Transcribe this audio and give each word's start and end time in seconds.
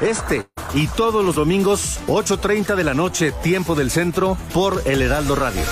Este 0.00 0.46
y 0.74 0.88
todos 0.88 1.24
los 1.24 1.36
domingos, 1.36 2.00
8.30 2.06 2.74
de 2.76 2.84
la 2.84 2.92
noche, 2.92 3.32
tiempo 3.42 3.74
del 3.74 3.90
centro, 3.90 4.36
por 4.52 4.82
El 4.84 5.00
Heraldo 5.00 5.34
Radio. 5.36 5.62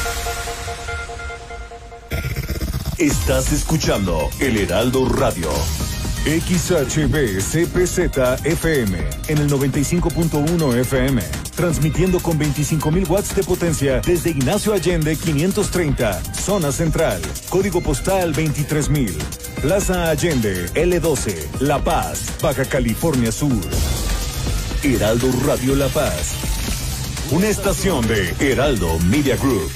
Estás 2.97 3.52
escuchando 3.52 4.31
El 4.41 4.57
Heraldo 4.57 5.07
Radio. 5.10 5.50
XHB 6.25 7.39
CPZ 7.39 8.46
FM 8.46 8.98
en 9.29 9.39
el 9.39 9.50
95.1 9.50 10.75
FM, 10.79 11.22
transmitiendo 11.54 12.18
con 12.18 12.38
25.000 12.38 13.11
watts 13.11 13.36
de 13.36 13.43
potencia 13.43 14.00
desde 14.00 14.30
Ignacio 14.30 14.72
Allende 14.72 15.16
530, 15.16 16.22
zona 16.32 16.72
central, 16.72 17.20
código 17.50 17.82
postal 17.82 18.32
23.000, 18.34 19.12
Plaza 19.61 20.09
Allende 20.09 20.64
L12, 20.72 21.61
La 21.61 21.84
Paz, 21.84 22.32
Baja 22.41 22.64
California 22.64 23.30
Sur. 23.30 23.61
Heraldo 24.85 25.30
Radio 25.46 25.75
La 25.77 25.89
Paz, 25.89 26.37
una 27.30 27.48
estación 27.48 28.06
de 28.06 28.34
Heraldo 28.38 28.98
Media 28.98 29.34
Group. 29.34 29.70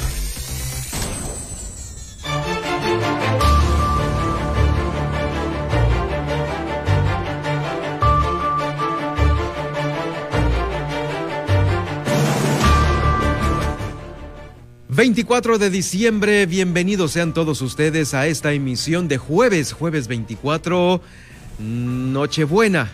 24 14.91 15.59
de 15.59 15.71
diciembre, 15.71 16.45
bienvenidos 16.45 17.13
sean 17.13 17.33
todos 17.33 17.63
ustedes 17.63 18.13
a 18.13 18.27
esta 18.27 18.53
emisión 18.53 19.09
de 19.09 19.17
jueves, 19.17 19.73
jueves 19.73 20.07
24, 20.07 21.01
Nochebuena 21.61 22.91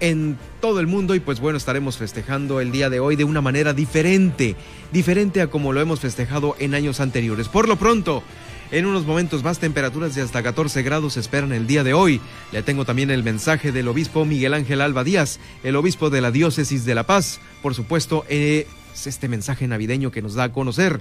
en 0.00 0.38
todo 0.60 0.80
el 0.80 0.86
mundo 0.86 1.14
y 1.14 1.20
pues 1.20 1.40
bueno, 1.40 1.56
estaremos 1.56 1.96
festejando 1.96 2.60
el 2.60 2.72
día 2.72 2.90
de 2.90 3.00
hoy 3.00 3.16
de 3.16 3.24
una 3.24 3.40
manera 3.40 3.72
diferente, 3.72 4.56
diferente 4.92 5.40
a 5.42 5.46
como 5.46 5.72
lo 5.72 5.80
hemos 5.80 6.00
festejado 6.00 6.56
en 6.58 6.74
años 6.74 7.00
anteriores. 7.00 7.48
Por 7.48 7.68
lo 7.68 7.76
pronto, 7.76 8.22
en 8.70 8.86
unos 8.86 9.04
momentos 9.04 9.42
más 9.42 9.58
temperaturas 9.58 10.14
de 10.14 10.22
hasta 10.22 10.42
14 10.42 10.82
grados 10.82 11.16
esperan 11.16 11.52
el 11.52 11.66
día 11.66 11.84
de 11.84 11.92
hoy. 11.92 12.20
Le 12.52 12.62
tengo 12.62 12.84
también 12.84 13.10
el 13.10 13.22
mensaje 13.22 13.72
del 13.72 13.88
obispo 13.88 14.24
Miguel 14.24 14.54
Ángel 14.54 14.80
Alba 14.80 15.04
Díaz, 15.04 15.40
el 15.64 15.76
obispo 15.76 16.08
de 16.10 16.20
la 16.20 16.30
diócesis 16.30 16.84
de 16.84 16.94
La 16.94 17.04
Paz. 17.04 17.40
Por 17.62 17.74
supuesto, 17.74 18.24
eh, 18.28 18.66
este 19.06 19.28
mensaje 19.28 19.66
navideño 19.66 20.10
que 20.10 20.22
nos 20.22 20.34
da 20.34 20.44
a 20.44 20.52
conocer. 20.52 21.00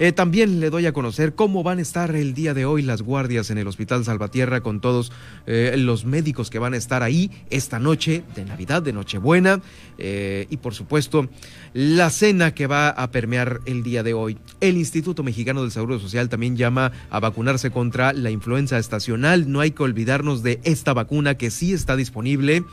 Eh, 0.00 0.12
también 0.12 0.60
le 0.60 0.70
doy 0.70 0.86
a 0.86 0.92
conocer 0.92 1.34
cómo 1.34 1.64
van 1.64 1.78
a 1.78 1.82
estar 1.82 2.14
el 2.14 2.32
día 2.32 2.54
de 2.54 2.64
hoy 2.64 2.82
las 2.82 3.02
guardias 3.02 3.50
en 3.50 3.58
el 3.58 3.66
Hospital 3.66 4.04
Salvatierra 4.04 4.60
con 4.60 4.80
todos 4.80 5.10
eh, 5.46 5.74
los 5.76 6.04
médicos 6.04 6.50
que 6.50 6.60
van 6.60 6.74
a 6.74 6.76
estar 6.76 7.02
ahí 7.02 7.32
esta 7.50 7.80
noche 7.80 8.22
de 8.36 8.44
Navidad, 8.44 8.80
de 8.80 8.92
Nochebuena 8.92 9.60
eh, 9.98 10.46
y 10.50 10.58
por 10.58 10.74
supuesto 10.74 11.28
la 11.74 12.10
cena 12.10 12.54
que 12.54 12.68
va 12.68 12.90
a 12.90 13.10
permear 13.10 13.60
el 13.66 13.82
día 13.82 14.04
de 14.04 14.14
hoy. 14.14 14.38
El 14.60 14.76
Instituto 14.76 15.24
Mexicano 15.24 15.62
del 15.62 15.72
Seguro 15.72 15.98
Social 15.98 16.28
también 16.28 16.56
llama 16.56 16.92
a 17.10 17.18
vacunarse 17.18 17.72
contra 17.72 18.12
la 18.12 18.30
influenza 18.30 18.78
estacional. 18.78 19.50
No 19.50 19.58
hay 19.58 19.72
que 19.72 19.82
olvidarnos 19.82 20.44
de 20.44 20.60
esta 20.62 20.92
vacuna 20.92 21.34
que 21.34 21.50
sí 21.50 21.72
está 21.72 21.96
disponible. 21.96 22.64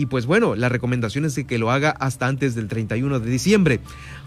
Y 0.00 0.06
pues 0.06 0.24
bueno, 0.24 0.56
la 0.56 0.70
recomendación 0.70 1.26
es 1.26 1.38
que 1.46 1.58
lo 1.58 1.70
haga 1.70 1.90
hasta 1.90 2.26
antes 2.26 2.54
del 2.54 2.68
31 2.68 3.20
de 3.20 3.30
diciembre. 3.30 3.80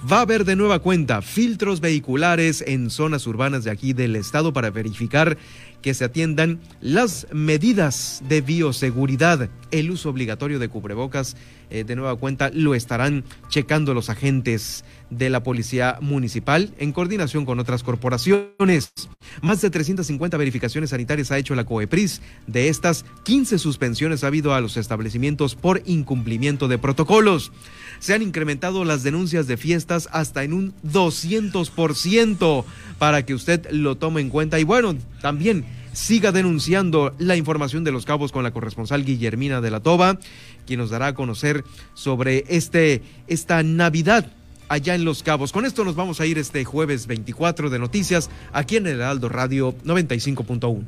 Va 0.09 0.19
a 0.19 0.21
haber 0.21 0.45
de 0.45 0.55
nueva 0.55 0.77
cuenta 0.77 1.23
filtros 1.23 1.81
vehiculares 1.81 2.63
en 2.67 2.91
zonas 2.91 3.25
urbanas 3.25 3.63
de 3.63 3.71
aquí 3.71 3.93
del 3.93 4.15
estado 4.15 4.53
para 4.53 4.69
verificar 4.69 5.35
que 5.81 5.95
se 5.95 6.05
atiendan 6.05 6.59
las 6.79 7.25
medidas 7.31 8.21
de 8.29 8.41
bioseguridad. 8.41 9.49
El 9.73 9.89
uso 9.89 10.09
obligatorio 10.09 10.59
de 10.59 10.69
cubrebocas, 10.69 11.35
eh, 11.71 11.83
de 11.83 11.95
nueva 11.95 12.15
cuenta, 12.15 12.51
lo 12.53 12.75
estarán 12.75 13.23
checando 13.49 13.95
los 13.95 14.11
agentes 14.11 14.85
de 15.09 15.31
la 15.31 15.41
Policía 15.41 15.97
Municipal 15.99 16.75
en 16.77 16.91
coordinación 16.91 17.43
con 17.43 17.59
otras 17.59 17.81
corporaciones. 17.81 18.93
Más 19.41 19.61
de 19.61 19.71
350 19.71 20.37
verificaciones 20.37 20.91
sanitarias 20.91 21.31
ha 21.31 21.39
hecho 21.39 21.55
la 21.55 21.65
COEPRIS. 21.65 22.21
De 22.45 22.69
estas, 22.69 23.03
15 23.23 23.57
suspensiones 23.57 24.23
ha 24.23 24.27
habido 24.27 24.53
a 24.53 24.61
los 24.61 24.77
establecimientos 24.77 25.55
por 25.55 25.81
incumplimiento 25.85 26.67
de 26.67 26.77
protocolos. 26.77 27.51
Se 27.97 28.13
han 28.13 28.21
incrementado 28.21 28.85
las 28.85 29.01
denuncias 29.01 29.47
de 29.47 29.57
fiestas 29.57 30.07
hasta 30.11 30.43
en 30.43 30.53
un 30.53 30.75
200% 30.83 32.63
para 32.99 33.25
que 33.25 33.33
usted 33.33 33.71
lo 33.71 33.97
tome 33.97 34.21
en 34.21 34.29
cuenta. 34.29 34.59
Y 34.59 34.65
bueno, 34.65 34.95
también 35.19 35.65
siga 35.93 36.31
denunciando 36.31 37.15
la 37.19 37.35
información 37.35 37.83
de 37.83 37.91
los 37.91 38.05
cabos 38.05 38.31
con 38.31 38.43
la 38.43 38.51
corresponsal 38.51 39.05
Guillermina 39.05 39.61
de 39.61 39.71
la 39.71 39.79
Toba, 39.79 40.19
quien 40.65 40.79
nos 40.79 40.89
dará 40.89 41.07
a 41.07 41.13
conocer 41.13 41.63
sobre 41.93 42.43
este, 42.49 43.01
esta 43.27 43.63
Navidad 43.63 44.31
allá 44.69 44.95
en 44.95 45.05
Los 45.05 45.23
Cabos. 45.23 45.51
Con 45.51 45.65
esto 45.65 45.83
nos 45.83 45.95
vamos 45.95 46.19
a 46.19 46.25
ir 46.25 46.37
este 46.37 46.65
jueves 46.65 47.07
24 47.07 47.69
de 47.69 47.79
noticias 47.79 48.29
aquí 48.51 48.77
en 48.77 48.87
el 48.87 48.95
Heraldo 48.95 49.29
Radio 49.29 49.75
95.1. 49.85 50.83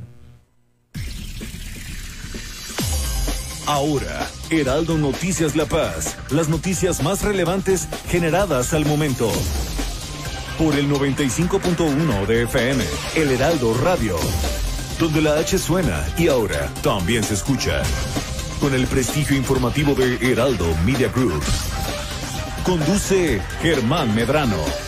Ahora, 3.66 4.30
Heraldo 4.48 4.96
Noticias 4.96 5.56
La 5.56 5.66
Paz, 5.66 6.16
las 6.30 6.48
noticias 6.48 7.02
más 7.02 7.22
relevantes 7.22 7.88
generadas 8.08 8.72
al 8.74 8.86
momento. 8.86 9.28
Por 10.56 10.76
el 10.76 10.88
95.1 10.88 12.26
de 12.26 12.44
FM, 12.44 12.84
El 13.16 13.32
Heraldo 13.32 13.74
Radio, 13.74 14.16
donde 14.98 15.20
la 15.20 15.38
H 15.38 15.58
suena 15.58 16.04
y 16.16 16.28
ahora 16.28 16.70
también 16.82 17.22
se 17.22 17.34
escucha. 17.34 17.82
Con 18.60 18.74
el 18.74 18.86
prestigio 18.86 19.36
informativo 19.36 19.94
de 19.94 20.16
Heraldo 20.32 20.66
Media 20.84 21.08
Group. 21.08 21.42
Conduce 22.64 23.40
Germán 23.60 24.14
Medrano. 24.14 24.85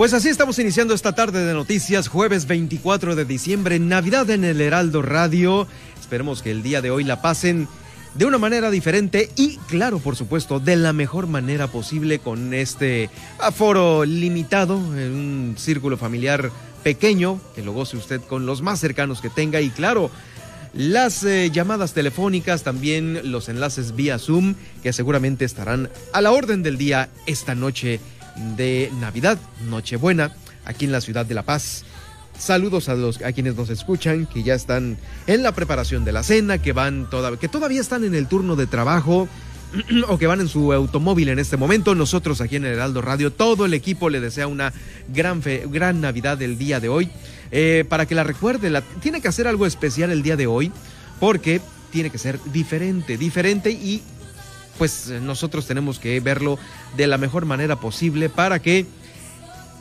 Pues 0.00 0.14
así 0.14 0.30
estamos 0.30 0.58
iniciando 0.58 0.94
esta 0.94 1.14
tarde 1.14 1.44
de 1.44 1.52
noticias, 1.52 2.08
jueves 2.08 2.46
24 2.46 3.16
de 3.16 3.26
diciembre, 3.26 3.78
Navidad 3.78 4.30
en 4.30 4.44
el 4.44 4.62
Heraldo 4.62 5.02
Radio. 5.02 5.68
Esperemos 6.00 6.40
que 6.40 6.50
el 6.50 6.62
día 6.62 6.80
de 6.80 6.90
hoy 6.90 7.04
la 7.04 7.20
pasen 7.20 7.68
de 8.14 8.24
una 8.24 8.38
manera 8.38 8.70
diferente 8.70 9.28
y, 9.36 9.58
claro, 9.68 9.98
por 9.98 10.16
supuesto, 10.16 10.58
de 10.58 10.76
la 10.76 10.94
mejor 10.94 11.26
manera 11.26 11.66
posible 11.66 12.18
con 12.18 12.54
este 12.54 13.10
aforo 13.40 14.06
limitado, 14.06 14.78
en 14.96 15.12
un 15.12 15.54
círculo 15.58 15.98
familiar 15.98 16.50
pequeño, 16.82 17.38
que 17.54 17.62
lo 17.62 17.74
goce 17.74 17.98
usted 17.98 18.22
con 18.22 18.46
los 18.46 18.62
más 18.62 18.80
cercanos 18.80 19.20
que 19.20 19.28
tenga 19.28 19.60
y, 19.60 19.68
claro, 19.68 20.10
las 20.72 21.24
eh, 21.24 21.50
llamadas 21.52 21.92
telefónicas, 21.92 22.62
también 22.62 23.30
los 23.30 23.50
enlaces 23.50 23.94
vía 23.96 24.18
Zoom, 24.18 24.54
que 24.82 24.94
seguramente 24.94 25.44
estarán 25.44 25.90
a 26.14 26.22
la 26.22 26.30
orden 26.30 26.62
del 26.62 26.78
día 26.78 27.10
esta 27.26 27.54
noche 27.54 28.00
de 28.56 28.90
Navidad, 29.00 29.38
Nochebuena, 29.68 30.34
aquí 30.64 30.84
en 30.84 30.92
la 30.92 31.00
ciudad 31.00 31.26
de 31.26 31.34
La 31.34 31.42
Paz. 31.42 31.84
Saludos 32.38 32.88
a 32.88 32.94
los 32.94 33.20
a 33.22 33.32
quienes 33.32 33.54
nos 33.54 33.68
escuchan, 33.68 34.26
que 34.26 34.42
ya 34.42 34.54
están 34.54 34.96
en 35.26 35.42
la 35.42 35.52
preparación 35.52 36.04
de 36.04 36.12
la 36.12 36.22
cena, 36.22 36.58
que 36.58 36.72
van 36.72 37.08
que 37.38 37.48
todavía 37.48 37.80
están 37.80 38.04
en 38.04 38.14
el 38.14 38.28
turno 38.28 38.56
de 38.56 38.66
trabajo 38.66 39.28
o 40.08 40.18
que 40.18 40.26
van 40.26 40.40
en 40.40 40.48
su 40.48 40.72
automóvil 40.72 41.28
en 41.28 41.38
este 41.38 41.56
momento. 41.56 41.94
Nosotros 41.94 42.40
aquí 42.40 42.56
en 42.56 42.64
el 42.64 42.72
Heraldo 42.72 43.02
Radio, 43.02 43.32
todo 43.32 43.66
el 43.66 43.74
equipo 43.74 44.08
le 44.08 44.20
desea 44.20 44.46
una 44.46 44.72
gran 45.12 45.42
gran 45.66 46.00
Navidad 46.00 46.38
del 46.38 46.56
día 46.56 46.80
de 46.80 46.88
hoy. 46.88 47.10
Eh, 47.52 47.84
para 47.88 48.06
que 48.06 48.14
la 48.14 48.24
recuerde, 48.24 48.70
la, 48.70 48.82
tiene 48.82 49.20
que 49.20 49.28
hacer 49.28 49.48
algo 49.48 49.66
especial 49.66 50.10
el 50.10 50.22
día 50.22 50.36
de 50.36 50.46
hoy, 50.46 50.72
porque 51.18 51.60
tiene 51.90 52.10
que 52.10 52.18
ser 52.18 52.38
diferente, 52.52 53.18
diferente 53.18 53.70
y 53.70 54.02
pues 54.80 55.08
nosotros 55.20 55.66
tenemos 55.66 55.98
que 55.98 56.18
verlo 56.20 56.58
de 56.96 57.06
la 57.06 57.18
mejor 57.18 57.44
manera 57.44 57.76
posible 57.76 58.30
para 58.30 58.62
que 58.62 58.86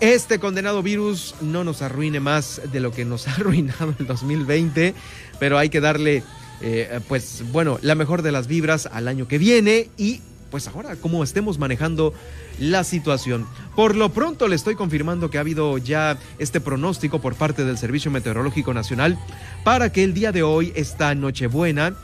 este 0.02 0.40
condenado 0.40 0.84
virus 0.84 1.36
no 1.40 1.64
nos 1.64 1.82
arruine 1.82 2.20
más 2.20 2.62
de 2.70 2.82
lo 2.82 2.92
que 2.92 3.06
nos 3.06 3.26
ha 3.30 3.36
arruinado 3.36 3.96
el 3.98 4.06
2020, 4.06 4.94
pero 5.40 5.58
hay 5.58 5.70
que 5.70 5.80
darle, 5.80 6.22
eh, 6.60 7.00
pues 7.08 7.46
bueno, 7.54 7.80
la 7.82 7.96
mejor 7.96 8.24
de 8.24 8.34
las 8.34 8.48
vibras 8.48 8.90
al 8.92 9.08
año 9.08 9.26
que 9.26 9.38
viene 9.38 9.90
y 9.96 10.20
pues 10.52 10.68
ahora 10.68 10.98
cómo 10.98 11.24
estemos 11.24 11.60
manejando 11.60 12.14
la 12.60 12.84
situación. 12.84 13.48
Por 13.78 13.96
lo 13.96 14.10
pronto 14.10 14.50
le 14.50 14.58
estoy 14.58 14.76
confirmando 14.76 15.30
que 15.30 15.38
ha 15.38 15.42
habido 15.42 15.78
ya 15.78 16.18
este 16.40 16.60
pronóstico 16.60 17.22
por 17.22 17.36
parte 17.36 17.64
del 17.64 17.78
Servicio 17.78 18.12
Meteorológico 18.12 18.74
Nacional 18.74 19.18
para 19.64 19.94
que 19.94 20.04
el 20.04 20.14
día 20.14 20.34
de 20.34 20.44
hoy, 20.44 20.74
esta 20.76 21.16
Nochebuena, 21.16 21.96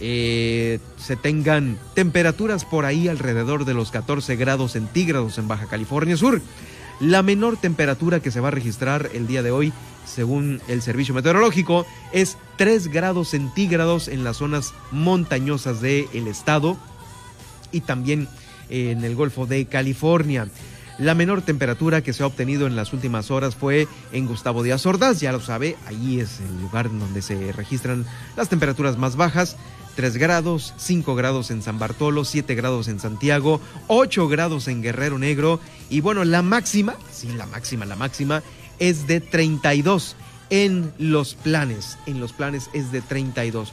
eh, 0.00 0.78
se 0.96 1.16
tengan 1.16 1.78
temperaturas 1.94 2.64
por 2.64 2.84
ahí 2.84 3.08
alrededor 3.08 3.64
de 3.64 3.74
los 3.74 3.90
14 3.90 4.36
grados 4.36 4.72
centígrados 4.72 5.38
en 5.38 5.48
Baja 5.48 5.66
California 5.66 6.16
Sur. 6.16 6.40
La 7.00 7.22
menor 7.22 7.56
temperatura 7.56 8.20
que 8.20 8.30
se 8.30 8.40
va 8.40 8.48
a 8.48 8.52
registrar 8.52 9.10
el 9.14 9.26
día 9.26 9.42
de 9.42 9.50
hoy, 9.50 9.72
según 10.04 10.60
el 10.68 10.82
servicio 10.82 11.14
meteorológico, 11.14 11.86
es 12.12 12.36
3 12.56 12.88
grados 12.88 13.28
centígrados 13.30 14.08
en 14.08 14.24
las 14.24 14.38
zonas 14.38 14.74
montañosas 14.90 15.80
del 15.80 16.26
estado 16.26 16.76
y 17.70 17.80
también 17.82 18.28
en 18.68 19.04
el 19.04 19.14
Golfo 19.14 19.46
de 19.46 19.66
California. 19.66 20.48
La 20.98 21.14
menor 21.14 21.42
temperatura 21.42 22.02
que 22.02 22.12
se 22.12 22.24
ha 22.24 22.26
obtenido 22.26 22.66
en 22.66 22.74
las 22.74 22.92
últimas 22.92 23.30
horas 23.30 23.54
fue 23.54 23.86
en 24.10 24.26
Gustavo 24.26 24.64
Díaz 24.64 24.84
Ordaz, 24.84 25.20
ya 25.20 25.30
lo 25.30 25.40
sabe, 25.40 25.76
ahí 25.86 26.18
es 26.18 26.40
el 26.40 26.60
lugar 26.60 26.90
donde 26.90 27.22
se 27.22 27.52
registran 27.52 28.04
las 28.36 28.48
temperaturas 28.48 28.98
más 28.98 29.14
bajas. 29.14 29.56
3 29.94 30.16
grados, 30.16 30.74
5 30.76 31.14
grados 31.16 31.50
en 31.50 31.62
San 31.62 31.78
Bartolo, 31.78 32.24
7 32.24 32.54
grados 32.54 32.86
en 32.86 33.00
Santiago, 33.00 33.60
8 33.88 34.28
grados 34.28 34.68
en 34.68 34.80
Guerrero 34.80 35.18
Negro 35.18 35.60
y 35.90 36.00
bueno, 36.00 36.24
la 36.24 36.42
máxima, 36.42 36.94
sí, 37.12 37.28
la 37.28 37.46
máxima, 37.46 37.84
la 37.84 37.96
máxima 37.96 38.42
es 38.78 39.08
de 39.08 39.20
32 39.20 40.14
en 40.50 40.92
los 40.98 41.34
planes, 41.34 41.98
en 42.06 42.20
los 42.20 42.32
planes 42.32 42.70
es 42.74 42.92
de 42.92 43.00
32. 43.00 43.72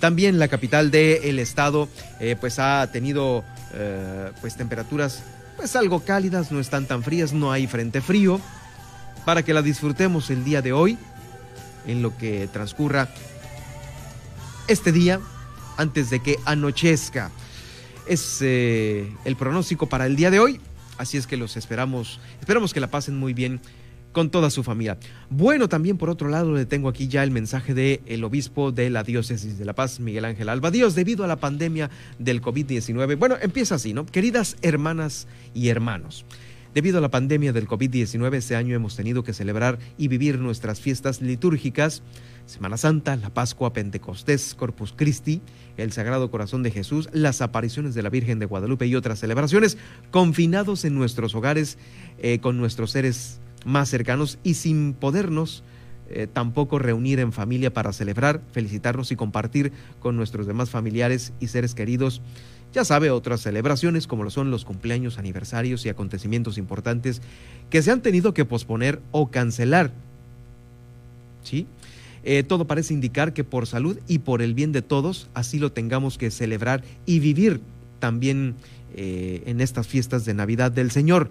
También 0.00 0.38
la 0.38 0.48
capital 0.48 0.90
del 0.90 1.38
estado 1.38 1.88
eh, 2.20 2.36
pues 2.38 2.58
ha 2.58 2.90
tenido 2.90 3.44
eh, 3.74 4.30
pues 4.40 4.56
temperaturas 4.56 5.22
pues 5.56 5.76
algo 5.76 6.00
cálidas, 6.00 6.52
no 6.52 6.60
están 6.60 6.86
tan 6.86 7.02
frías, 7.02 7.32
no 7.32 7.50
hay 7.50 7.66
frente 7.66 8.00
frío, 8.00 8.40
para 9.24 9.42
que 9.42 9.54
la 9.54 9.62
disfrutemos 9.62 10.30
el 10.30 10.44
día 10.44 10.62
de 10.62 10.72
hoy, 10.72 10.98
en 11.86 12.02
lo 12.02 12.16
que 12.16 12.48
transcurra 12.52 13.08
este 14.68 14.92
día 14.92 15.20
antes 15.76 16.10
de 16.10 16.20
que 16.20 16.38
anochezca. 16.44 17.30
Es 18.06 18.38
eh, 18.40 19.12
el 19.24 19.36
pronóstico 19.36 19.88
para 19.88 20.06
el 20.06 20.16
día 20.16 20.30
de 20.30 20.38
hoy, 20.38 20.60
así 20.98 21.16
es 21.16 21.26
que 21.26 21.36
los 21.36 21.56
esperamos, 21.56 22.20
esperamos 22.40 22.72
que 22.72 22.80
la 22.80 22.88
pasen 22.88 23.18
muy 23.18 23.34
bien 23.34 23.60
con 24.16 24.30
toda 24.30 24.48
su 24.48 24.62
familia. 24.62 24.96
Bueno, 25.28 25.68
también 25.68 25.98
por 25.98 26.08
otro 26.08 26.30
lado 26.30 26.54
le 26.54 26.64
tengo 26.64 26.88
aquí 26.88 27.06
ya 27.06 27.22
el 27.22 27.30
mensaje 27.30 27.74
del 27.74 28.00
el 28.06 28.24
obispo 28.24 28.72
de 28.72 28.88
la 28.88 29.02
diócesis 29.02 29.58
de 29.58 29.66
La 29.66 29.74
Paz, 29.74 30.00
Miguel 30.00 30.24
Ángel 30.24 30.48
Alba. 30.48 30.70
Dios, 30.70 30.94
debido 30.94 31.22
a 31.22 31.26
la 31.26 31.36
pandemia 31.36 31.90
del 32.18 32.40
COVID-19, 32.40 33.18
bueno, 33.18 33.36
empieza 33.42 33.74
así, 33.74 33.92
¿no? 33.92 34.06
Queridas 34.06 34.56
hermanas 34.62 35.28
y 35.52 35.68
hermanos. 35.68 36.24
Debido 36.72 36.96
a 36.96 37.02
la 37.02 37.10
pandemia 37.10 37.52
del 37.52 37.68
COVID-19, 37.68 38.36
este 38.36 38.56
año 38.56 38.74
hemos 38.74 38.96
tenido 38.96 39.22
que 39.22 39.34
celebrar 39.34 39.78
y 39.98 40.08
vivir 40.08 40.38
nuestras 40.38 40.80
fiestas 40.80 41.20
litúrgicas, 41.20 42.02
Semana 42.46 42.78
Santa, 42.78 43.16
la 43.16 43.28
Pascua, 43.28 43.74
Pentecostés, 43.74 44.54
Corpus 44.54 44.94
Christi, 44.96 45.42
el 45.76 45.92
Sagrado 45.92 46.30
Corazón 46.30 46.62
de 46.62 46.70
Jesús, 46.70 47.10
las 47.12 47.42
apariciones 47.42 47.94
de 47.94 48.02
la 48.02 48.08
Virgen 48.08 48.38
de 48.38 48.46
Guadalupe 48.46 48.86
y 48.86 48.94
otras 48.94 49.18
celebraciones, 49.18 49.76
confinados 50.10 50.86
en 50.86 50.94
nuestros 50.94 51.34
hogares 51.34 51.76
eh, 52.18 52.38
con 52.38 52.56
nuestros 52.56 52.92
seres 52.92 53.40
más 53.66 53.90
cercanos 53.90 54.38
y 54.42 54.54
sin 54.54 54.94
podernos 54.94 55.62
eh, 56.08 56.26
tampoco 56.32 56.78
reunir 56.78 57.20
en 57.20 57.32
familia 57.32 57.74
para 57.74 57.92
celebrar, 57.92 58.40
felicitarnos 58.52 59.12
y 59.12 59.16
compartir 59.16 59.72
con 60.00 60.16
nuestros 60.16 60.46
demás 60.46 60.70
familiares 60.70 61.34
y 61.40 61.48
seres 61.48 61.74
queridos 61.74 62.22
ya 62.76 62.84
sabe, 62.84 63.10
otras 63.10 63.40
celebraciones 63.40 64.06
como 64.06 64.22
lo 64.22 64.30
son 64.30 64.50
los 64.50 64.66
cumpleaños, 64.66 65.18
aniversarios 65.18 65.86
y 65.86 65.88
acontecimientos 65.88 66.58
importantes 66.58 67.22
que 67.70 67.80
se 67.80 67.90
han 67.90 68.02
tenido 68.02 68.34
que 68.34 68.44
posponer 68.44 69.00
o 69.12 69.30
cancelar. 69.30 69.92
¿Sí? 71.42 71.66
Eh, 72.22 72.42
todo 72.42 72.66
parece 72.66 72.92
indicar 72.92 73.32
que 73.32 73.44
por 73.44 73.66
salud 73.66 73.98
y 74.08 74.18
por 74.18 74.42
el 74.42 74.52
bien 74.52 74.72
de 74.72 74.82
todos, 74.82 75.30
así 75.32 75.58
lo 75.58 75.72
tengamos 75.72 76.18
que 76.18 76.30
celebrar 76.30 76.84
y 77.06 77.20
vivir 77.20 77.62
también 77.98 78.56
eh, 78.94 79.42
en 79.46 79.62
estas 79.62 79.86
fiestas 79.86 80.26
de 80.26 80.34
Navidad 80.34 80.70
del 80.70 80.90
Señor, 80.90 81.30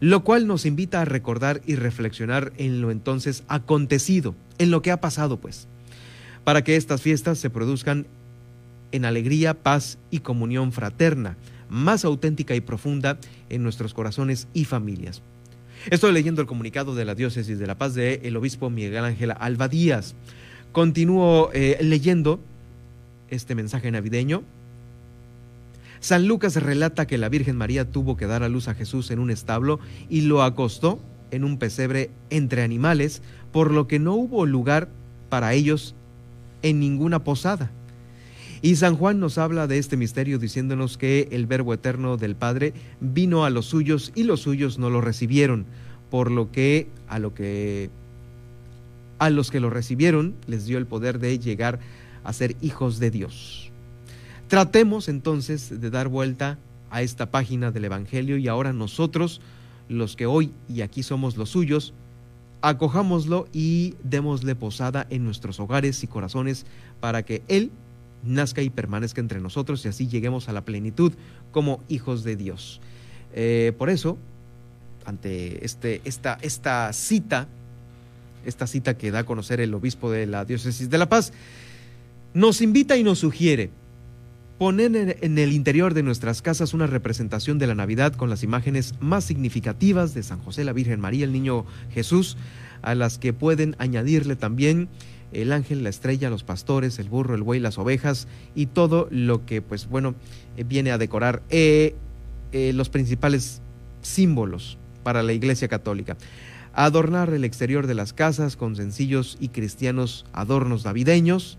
lo 0.00 0.22
cual 0.24 0.46
nos 0.46 0.66
invita 0.66 1.00
a 1.00 1.04
recordar 1.04 1.60
y 1.66 1.74
reflexionar 1.74 2.52
en 2.56 2.80
lo 2.80 2.90
entonces 2.90 3.44
acontecido, 3.48 4.34
en 4.58 4.70
lo 4.70 4.82
que 4.82 4.90
ha 4.90 5.00
pasado, 5.00 5.38
pues, 5.38 5.68
para 6.44 6.62
que 6.62 6.76
estas 6.76 7.02
fiestas 7.02 7.38
se 7.38 7.50
produzcan 7.50 8.06
en 8.92 9.04
alegría, 9.04 9.54
paz 9.54 9.98
y 10.10 10.20
comunión 10.20 10.72
fraterna, 10.72 11.36
más 11.68 12.04
auténtica 12.04 12.54
y 12.54 12.60
profunda 12.60 13.18
en 13.50 13.62
nuestros 13.62 13.92
corazones 13.92 14.48
y 14.54 14.64
familias. 14.64 15.22
Estoy 15.90 16.12
leyendo 16.12 16.40
el 16.40 16.46
comunicado 16.46 16.94
de 16.94 17.04
la 17.04 17.14
Diócesis 17.14 17.58
de 17.58 17.66
La 17.66 17.76
Paz 17.76 17.94
de 17.94 18.20
el 18.24 18.36
obispo 18.36 18.70
Miguel 18.70 19.04
Ángel 19.04 19.32
Alba 19.38 19.68
Díaz. 19.68 20.14
Continúo 20.72 21.50
eh, 21.52 21.78
leyendo 21.80 22.40
este 23.30 23.54
mensaje 23.54 23.90
navideño. 23.90 24.42
San 26.00 26.28
Lucas 26.28 26.56
relata 26.56 27.06
que 27.06 27.18
la 27.18 27.28
Virgen 27.28 27.56
María 27.56 27.90
tuvo 27.90 28.16
que 28.16 28.26
dar 28.26 28.42
a 28.42 28.48
luz 28.48 28.68
a 28.68 28.74
Jesús 28.74 29.10
en 29.10 29.18
un 29.18 29.30
establo 29.30 29.80
y 30.08 30.22
lo 30.22 30.42
acostó 30.42 31.00
en 31.30 31.44
un 31.44 31.58
pesebre 31.58 32.10
entre 32.30 32.62
animales, 32.62 33.22
por 33.52 33.72
lo 33.72 33.86
que 33.86 33.98
no 33.98 34.14
hubo 34.14 34.46
lugar 34.46 34.88
para 35.28 35.52
ellos 35.54 35.94
en 36.62 36.80
ninguna 36.80 37.24
posada. 37.24 37.70
Y 38.60 38.76
San 38.76 38.96
Juan 38.96 39.20
nos 39.20 39.38
habla 39.38 39.66
de 39.66 39.78
este 39.78 39.96
misterio 39.96 40.38
diciéndonos 40.38 40.98
que 40.98 41.28
el 41.30 41.46
Verbo 41.46 41.74
eterno 41.74 42.16
del 42.16 42.34
Padre 42.34 42.72
vino 43.00 43.44
a 43.44 43.50
los 43.50 43.66
suyos 43.66 44.10
y 44.14 44.24
los 44.24 44.40
suyos 44.40 44.78
no 44.78 44.90
lo 44.90 45.00
recibieron, 45.00 45.66
por 46.10 46.30
lo 46.30 46.50
que 46.50 46.88
a 47.08 47.18
lo 47.18 47.34
que 47.34 47.90
a 49.18 49.30
los 49.30 49.50
que 49.50 49.60
lo 49.60 49.70
recibieron 49.70 50.34
les 50.46 50.64
dio 50.64 50.78
el 50.78 50.86
poder 50.86 51.18
de 51.18 51.38
llegar 51.38 51.78
a 52.24 52.32
ser 52.32 52.56
hijos 52.60 52.98
de 52.98 53.10
Dios. 53.10 53.67
Tratemos 54.48 55.10
entonces 55.10 55.78
de 55.78 55.90
dar 55.90 56.08
vuelta 56.08 56.58
a 56.90 57.02
esta 57.02 57.30
página 57.30 57.70
del 57.70 57.84
Evangelio 57.84 58.38
y 58.38 58.48
ahora 58.48 58.72
nosotros, 58.72 59.42
los 59.90 60.16
que 60.16 60.24
hoy 60.24 60.52
y 60.70 60.80
aquí 60.80 61.02
somos 61.02 61.36
los 61.36 61.50
suyos, 61.50 61.92
acojámoslo 62.62 63.46
y 63.52 63.94
démosle 64.02 64.54
posada 64.54 65.06
en 65.10 65.24
nuestros 65.24 65.60
hogares 65.60 66.02
y 66.02 66.06
corazones 66.06 66.64
para 66.98 67.24
que 67.24 67.42
Él 67.46 67.70
nazca 68.24 68.62
y 68.62 68.70
permanezca 68.70 69.20
entre 69.20 69.38
nosotros 69.38 69.84
y 69.84 69.88
así 69.88 70.08
lleguemos 70.08 70.48
a 70.48 70.54
la 70.54 70.62
plenitud 70.62 71.12
como 71.52 71.84
hijos 71.88 72.24
de 72.24 72.36
Dios. 72.36 72.80
Eh, 73.34 73.74
por 73.76 73.90
eso, 73.90 74.16
ante 75.04 75.62
este, 75.62 76.00
esta, 76.04 76.38
esta 76.40 76.90
cita, 76.94 77.48
esta 78.46 78.66
cita 78.66 78.96
que 78.96 79.10
da 79.10 79.20
a 79.20 79.24
conocer 79.24 79.60
el 79.60 79.74
obispo 79.74 80.10
de 80.10 80.24
la 80.24 80.46
diócesis 80.46 80.88
de 80.88 80.96
La 80.96 81.10
Paz, 81.10 81.34
nos 82.32 82.62
invita 82.62 82.96
y 82.96 83.04
nos 83.04 83.18
sugiere 83.18 83.70
poner 84.58 85.18
en 85.20 85.38
el 85.38 85.52
interior 85.52 85.94
de 85.94 86.02
nuestras 86.02 86.42
casas 86.42 86.74
una 86.74 86.88
representación 86.88 87.58
de 87.58 87.68
la 87.68 87.76
Navidad 87.76 88.14
con 88.14 88.28
las 88.28 88.42
imágenes 88.42 88.94
más 89.00 89.24
significativas 89.24 90.14
de 90.14 90.24
San 90.24 90.40
José, 90.40 90.64
la 90.64 90.72
Virgen 90.72 91.00
María, 91.00 91.24
el 91.24 91.32
Niño 91.32 91.64
Jesús, 91.92 92.36
a 92.82 92.96
las 92.96 93.18
que 93.18 93.32
pueden 93.32 93.76
añadirle 93.78 94.34
también 94.34 94.88
el 95.32 95.52
ángel, 95.52 95.84
la 95.84 95.90
estrella, 95.90 96.28
los 96.28 96.42
pastores, 96.42 96.98
el 96.98 97.08
burro, 97.08 97.36
el 97.36 97.42
buey, 97.42 97.60
las 97.60 97.78
ovejas 97.78 98.26
y 98.56 98.66
todo 98.66 99.06
lo 99.10 99.46
que, 99.46 99.62
pues 99.62 99.88
bueno, 99.88 100.16
eh, 100.56 100.64
viene 100.64 100.90
a 100.90 100.98
decorar 100.98 101.42
eh, 101.50 101.94
eh, 102.50 102.72
los 102.72 102.88
principales 102.88 103.62
símbolos 104.02 104.78
para 105.04 105.22
la 105.22 105.34
Iglesia 105.34 105.68
Católica. 105.68 106.16
Adornar 106.72 107.32
el 107.32 107.44
exterior 107.44 107.86
de 107.86 107.94
las 107.94 108.12
casas 108.12 108.56
con 108.56 108.74
sencillos 108.74 109.36
y 109.40 109.48
cristianos 109.48 110.24
adornos 110.32 110.84
navideños, 110.84 111.58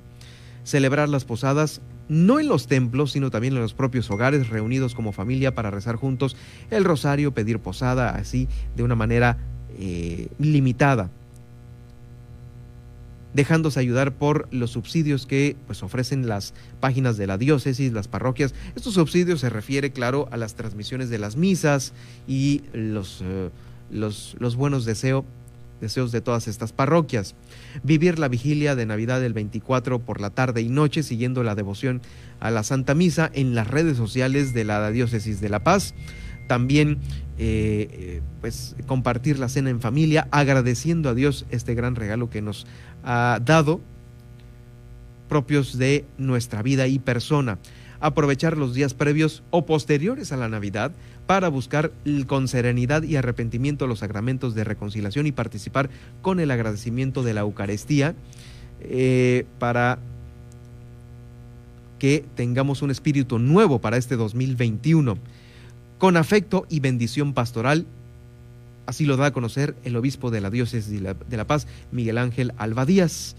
celebrar 0.63 1.07
las 1.07 1.25
posadas 1.25 1.81
no 2.09 2.39
en 2.39 2.47
los 2.47 2.67
templos, 2.67 3.11
sino 3.11 3.31
también 3.31 3.53
en 3.53 3.61
los 3.61 3.73
propios 3.73 4.09
hogares, 4.11 4.49
reunidos 4.49 4.95
como 4.95 5.13
familia 5.13 5.55
para 5.55 5.71
rezar 5.71 5.95
juntos 5.95 6.35
el 6.71 6.83
rosario, 6.83 7.33
pedir 7.33 7.59
posada, 7.59 8.09
así 8.09 8.47
de 8.75 8.83
una 8.83 8.95
manera 8.95 9.37
limitada 10.39 11.09
dejándose 13.33 13.79
ayudar 13.79 14.13
por 14.13 14.47
los 14.51 14.71
subsidios 14.71 15.25
que 15.25 15.55
pues, 15.67 15.83
ofrecen 15.83 16.27
las 16.27 16.53
páginas 16.79 17.17
de 17.17 17.27
la 17.27 17.37
diócesis, 17.37 17.93
las 17.93 18.07
parroquias. 18.07 18.53
Estos 18.75 18.95
subsidios 18.95 19.41
se 19.41 19.49
refiere, 19.49 19.91
claro, 19.91 20.27
a 20.31 20.37
las 20.37 20.55
transmisiones 20.55 21.09
de 21.09 21.19
las 21.19 21.35
misas 21.35 21.93
y 22.27 22.63
los, 22.73 23.21
eh, 23.23 23.49
los, 23.91 24.55
buenos 24.55 24.85
deseos 24.85 26.11
de 26.11 26.21
todas 26.21 26.47
estas 26.47 26.73
parroquias. 26.73 27.35
Vivir 27.83 28.19
la 28.19 28.27
vigilia 28.27 28.75
de 28.75 28.85
Navidad 28.85 29.21
del 29.21 29.33
24 29.33 29.99
por 29.99 30.21
la 30.21 30.29
tarde 30.29 30.61
y 30.61 30.69
noche 30.69 31.03
siguiendo 31.03 31.43
la 31.43 31.55
devoción 31.55 32.01
a 32.39 32.51
la 32.51 32.63
Santa 32.63 32.95
Misa 32.95 33.29
en 33.33 33.55
las 33.55 33.67
redes 33.67 33.97
sociales 33.97 34.53
de 34.53 34.63
la 34.63 34.91
Diócesis 34.91 35.41
de 35.41 35.49
La 35.49 35.63
Paz. 35.63 35.93
También 36.47 36.97
eh, 37.37 37.87
eh, 37.91 38.21
pues 38.41 38.75
compartir 38.85 39.39
la 39.39 39.47
cena 39.49 39.69
en 39.69 39.79
familia, 39.79 40.27
agradeciendo 40.31 41.09
a 41.09 41.13
Dios 41.13 41.45
este 41.51 41.75
gran 41.75 41.95
regalo 41.95 42.29
que 42.29 42.41
nos 42.41 42.67
ha 43.03 43.39
dado, 43.45 43.79
propios 45.29 45.77
de 45.77 46.05
nuestra 46.17 46.61
vida 46.61 46.87
y 46.87 46.99
persona. 46.99 47.59
Aprovechar 48.01 48.57
los 48.57 48.73
días 48.73 48.93
previos 48.93 49.43
o 49.51 49.65
posteriores 49.65 50.31
a 50.31 50.37
la 50.37 50.49
Navidad 50.49 50.91
para 51.29 51.47
buscar 51.49 51.91
con 52.25 52.47
serenidad 52.47 53.03
y 53.03 53.15
arrepentimiento 53.15 53.85
los 53.85 53.99
sacramentos 53.99 54.55
de 54.55 54.63
reconciliación 54.63 55.27
y 55.27 55.31
participar 55.31 55.91
con 56.23 56.39
el 56.39 56.49
agradecimiento 56.49 57.21
de 57.21 57.35
la 57.35 57.41
Eucaristía 57.41 58.15
eh, 58.81 59.45
para 59.59 59.99
que 61.99 62.25
tengamos 62.33 62.81
un 62.81 62.89
espíritu 62.89 63.37
nuevo 63.37 63.77
para 63.77 63.97
este 63.97 64.15
2021 64.15 65.19
con 65.99 66.17
afecto 66.17 66.65
y 66.67 66.79
bendición 66.79 67.35
pastoral. 67.35 67.85
Así 68.87 69.05
lo 69.05 69.15
da 69.15 69.27
a 69.27 69.31
conocer 69.31 69.75
el 69.83 69.97
obispo 69.97 70.31
de 70.31 70.41
la 70.41 70.49
diócesis 70.49 70.89
de 70.89 71.37
la, 71.37 71.45
Paz, 71.45 71.67
Miguel 71.91 72.17
Ángel 72.17 72.53
Alba 72.57 72.87
Díaz. 72.87 73.35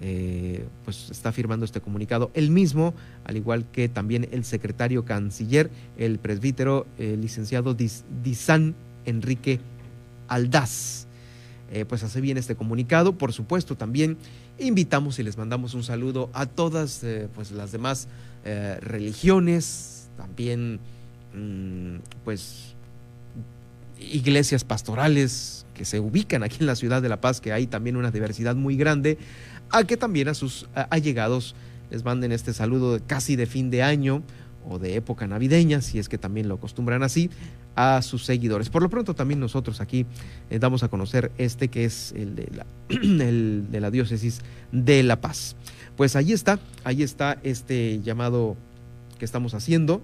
Eh, 0.00 0.64
pues 0.84 1.10
está 1.10 1.32
firmando 1.32 1.64
este 1.64 1.80
comunicado 1.80 2.30
él 2.34 2.50
mismo, 2.50 2.94
al 3.24 3.36
igual 3.36 3.64
que 3.72 3.88
también 3.88 4.28
el 4.30 4.44
secretario 4.44 5.04
canciller, 5.04 5.70
el 5.96 6.20
presbítero 6.20 6.86
el 6.98 7.20
licenciado 7.20 7.74
Dizan 7.74 8.74
Enrique 9.06 9.60
Aldaz. 10.28 11.06
Eh, 11.70 11.84
pues 11.84 12.02
hace 12.02 12.20
bien 12.20 12.38
este 12.38 12.54
comunicado. 12.54 13.18
Por 13.18 13.32
supuesto, 13.32 13.76
también 13.76 14.16
invitamos 14.58 15.18
y 15.18 15.22
les 15.22 15.36
mandamos 15.36 15.74
un 15.74 15.82
saludo 15.82 16.30
a 16.32 16.46
todas 16.46 17.02
eh, 17.04 17.28
pues 17.34 17.50
las 17.50 17.72
demás 17.72 18.08
religiones, 18.80 20.08
también 20.16 20.80
Mm, 21.34 21.98
pues 22.24 22.74
iglesias 24.00 24.64
pastorales 24.64 25.66
que 25.74 25.84
se 25.84 26.00
ubican 26.00 26.42
aquí 26.42 26.58
en 26.60 26.66
la 26.66 26.76
ciudad 26.76 27.02
de 27.02 27.08
La 27.08 27.20
Paz, 27.20 27.40
que 27.40 27.52
hay 27.52 27.66
también 27.66 27.96
una 27.96 28.10
diversidad 28.10 28.56
muy 28.56 28.76
grande, 28.76 29.18
a 29.70 29.84
que 29.84 29.96
también 29.96 30.28
a 30.28 30.34
sus 30.34 30.66
allegados 30.90 31.54
les 31.90 32.04
manden 32.04 32.32
este 32.32 32.52
saludo 32.52 33.00
casi 33.06 33.36
de 33.36 33.46
fin 33.46 33.70
de 33.70 33.82
año 33.82 34.22
o 34.68 34.78
de 34.78 34.96
época 34.96 35.26
navideña, 35.26 35.80
si 35.80 35.98
es 35.98 36.08
que 36.08 36.18
también 36.18 36.48
lo 36.48 36.56
acostumbran 36.56 37.02
así, 37.02 37.30
a 37.74 38.02
sus 38.02 38.24
seguidores. 38.24 38.68
Por 38.68 38.82
lo 38.82 38.90
pronto 38.90 39.14
también 39.14 39.40
nosotros 39.40 39.80
aquí 39.80 40.04
eh, 40.50 40.58
damos 40.58 40.82
a 40.82 40.88
conocer 40.88 41.30
este 41.38 41.68
que 41.68 41.84
es 41.84 42.12
el 42.12 42.34
de, 42.34 42.48
la, 42.54 42.66
el 42.88 43.90
diócesis 43.92 44.40
de 44.72 45.02
La 45.02 45.20
Paz. 45.20 45.56
Pues 45.96 46.16
ahí 46.16 46.32
está, 46.32 46.58
ahí 46.84 47.02
está 47.02 47.38
este 47.42 48.00
llamado 48.02 48.56
que 49.18 49.24
estamos 49.24 49.54
haciendo 49.54 50.02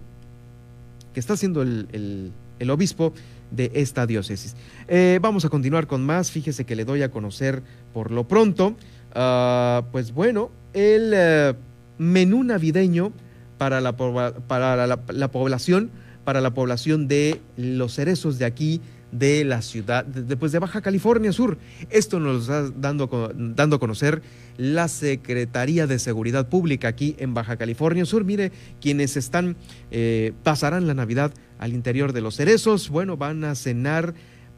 que 1.15 1.21
está 1.21 1.33
haciendo 1.35 1.63
el, 1.63 2.33
obispo 2.69 3.15
de 3.51 3.71
esta 3.75 4.07
diócesis. 4.07 4.57
Eh, 4.89 5.19
vamos 5.23 5.45
a 5.45 5.49
continuar 5.49 5.87
con 5.87 6.05
más. 6.05 6.31
Fíjese 6.31 6.65
que 6.65 6.77
le 6.77 6.85
doy 6.85 7.03
a 7.03 7.11
conocer 7.11 7.63
por 7.95 8.11
lo 8.11 8.27
pronto, 8.27 8.77
ah, 9.15 9.85
pues 9.93 10.13
bueno, 10.13 10.51
el 10.73 11.13
eh, 11.15 11.55
menú 11.99 12.45
navideño 12.45 13.13
para 13.59 13.81
la, 13.81 13.97
para 13.97 14.87
la, 14.87 15.29
población, 15.29 15.91
para 16.25 16.41
la 16.41 16.53
población 16.53 17.09
de 17.09 17.41
los 17.57 17.95
cerezos 17.95 18.39
de 18.39 18.45
aquí 18.45 18.81
de 19.13 19.45
la 19.45 19.63
ciudad, 19.63 20.05
de, 20.05 20.37
pues 20.37 20.51
de 20.51 20.59
Baja 20.59 20.83
California 20.83 21.33
Sur. 21.33 21.57
Esto 21.89 22.19
nos 22.19 22.35
lo 22.35 22.41
está 22.41 22.75
dando, 22.77 23.33
dando 23.35 23.77
a 23.77 23.79
conocer 23.79 24.23
la 24.57 24.89
Secretaría 24.89 25.87
de 25.87 26.01
Seguridad 26.01 26.49
Pública 26.49 26.89
aquí 26.89 27.15
en 27.19 27.33
Baja 27.33 27.57
California 27.57 28.05
Sur. 28.05 28.25
Mire, 28.25 28.51
quienes 28.81 29.17
están, 29.17 29.57
eh, 29.93 30.33
pasarán 30.43 30.89
la 30.89 30.95
Navidad 30.95 31.33
al 31.59 31.73
interior 31.73 32.13
de 32.13 32.23
los 32.23 32.35
cerezos, 32.35 32.91
bueno, 32.91 33.17
van 33.17 33.45
a 33.45 33.55
cenar 33.55 34.15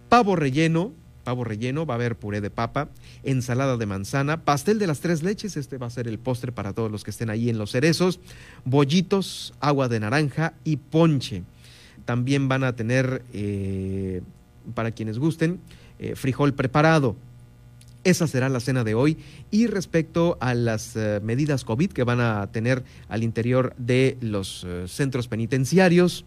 pavo 0.09 0.37
relleno, 0.37 0.95
pavo 1.27 1.43
relleno, 1.43 1.87
va 1.87 1.95
a 1.95 1.97
haber 1.97 2.15
puré 2.17 2.41
de 2.41 2.51
papa, 2.51 2.89
ensalada 3.25 3.77
de 3.77 3.85
manzana, 3.85 4.45
pastel 4.45 4.79
de 4.79 4.87
las 4.87 5.01
tres 5.01 5.25
leches, 5.25 5.57
este 5.57 5.77
va 5.77 5.89
a 5.89 5.91
ser 5.91 6.07
el 6.07 6.21
postre 6.21 6.53
para 6.53 6.73
todos 6.73 6.89
los 6.89 7.03
que 7.03 7.11
estén 7.11 7.31
ahí 7.31 7.51
en 7.51 7.59
los 7.59 7.73
cerezos, 7.73 8.21
bollitos, 8.65 9.53
agua 9.59 9.89
de 9.89 9.99
naranja 9.99 10.55
y 10.63 10.77
ponche. 10.77 11.43
También 12.05 12.47
van 12.47 12.63
a 12.63 12.77
tener 12.77 13.25
eh, 13.33 14.23
para 14.77 14.93
quienes 14.93 15.19
gusten, 15.19 15.59
eh, 15.99 16.15
frijol 16.15 16.55
preparado. 16.55 17.17
Esa 18.05 18.29
será 18.29 18.49
la 18.49 18.61
cena 18.61 18.85
de 18.85 18.95
hoy. 18.95 19.19
Y 19.51 19.67
respecto 19.67 20.39
a 20.41 20.55
las 20.55 20.95
eh, 20.95 21.19
medidas 21.25 21.65
COVID 21.65 21.91
que 21.91 22.05
van 22.05 22.21
a 22.21 22.53
tener 22.53 22.85
al 23.09 23.25
interior 23.25 23.75
de 23.79 24.17
los 24.21 24.65
centros 24.87 25.27
penitenciarios, 25.27 26.25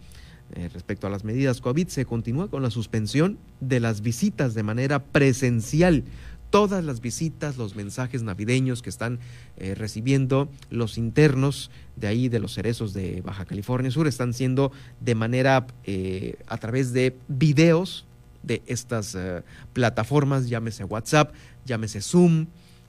respecto 0.72 1.06
a 1.06 1.10
las 1.10 1.24
medidas 1.24 1.60
COVID, 1.60 1.88
se 1.88 2.04
continúa 2.04 2.48
con 2.48 2.62
la 2.62 2.70
suspensión 2.70 3.38
de 3.60 3.80
las 3.80 4.00
visitas 4.00 4.54
de 4.54 4.62
manera 4.62 5.02
presencial. 5.04 6.04
Todas 6.50 6.84
las 6.84 7.00
visitas, 7.00 7.56
los 7.56 7.76
mensajes 7.76 8.22
navideños 8.24 8.82
que 8.82 8.90
están 8.90 9.20
recibiendo 9.56 10.50
los 10.68 10.98
internos 10.98 11.70
de 11.94 12.08
ahí, 12.08 12.28
de 12.28 12.40
los 12.40 12.54
cerezos 12.54 12.92
de 12.92 13.20
Baja 13.20 13.44
California 13.44 13.92
Sur, 13.92 14.08
están 14.08 14.34
siendo 14.34 14.72
de 15.00 15.14
manera 15.14 15.66
a 16.46 16.56
través 16.58 16.92
de 16.92 17.16
videos 17.28 18.06
de 18.42 18.62
estas 18.66 19.14
eh, 19.14 19.42
plataformas, 19.72 20.48
llámese 20.48 20.84
WhatsApp, 20.84 21.32
llámese 21.64 22.00
Zoom, 22.00 22.46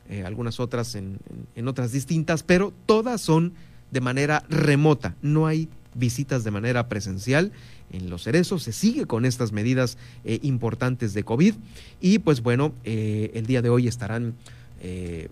eh, 0.09 0.23
algunas 0.25 0.59
otras 0.59 0.95
en, 0.95 1.19
otras 1.67 1.91
distintas, 1.91 2.43
pero 2.43 2.73
todas 2.85 3.21
son 3.21 3.53
de 3.91 4.01
manera 4.01 4.43
remota, 4.49 5.15
no 5.21 5.47
hay 5.47 5.69
visitas 5.95 6.43
de 6.43 6.51
manera 6.51 6.87
presencial 6.87 7.51
en 7.91 8.09
los 8.09 8.23
cerezos, 8.23 8.63
se 8.63 8.71
sigue 8.71 9.05
con 9.05 9.25
estas 9.25 9.51
medidas 9.51 9.97
eh, 10.23 10.39
importantes 10.43 11.13
de 11.13 11.23
COVID 11.23 11.55
y 11.99 12.19
pues 12.19 12.41
bueno, 12.41 12.73
el 12.83 13.45
día 13.45 13.61
de 13.61 13.69
hoy 13.69 13.87
estarán 13.87 14.35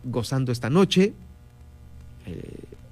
gozando 0.03 0.51
esta 0.51 0.69
noche. 0.69 1.13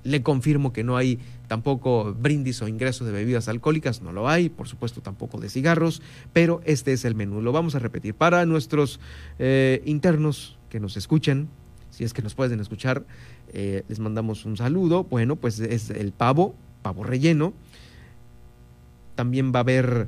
le 0.04 0.24
confirmo 0.24 0.74
que 0.74 0.84
no 0.84 0.98
hay 0.98 1.20
tampoco 1.48 2.14
brindis 2.14 2.62
o 2.62 2.68
ingreso 2.68 3.06
de 3.06 3.12
bebidas 3.12 3.48
alcohólicas, 3.48 4.02
no 4.02 4.12
lo 4.12 4.30
hay, 4.30 4.50
por 4.50 4.68
supuesto 4.68 5.02
tampoco 5.02 5.40
de 5.40 5.50
cigarros, 5.50 6.02
pero 6.34 6.62
este 6.66 6.94
es 6.94 7.06
el 7.06 7.16
menú. 7.16 7.42
Lo 7.42 7.52
vamos 7.52 7.76
a 7.76 7.80
repetir 7.80 8.14
para 8.14 8.46
nuestros 8.46 9.00
eh, 9.40 9.82
internos 9.86 10.58
que 10.70 10.80
nos 10.80 10.98
escuchan, 10.98 11.48
si 11.90 12.04
es 12.04 12.14
que 12.14 12.22
nos 12.22 12.36
pueden 12.36 12.60
escuchar, 12.60 13.06
eh, 13.54 13.84
les 13.88 14.00
mandamos 14.00 14.46
un 14.46 14.58
saludo. 14.58 15.06
Bueno, 15.06 15.38
pues 15.38 15.60
es 15.60 15.90
el 15.90 16.12
pavo, 16.12 16.54
pavo 16.82 17.04
relleno. 17.04 17.54
También 19.16 19.52
va 19.54 19.60
a 19.60 19.62
haber 19.62 20.08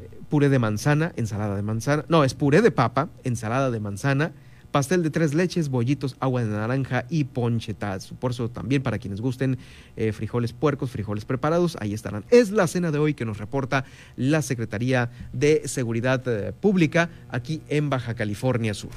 eh, 0.00 0.20
puré 0.28 0.48
de 0.48 0.58
manzana, 0.58 1.12
ensalada 1.16 1.56
de 1.56 1.62
manzana. 1.62 2.04
No, 2.08 2.24
es 2.24 2.34
puré 2.34 2.62
de 2.62 2.70
papa, 2.70 3.08
ensalada 3.24 3.70
de 3.70 3.80
manzana 3.80 4.32
pastel 4.72 5.04
de 5.04 5.10
tres 5.10 5.34
leches, 5.34 5.68
bollitos, 5.68 6.16
agua 6.18 6.42
de 6.42 6.50
naranja 6.50 7.04
y 7.08 7.24
ponchetas. 7.24 8.08
Por 8.18 8.32
eso 8.32 8.50
también 8.50 8.82
para 8.82 8.98
quienes 8.98 9.20
gusten 9.20 9.58
eh, 9.96 10.10
frijoles 10.12 10.52
puercos, 10.52 10.90
frijoles 10.90 11.24
preparados, 11.24 11.76
ahí 11.78 11.94
estarán. 11.94 12.24
Es 12.30 12.50
la 12.50 12.66
cena 12.66 12.90
de 12.90 12.98
hoy 12.98 13.14
que 13.14 13.24
nos 13.24 13.38
reporta 13.38 13.84
la 14.16 14.42
Secretaría 14.42 15.10
de 15.32 15.68
Seguridad 15.68 16.26
eh, 16.26 16.52
Pública 16.52 17.10
aquí 17.28 17.62
en 17.68 17.90
Baja 17.90 18.14
California 18.14 18.74
Sur. 18.74 18.90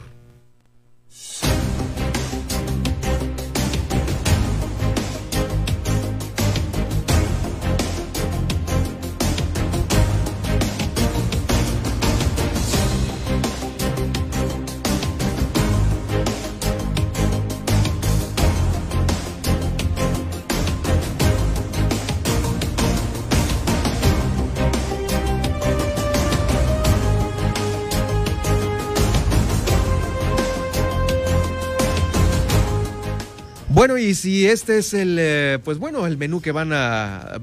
Bueno, 34.06 34.12
y 34.12 34.14
si 34.22 34.46
este 34.46 34.78
es 34.78 34.94
el, 34.94 35.18
eh, 35.20 35.58
pues 35.64 35.80
bueno, 35.80 36.06
el 36.06 36.16
menú 36.16 36.40
que 36.40 36.52
van 36.52 36.74
a, 36.74 37.40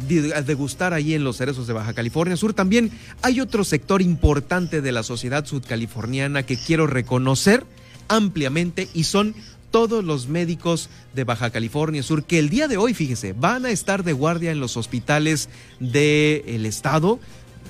degustar 0.47 0.95
ahí 0.95 1.13
en 1.13 1.25
los 1.25 1.39
cerezos 1.39 1.67
de 1.67 1.73
Baja 1.73 1.93
California 1.93 2.37
Sur, 2.37 2.55
también 2.55 2.93
hay 3.21 3.41
otro 3.41 3.65
sector 3.65 4.01
importante 4.01 4.81
de 4.81 4.93
la 4.93 5.03
sociedad 5.03 5.45
sudcaliforniana 5.45 6.45
que 6.45 6.57
quiero 6.57 6.87
reconocer 6.87 7.65
ampliamente 8.07 8.89
y 8.95 9.05
son 9.05 9.35
todos 9.73 10.05
los 10.05 10.29
médicos 10.29 10.89
de 11.15 11.25
Baja 11.25 11.51
California 11.51 12.05
Sur 12.05 12.23
que 12.23 12.39
el 12.39 12.49
día 12.49 12.69
de 12.69 12.77
hoy, 12.77 12.95
fíjese, 12.95 13.33
van 13.33 13.67
a 13.67 13.71
estar 13.71 14.05
de 14.05 14.13
guardia 14.13 14.53
en 14.53 14.61
los 14.61 14.77
hospitales 14.77 15.49
del 15.81 16.65
estado, 16.65 17.19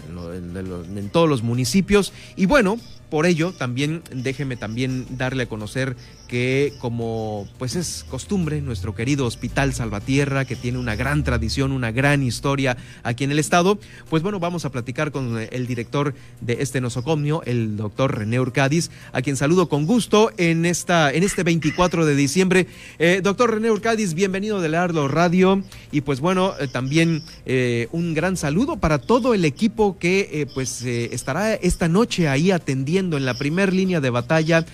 en 0.07 1.09
todos 1.11 1.31
los 1.31 1.43
municipios. 1.43 2.13
Y 2.37 2.45
bueno, 2.45 2.77
por 3.13 3.27
ello, 3.27 3.53
también 3.53 4.03
déjeme 4.11 4.57
también 4.57 5.05
darle 5.19 5.43
a 5.43 5.47
conocer 5.47 5.97
que 6.29 6.73
como 6.79 7.47
pues 7.59 7.77
es 7.77 8.07
costumbre, 8.09 8.63
nuestro 8.63 8.95
querido 8.95 9.27
Hospital 9.27 9.75
Salvatierra, 9.75 10.47
que 10.47 10.57
tiene 10.57 10.79
una 10.79 10.97
gran 10.97 11.23
tradición, 11.23 11.73
una 11.73 11.93
gran 11.93 12.23
historia 12.23 12.79
aquí 13.03 13.25
en 13.25 13.33
el 13.33 13.39
estado, 13.39 13.79
pues 14.09 14.23
bueno, 14.23 14.41
vamos 14.41 14.65
a 14.65 14.71
platicar 14.71 15.13
con 15.13 15.37
el 15.39 15.67
director 15.67 16.15
de 16.41 16.63
este 16.63 16.81
nosocomio, 16.81 17.43
el 17.45 17.77
doctor 17.77 18.17
René 18.17 18.41
Urcadis, 18.41 18.91
a 19.13 19.21
quien 19.21 19.37
saludo 19.37 19.69
con 19.69 19.85
gusto 19.85 20.33
en, 20.39 20.65
esta, 20.65 21.13
en 21.13 21.23
este 21.23 21.43
24 21.43 22.07
de 22.07 22.17
diciembre. 22.17 22.67
Eh, 22.99 23.21
doctor 23.23 23.51
René 23.51 23.71
Urcadis, 23.71 24.15
bienvenido 24.15 24.63
de 24.63 24.75
Arlo 24.75 25.07
Radio 25.09 25.63
y 25.91 26.01
pues 26.01 26.21
bueno, 26.21 26.55
eh, 26.59 26.67
también 26.67 27.23
eh, 27.45 27.89
un 27.93 28.15
gran 28.15 28.39
saludo 28.39 28.79
para 28.79 28.97
todo 28.97 29.35
el 29.35 29.45
equipo 29.45 29.99
que 29.99 30.49
pues 30.55 30.81
estará 30.81 31.53
esta 31.53 31.89
noche 31.89 32.27
ahí 32.27 32.51
atendiendo 32.51 33.02
en 33.17 33.25
la 33.25 33.35
primera 33.35 33.73
línea 33.73 34.01
de 34.01 34.11
batalla, 34.11 34.65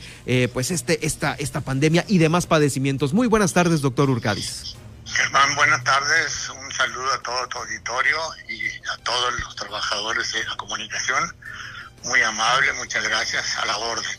pues 0.52 0.70
este, 0.70 1.06
esta, 1.06 1.35
esta 1.35 1.61
pandemia 1.61 2.04
y 2.08 2.18
demás 2.18 2.47
padecimientos. 2.47 3.12
Muy 3.12 3.26
buenas 3.26 3.52
tardes, 3.52 3.80
doctor 3.80 4.11
Urcadis. 4.11 4.76
Germán, 5.06 5.54
buenas 5.56 5.82
tardes. 5.85 6.50
Un 6.50 6.73
saludo 6.73 7.12
a 7.12 7.23
todo 7.23 7.49
tu 7.49 7.58
auditorio 7.58 8.16
y 8.49 8.68
a 8.88 8.97
todos 9.02 9.40
los 9.40 9.56
trabajadores 9.56 10.32
de 10.32 10.44
la 10.44 10.56
comunicación. 10.56 11.35
Muy 12.04 12.20
amable, 12.23 12.73
muchas 12.75 13.02
gracias. 13.04 13.56
A 13.56 13.66
la 13.66 13.76
orden. 13.78 14.11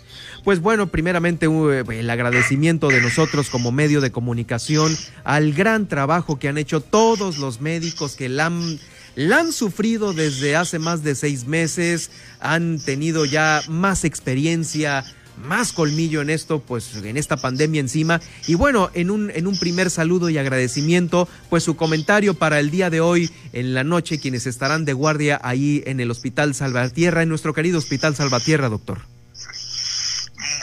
Pues 0.43 0.61
bueno, 0.61 0.87
primeramente 0.87 1.45
el 1.45 2.09
agradecimiento 2.09 2.87
de 2.87 3.01
nosotros 3.01 3.49
como 3.49 3.71
medio 3.71 4.01
de 4.01 4.11
comunicación 4.11 4.97
al 5.23 5.53
gran 5.53 5.87
trabajo 5.87 6.39
que 6.39 6.47
han 6.47 6.57
hecho 6.57 6.81
todos 6.81 7.37
los 7.37 7.61
médicos 7.61 8.15
que 8.15 8.29
la 8.29 8.47
han, 8.47 8.79
la 9.19 9.39
han 9.39 9.51
sufrido 9.51 10.13
desde 10.13 10.55
hace 10.55 10.79
más 10.79 11.03
de 11.03 11.13
seis 11.13 11.45
meses, 11.45 12.09
han 12.39 12.79
tenido 12.79 13.25
ya 13.25 13.61
más 13.67 14.05
experiencia 14.05 15.03
más 15.43 15.73
colmillo 15.73 16.21
en 16.21 16.29
esto, 16.29 16.61
pues 16.61 16.95
en 16.95 17.17
esta 17.17 17.35
pandemia 17.35 17.81
encima. 17.81 18.21
Y 18.47 18.55
bueno, 18.55 18.91
en 18.93 19.11
un, 19.11 19.29
en 19.31 19.47
un 19.47 19.59
primer 19.59 19.89
saludo 19.89 20.29
y 20.29 20.37
agradecimiento, 20.37 21.27
pues 21.49 21.63
su 21.63 21.75
comentario 21.75 22.33
para 22.33 22.59
el 22.59 22.71
día 22.71 22.89
de 22.89 23.01
hoy 23.01 23.29
en 23.51 23.73
la 23.73 23.83
noche, 23.83 24.19
quienes 24.19 24.45
estarán 24.45 24.85
de 24.85 24.93
guardia 24.93 25.39
ahí 25.43 25.83
en 25.85 25.99
el 25.99 26.11
Hospital 26.11 26.55
Salvatierra, 26.55 27.21
en 27.21 27.29
nuestro 27.29 27.53
querido 27.53 27.77
Hospital 27.77 28.15
Salvatierra, 28.15 28.69
doctor. 28.69 28.99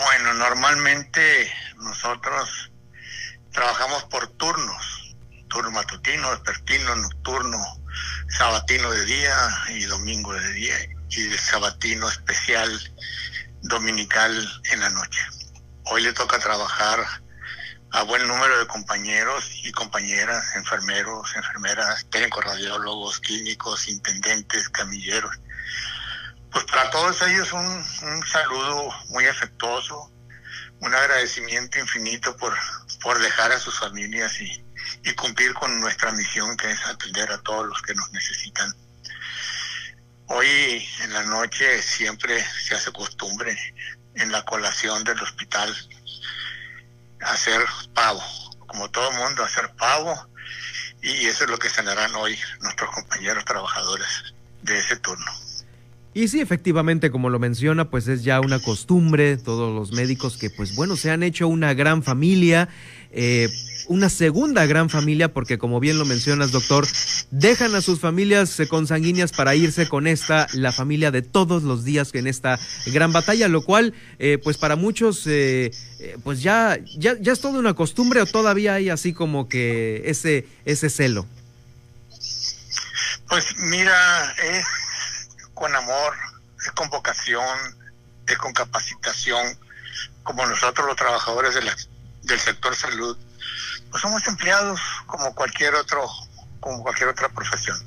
Bueno, 0.05 0.35
normalmente 0.35 1.51
nosotros 1.77 2.71
trabajamos 3.53 4.05
por 4.05 4.27
turnos, 4.29 5.15
turno 5.49 5.71
matutino, 5.71 6.31
vespertino, 6.31 6.97
nocturno, 6.97 7.59
sabatino 8.29 8.91
de 8.91 9.05
día 9.05 9.37
y 9.71 9.85
domingo 9.85 10.33
de 10.33 10.53
día 10.53 10.77
y 11.11 11.23
de 11.23 11.39
sabatino 11.39 12.09
especial 12.09 12.71
dominical 13.63 14.63
en 14.73 14.81
la 14.81 14.91
noche. 14.91 15.21
Hoy 15.85 16.03
le 16.03 16.13
toca 16.13 16.39
trabajar 16.39 17.05
a 17.93 18.03
buen 18.03 18.27
número 18.27 18.59
de 18.59 18.67
compañeros 18.67 19.49
y 19.63 19.73
compañeras, 19.73 20.45
enfermeros, 20.57 21.35
enfermeras, 21.37 22.07
técnicos 22.11 22.45
radiólogos, 22.45 23.21
clínicos, 23.21 23.89
intendentes, 23.89 24.69
camilleros. 24.69 25.35
Pues 26.51 26.65
para 26.65 26.91
todos 26.91 27.23
ellos 27.23 27.53
un, 27.53 27.67
un 27.67 28.27
saludo 28.27 28.91
muy 29.09 29.27
afectuoso, 29.27 30.13
un 30.81 30.95
agradecimiento 30.95 31.79
infinito 31.79 32.37
por, 32.37 32.55
por 33.01 33.19
dejar 33.19 33.53
a 33.53 33.59
sus 33.59 33.79
familias 33.79 34.41
y, 34.41 34.66
y 35.07 35.15
cumplir 35.15 35.55
con 35.55 35.81
nuestra 35.81 36.13
misión 36.13 36.57
que 36.57 36.71
es 36.71 36.85
atender 36.85 37.33
a 37.33 37.39
todos 37.39 37.67
los 37.67 37.81
que 37.81 37.95
nos 37.95 38.13
necesitan 38.13 38.75
Hoy 40.29 40.85
en 41.03 41.13
la 41.13 41.23
noche 41.23 41.81
siempre 41.83 42.45
se 42.45 42.75
hace 42.75 42.91
costumbre 42.91 43.57
en 44.17 44.33
la 44.33 44.45
colación 44.45 45.05
del 45.05 45.23
hospital 45.23 45.73
hacer 47.21 47.65
pavo, 47.95 48.23
como 48.67 48.91
todo 48.91 49.13
mundo, 49.13 49.45
hacer 49.45 49.73
pavo 49.77 50.29
y 51.01 51.27
eso 51.27 51.45
es 51.45 51.51
lo 51.51 51.59
que 51.59 51.71
cenarán 51.71 52.13
hoy 52.17 52.37
nuestros 52.61 52.91
compañeros 52.91 53.45
trabajadores 53.45 54.35
de 54.63 54.79
ese 54.81 54.97
turno. 54.97 55.46
Y 56.17 56.29
sí, 56.29 56.41
efectivamente, 56.41 57.11
como 57.11 57.29
lo 57.29 57.39
menciona, 57.39 57.91
pues 57.91 58.09
es 58.09 58.25
ya 58.25 58.41
una 58.41 58.59
costumbre, 58.59 59.37
todos 59.37 59.75
los 59.75 59.93
médicos 59.93 60.39
que, 60.39 60.49
pues 60.49 60.75
bueno, 60.75 60.97
se 60.97 61.11
han 61.11 61.23
hecho 61.23 61.47
una 61.47 61.75
gran 61.75 62.03
familia. 62.03 62.71
Eh, 63.13 63.51
una 63.89 64.09
segunda 64.09 64.65
gran 64.65 64.89
familia, 64.89 65.35
porque 65.35 65.59
como 65.59 65.79
bien 65.79 65.99
lo 65.99 66.07
mencionas, 66.07 66.53
doctor, 66.53 66.89
dejan 67.31 67.75
a 67.75 67.83
sus 67.83 68.01
familias 68.01 68.57
consanguíneas 68.71 69.33
para 69.33 69.55
irse 69.55 69.91
con 69.91 70.07
esta, 70.07 70.47
la 70.55 70.73
familia 70.73 71.11
de 71.11 71.21
todos 71.21 71.63
los 71.63 71.85
días 71.85 72.15
en 72.15 72.27
esta 72.27 72.59
gran 72.87 73.13
batalla, 73.13 73.47
lo 73.49 73.63
cual, 73.63 73.93
eh, 74.19 74.39
pues 74.43 74.57
para 74.57 74.75
muchos, 74.75 75.27
eh, 75.27 75.71
eh, 76.01 76.17
pues 76.25 76.41
ya, 76.43 76.79
ya, 76.97 77.17
ya 77.21 77.33
es 77.35 77.41
toda 77.41 77.59
una 77.59 77.75
costumbre 77.75 78.23
o 78.23 78.27
todavía 78.27 78.73
hay 78.73 78.89
así 78.89 79.13
como 79.13 79.51
que 79.51 80.03
ese, 80.07 80.47
ese 80.65 80.89
celo. 80.89 81.27
Pues 83.29 83.45
mira, 83.59 84.35
es 84.43 84.65
con 85.57 85.75
amor, 85.75 86.15
es 86.61 86.71
con 86.73 86.89
vocación, 86.91 87.59
es 88.27 88.37
con 88.37 88.53
capacitación, 88.53 89.59
como 90.23 90.45
nosotros 90.47 90.87
los 90.87 90.97
trabajadores 90.97 91.55
de 91.55 91.63
del 92.23 92.41
sector 92.41 92.77
salud, 92.77 93.17
pues 93.91 94.03
somos 94.03 94.27
empleados 94.27 94.81
como 95.07 95.35
cualquier 95.35 95.75
otro, 95.75 96.07
como 96.61 96.83
cualquier 96.83 97.09
otra 97.09 97.31
profesión, 97.31 97.79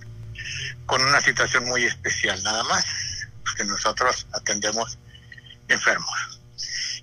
con 0.88 1.02
una 1.04 1.22
situación 1.22 1.66
muy 1.66 1.86
especial, 1.86 2.42
nada 2.42 2.64
más, 2.64 2.86
que 3.56 3.64
nosotros 3.66 4.26
atendemos 4.34 4.98
enfermos. 5.68 6.40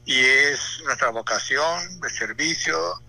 Y 0.05 0.19
es 0.19 0.81
nuestra 0.85 1.11
vocación 1.11 2.01
de 2.01 2.11
servicio, 2.11 3.03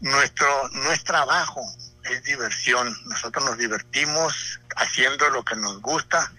nuestro, 0.00 0.68
no 0.70 0.90
es 0.90 1.04
trabajo, 1.04 1.60
es 2.04 2.22
diversión. 2.24 2.96
Nosotros 3.06 3.44
nos 3.44 3.58
divertimos 3.58 4.60
haciendo 4.76 5.28
lo 5.30 5.44
que 5.44 5.56
nos 5.56 5.80
gusta 5.80 6.32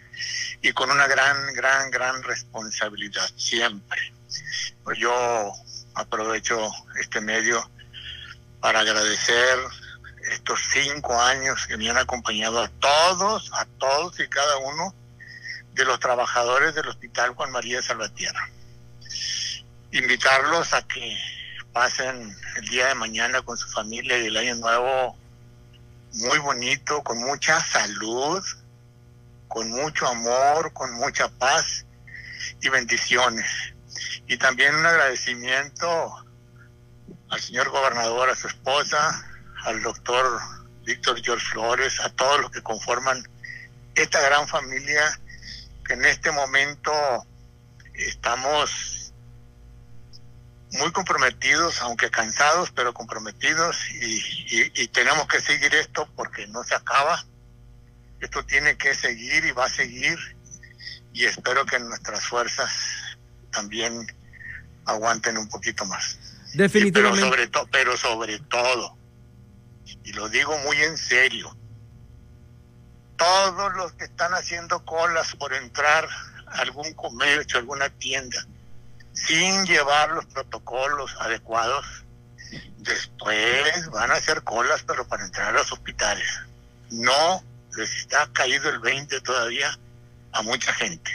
y 0.61 0.71
con 0.73 0.91
una 0.91 1.07
gran, 1.07 1.53
gran, 1.53 1.91
gran 1.91 2.23
responsabilidad 2.23 3.29
siempre. 3.35 4.13
Pues 4.83 4.97
yo 4.97 5.53
aprovecho 5.95 6.71
este 6.99 7.21
medio 7.21 7.69
para 8.59 8.81
agradecer 8.81 9.59
estos 10.31 10.59
cinco 10.71 11.19
años 11.19 11.65
que 11.67 11.77
me 11.77 11.89
han 11.89 11.97
acompañado 11.97 12.61
a 12.61 12.67
todos, 12.67 13.51
a 13.53 13.65
todos 13.77 14.19
y 14.19 14.27
cada 14.27 14.57
uno 14.57 14.93
de 15.73 15.85
los 15.85 15.99
trabajadores 15.99 16.73
del 16.75 16.87
Hospital 16.87 17.35
Juan 17.35 17.51
María 17.51 17.77
de 17.77 17.83
Salvatierra. 17.83 18.49
Invitarlos 19.91 20.73
a 20.73 20.85
que 20.87 21.17
pasen 21.71 22.35
el 22.57 22.67
día 22.67 22.87
de 22.87 22.95
mañana 22.95 23.41
con 23.43 23.57
su 23.57 23.69
familia 23.69 24.17
y 24.17 24.25
el 24.25 24.37
año 24.37 24.55
nuevo 24.55 25.15
muy 26.13 26.39
bonito, 26.39 27.03
con 27.03 27.19
mucha 27.19 27.63
salud, 27.63 28.43
con 29.47 29.69
mucho 29.71 30.07
amor, 30.07 30.73
con 30.73 30.93
mucha 30.93 31.29
paz 31.29 31.86
y 32.62 32.69
bendiciones. 32.69 33.45
Y 34.27 34.38
también 34.38 34.75
un 34.75 34.86
agradecimiento 34.86 36.25
al 37.29 37.41
señor 37.41 37.69
gobernador, 37.69 38.29
a 38.29 38.36
su 38.36 38.47
esposa, 38.47 39.25
al 39.63 39.81
doctor 39.81 40.39
Víctor 40.83 41.21
George 41.21 41.45
Flores, 41.51 41.99
a 41.99 42.10
todos 42.10 42.41
los 42.41 42.51
que 42.51 42.62
conforman 42.62 43.21
esta 43.95 44.21
gran 44.21 44.47
familia 44.47 45.19
que 45.86 45.93
en 45.93 46.05
este 46.05 46.31
momento 46.31 46.91
estamos 47.93 49.13
muy 50.71 50.91
comprometidos, 50.91 51.81
aunque 51.81 52.10
cansados, 52.10 52.71
pero 52.71 52.93
comprometidos 52.93 53.77
y, 53.91 54.88
tenemos 54.89 55.27
que 55.27 55.41
seguir 55.41 55.73
esto 55.75 56.10
porque 56.15 56.47
no 56.47 56.63
se 56.63 56.75
acaba. 56.75 57.23
Esto 58.19 58.43
tiene 58.45 58.77
que 58.77 58.95
seguir 58.95 59.45
y 59.45 59.51
va 59.51 59.65
a 59.65 59.69
seguir 59.69 60.17
y 61.13 61.25
espero 61.25 61.65
que 61.65 61.80
nuestras 61.80 62.23
fuerzas 62.25 62.71
también 63.51 64.06
aguanten 64.86 65.38
un 65.38 65.49
poquito 65.49 65.86
más. 65.86 66.17
Definitivamente. 66.53 67.27
pero, 67.30 67.51
sobre 67.51 67.67
pero 67.71 67.97
sobre 67.97 68.39
todo, 68.39 68.95
y 70.03 70.13
lo 70.13 70.30
digo 70.30 70.58
muy 70.60 70.77
en 70.77 70.97
serio, 70.97 71.56
todos 73.17 73.75
los 73.75 73.93
que 73.93 74.06
están 74.06 74.34
haciendo 74.34 74.86
colas 74.86 75.36
por 75.36 75.53
entrar 75.53 76.08
a 76.47 76.62
algún 76.62 76.93
comercio, 76.93 77.58
alguna 77.58 77.89
tienda, 77.89 78.45
sin 79.13 79.65
llevar 79.65 80.12
los 80.12 80.25
protocolos 80.27 81.15
adecuados, 81.19 82.06
después 82.77 83.89
van 83.89 84.12
a 84.12 84.15
hacer 84.15 84.43
colas, 84.43 84.84
pero 84.86 85.08
para 85.08 85.25
entrar 85.25 85.47
a 85.47 85.60
los 85.60 85.71
hospitales. 85.71 86.27
No 86.91 87.43
les 87.77 87.95
está 87.95 88.29
caído 88.33 88.69
el 88.69 88.79
20 88.79 89.21
todavía 89.21 89.77
a 90.33 90.41
mucha 90.41 90.73
gente. 90.73 91.11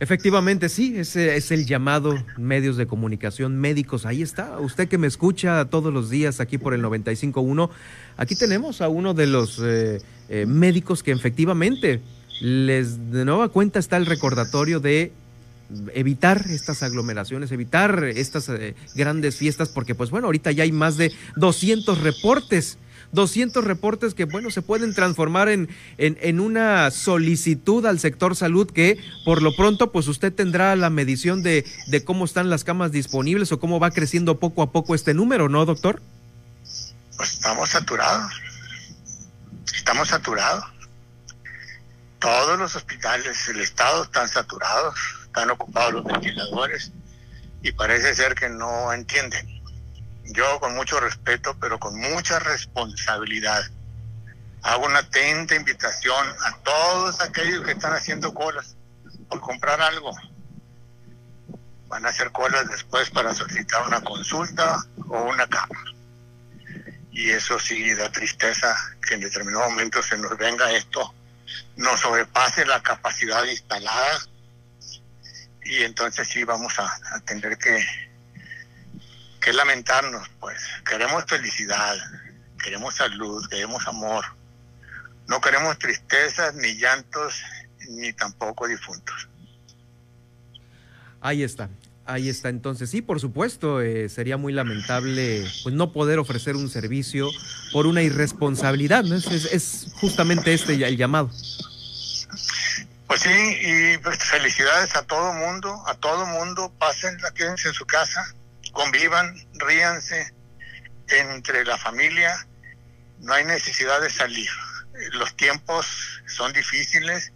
Efectivamente, 0.00 0.68
sí, 0.68 0.94
ese 0.98 1.36
es 1.36 1.50
el 1.52 1.66
llamado 1.66 2.22
medios 2.36 2.76
de 2.76 2.86
comunicación 2.86 3.56
médicos. 3.58 4.06
Ahí 4.06 4.22
está, 4.22 4.58
usted 4.58 4.88
que 4.88 4.98
me 4.98 5.06
escucha 5.06 5.64
todos 5.66 5.92
los 5.92 6.10
días 6.10 6.40
aquí 6.40 6.58
por 6.58 6.74
el 6.74 6.82
95.1, 6.82 7.70
aquí 8.16 8.34
tenemos 8.34 8.80
a 8.80 8.88
uno 8.88 9.14
de 9.14 9.26
los 9.26 9.60
eh, 9.62 10.02
eh, 10.28 10.46
médicos 10.46 11.02
que 11.02 11.12
efectivamente 11.12 12.00
les 12.40 13.12
de 13.12 13.24
nueva 13.24 13.48
cuenta 13.48 13.78
está 13.78 13.96
el 13.96 14.06
recordatorio 14.06 14.80
de 14.80 15.12
evitar 15.94 16.44
estas 16.50 16.82
aglomeraciones, 16.82 17.52
evitar 17.52 18.04
estas 18.04 18.48
eh, 18.48 18.74
grandes 18.94 19.36
fiestas, 19.36 19.68
porque 19.68 19.94
pues 19.94 20.10
bueno, 20.10 20.26
ahorita 20.26 20.50
ya 20.52 20.64
hay 20.64 20.72
más 20.72 20.96
de 20.96 21.12
200 21.36 22.00
reportes 22.00 22.78
200 23.14 23.64
reportes 23.64 24.14
que, 24.14 24.24
bueno, 24.24 24.50
se 24.50 24.62
pueden 24.62 24.94
transformar 24.94 25.48
en, 25.48 25.68
en, 25.98 26.40
una 26.40 26.90
solicitud 26.90 27.86
al 27.86 27.98
sector 27.98 28.36
salud 28.36 28.70
que 28.70 28.98
por 29.24 29.42
lo 29.42 29.54
pronto, 29.56 29.92
pues 29.92 30.08
usted 30.08 30.32
tendrá 30.32 30.76
la 30.76 30.90
medición 30.90 31.42
de, 31.42 31.64
de 31.86 32.04
cómo 32.04 32.24
están 32.24 32.50
las 32.50 32.64
camas 32.64 32.92
disponibles 32.92 33.52
o 33.52 33.60
cómo 33.60 33.80
va 33.80 33.90
creciendo 33.90 34.38
poco 34.38 34.62
a 34.62 34.72
poco 34.72 34.94
este 34.94 35.14
número, 35.14 35.48
¿no, 35.48 35.64
doctor? 35.64 36.02
Pues 37.16 37.32
estamos 37.32 37.70
saturados. 37.70 38.32
Estamos 39.74 40.08
saturados. 40.08 40.64
Todos 42.18 42.58
los 42.58 42.74
hospitales 42.74 43.46
del 43.46 43.60
estado 43.60 44.04
están 44.04 44.28
saturados, 44.28 44.94
están 45.24 45.50
ocupados 45.50 45.92
los 45.92 46.04
ventiladores 46.04 46.90
y 47.62 47.72
parece 47.72 48.14
ser 48.14 48.34
que 48.34 48.48
no 48.48 48.92
entienden 48.92 49.53
yo 50.26 50.58
con 50.60 50.74
mucho 50.74 51.00
respeto, 51.00 51.56
pero 51.60 51.78
con 51.78 51.98
mucha 51.98 52.38
responsabilidad, 52.38 53.62
hago 54.62 54.86
una 54.86 55.00
atenta 55.00 55.54
invitación 55.54 56.26
a 56.44 56.56
todos 56.58 57.20
aquellos 57.20 57.64
que 57.64 57.72
están 57.72 57.92
haciendo 57.92 58.32
colas 58.32 58.76
por 59.28 59.40
comprar 59.40 59.80
algo. 59.80 60.10
Van 61.88 62.06
a 62.06 62.08
hacer 62.08 62.32
colas 62.32 62.68
después 62.68 63.10
para 63.10 63.34
solicitar 63.34 63.86
una 63.86 64.00
consulta 64.00 64.78
o 65.08 65.22
una 65.24 65.46
cama. 65.46 65.84
Y 67.12 67.30
eso 67.30 67.58
sí 67.60 67.94
da 67.94 68.10
tristeza 68.10 68.74
que 69.06 69.14
en 69.14 69.20
determinado 69.20 69.68
momento 69.70 70.02
se 70.02 70.16
nos 70.16 70.36
venga 70.36 70.72
esto, 70.72 71.14
nos 71.76 72.00
sobrepase 72.00 72.64
la 72.66 72.82
capacidad 72.82 73.44
instalada 73.44 74.18
y 75.62 75.82
entonces 75.82 76.26
sí 76.26 76.42
vamos 76.44 76.78
a, 76.78 76.86
a 77.12 77.20
tener 77.20 77.56
que 77.56 77.84
que 79.44 79.52
lamentarnos, 79.52 80.26
pues. 80.40 80.58
Queremos 80.88 81.24
felicidad, 81.26 81.96
queremos 82.62 82.94
salud, 82.94 83.46
queremos 83.48 83.86
amor. 83.86 84.24
No 85.28 85.40
queremos 85.40 85.78
tristezas, 85.78 86.54
ni 86.54 86.74
llantos, 86.74 87.34
ni 87.90 88.12
tampoco 88.14 88.66
difuntos. 88.66 89.28
Ahí 91.20 91.42
está. 91.42 91.68
Ahí 92.06 92.28
está, 92.28 92.50
entonces 92.50 92.90
sí, 92.90 93.00
por 93.00 93.18
supuesto, 93.18 93.80
eh, 93.80 94.10
sería 94.10 94.36
muy 94.36 94.52
lamentable 94.52 95.42
pues, 95.62 95.74
no 95.74 95.90
poder 95.90 96.18
ofrecer 96.18 96.54
un 96.54 96.68
servicio 96.68 97.30
por 97.72 97.86
una 97.86 98.02
irresponsabilidad, 98.02 99.04
¿no? 99.04 99.14
Es, 99.14 99.26
es, 99.26 99.86
justamente 99.94 100.52
este 100.52 100.74
el 100.74 100.98
llamado. 100.98 101.30
Pues 103.06 103.20
sí, 103.20 103.30
y 103.30 103.96
pues, 103.98 104.18
felicidades 104.18 104.94
a 104.96 105.02
todo 105.04 105.32
mundo, 105.32 105.82
a 105.86 105.94
todo 105.94 106.26
mundo, 106.26 106.70
pasen, 106.78 107.16
quédense 107.34 107.68
en 107.68 107.74
su 107.74 107.86
casa, 107.86 108.34
convivan, 108.74 109.34
ríanse 109.54 110.34
entre 111.08 111.64
la 111.64 111.78
familia, 111.78 112.46
no 113.20 113.32
hay 113.32 113.44
necesidad 113.44 114.00
de 114.00 114.10
salir. 114.10 114.50
Los 115.12 115.34
tiempos 115.36 116.22
son 116.26 116.52
difíciles, 116.52 117.32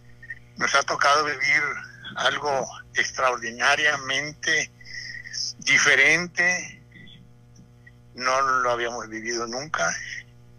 nos 0.57 0.75
ha 0.75 0.83
tocado 0.83 1.25
vivir 1.25 1.63
algo 2.17 2.67
extraordinariamente 2.93 4.71
diferente, 5.59 6.83
no 8.15 8.41
lo 8.41 8.71
habíamos 8.71 9.07
vivido 9.09 9.47
nunca, 9.47 9.95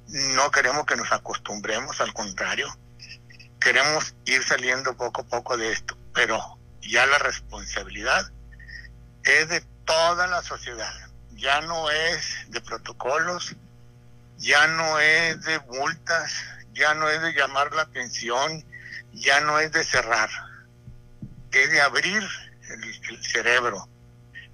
no 0.08 0.50
queremos 0.50 0.86
que 0.86 0.96
nos 0.96 1.12
acostumbremos, 1.12 2.00
al 2.00 2.12
contrario, 2.12 2.68
queremos 3.60 4.14
ir 4.24 4.42
saliendo 4.42 4.96
poco 4.96 5.22
a 5.22 5.26
poco 5.26 5.56
de 5.56 5.72
esto, 5.72 5.96
pero 6.14 6.58
ya 6.80 7.06
la 7.06 7.18
responsabilidad 7.18 8.30
es 9.24 9.48
de 9.48 9.62
toda 9.90 10.28
la 10.28 10.40
sociedad. 10.42 10.92
Ya 11.32 11.60
no 11.62 11.90
es 11.90 12.48
de 12.48 12.60
protocolos, 12.60 13.56
ya 14.38 14.68
no 14.68 15.00
es 15.00 15.42
de 15.42 15.58
multas, 15.60 16.32
ya 16.72 16.94
no 16.94 17.08
es 17.08 17.20
de 17.20 17.32
llamar 17.32 17.72
la 17.72 17.82
atención, 17.82 18.64
ya 19.12 19.40
no 19.40 19.58
es 19.58 19.72
de 19.72 19.82
cerrar, 19.82 20.30
es 21.50 21.70
de 21.72 21.80
abrir 21.80 22.22
el, 22.68 23.24
cerebro, 23.24 23.88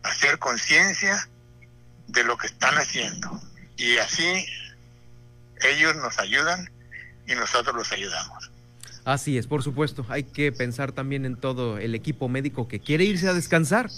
hacer 0.02 0.38
conciencia 0.38 1.28
de 2.06 2.24
lo 2.24 2.38
que 2.38 2.46
están 2.46 2.74
haciendo. 2.78 3.38
Y 3.76 3.98
así 3.98 4.46
ellos 5.60 5.96
nos 5.96 6.18
ayudan 6.18 6.70
y 7.26 7.34
nosotros 7.34 7.76
los 7.76 7.92
ayudamos. 7.92 8.50
Así 9.06 9.38
es, 9.38 9.46
por 9.46 9.62
supuesto. 9.62 10.04
Hay 10.08 10.24
que 10.24 10.50
pensar 10.50 10.90
también 10.90 11.24
en 11.24 11.36
todo 11.36 11.78
el 11.78 11.94
equipo 11.94 12.28
médico 12.28 12.66
que 12.66 12.80
quiere 12.80 13.04
irse 13.04 13.28
a 13.28 13.34
descansar 13.34 13.88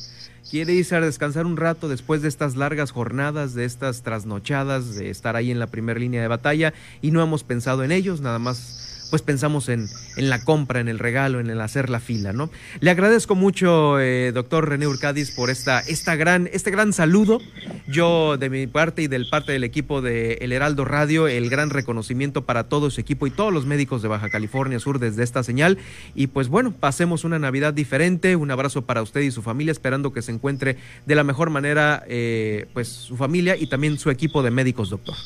quiere 0.51 0.73
irse 0.73 0.97
a 0.97 1.01
descansar 1.01 1.47
un 1.47 1.57
rato 1.57 1.88
después 1.88 2.23
de 2.23 2.29
estas 2.29 2.57
largas 2.57 2.90
jornadas, 2.90 3.55
de 3.55 3.64
estas 3.64 4.03
trasnochadas, 4.03 4.94
de 4.94 5.11
estar 5.11 5.37
ahí 5.37 5.51
en 5.51 5.59
la 5.59 5.66
primera 5.66 6.01
línea 6.01 6.23
de 6.23 6.29
batalla 6.29 6.73
y 7.03 7.11
no 7.11 7.23
hemos 7.23 7.44
pensado 7.44 7.85
en 7.85 7.92
ellos, 7.92 8.21
nada 8.21 8.38
más 8.38 8.88
pues 9.11 9.23
pensamos 9.23 9.68
en, 9.68 9.88
en, 10.16 10.31
la 10.31 10.44
compra, 10.44 10.81
en 10.81 10.88
el 10.88 10.99
regalo, 10.99 11.40
en 11.40 11.51
el 11.51 11.61
hacer 11.61 11.90
la 11.90 12.01
fila, 12.01 12.33
¿no? 12.33 12.51
Le 12.81 12.90
agradezco 12.90 13.35
mucho, 13.35 13.99
eh, 14.01 14.33
doctor 14.33 14.68
René 14.68 14.87
Urcadis, 14.87 15.31
por 15.31 15.51
esta, 15.51 15.81
esta 15.81 16.16
gran, 16.16 16.49
este 16.53 16.71
gran 16.71 16.92
saludo. 16.92 17.40
Yo, 17.87 18.37
de 18.37 18.51
mi 18.51 18.66
parte 18.66 19.03
y 19.03 19.07
del 19.07 19.29
parte 19.29 19.53
del 19.53 19.64
equipo 19.64 20.03
de 20.03 20.35
El 20.40 20.53
Heraldo 20.53 20.85
Radio, 20.85 21.27
el 21.29 21.49
gran 21.51 21.71
reconocimiento 21.71 22.44
para 22.44 22.64
todo 22.64 22.90
su 22.90 23.01
equipo 23.01 23.27
y 23.27 23.31
todos 23.31 23.53
los 23.53 23.66
médicos 23.66 24.03
de 24.03 24.09
Baja 24.09 24.29
California 24.29 24.79
Sur 24.79 24.99
desde 24.99 25.23
esta 25.23 25.42
señal. 25.42 25.79
Y 26.14 26.29
pues 26.29 26.49
bueno, 26.49 26.73
pasemos 26.73 27.25
una 27.25 27.38
Navidad 27.38 27.75
diferente. 27.75 28.37
Un 28.37 28.51
abrazo 28.51 28.83
para 28.83 29.03
usted 29.03 29.21
y 29.21 29.31
su 29.31 29.42
familia, 29.42 29.73
esperando 29.73 30.12
que 30.12 30.23
se 30.23 30.33
encuentre 30.33 30.77
de 31.07 31.14
la 31.14 31.25
mejor 31.25 31.51
manera, 31.51 32.05
eh, 32.09 32.66
pues 32.75 32.88
su 32.88 33.16
familia 33.16 33.57
y 33.57 33.68
también 33.68 33.99
su 33.99 34.11
equipo 34.11 34.42
de 34.42 34.51
médicos, 34.51 34.90
doctor. 34.90 35.16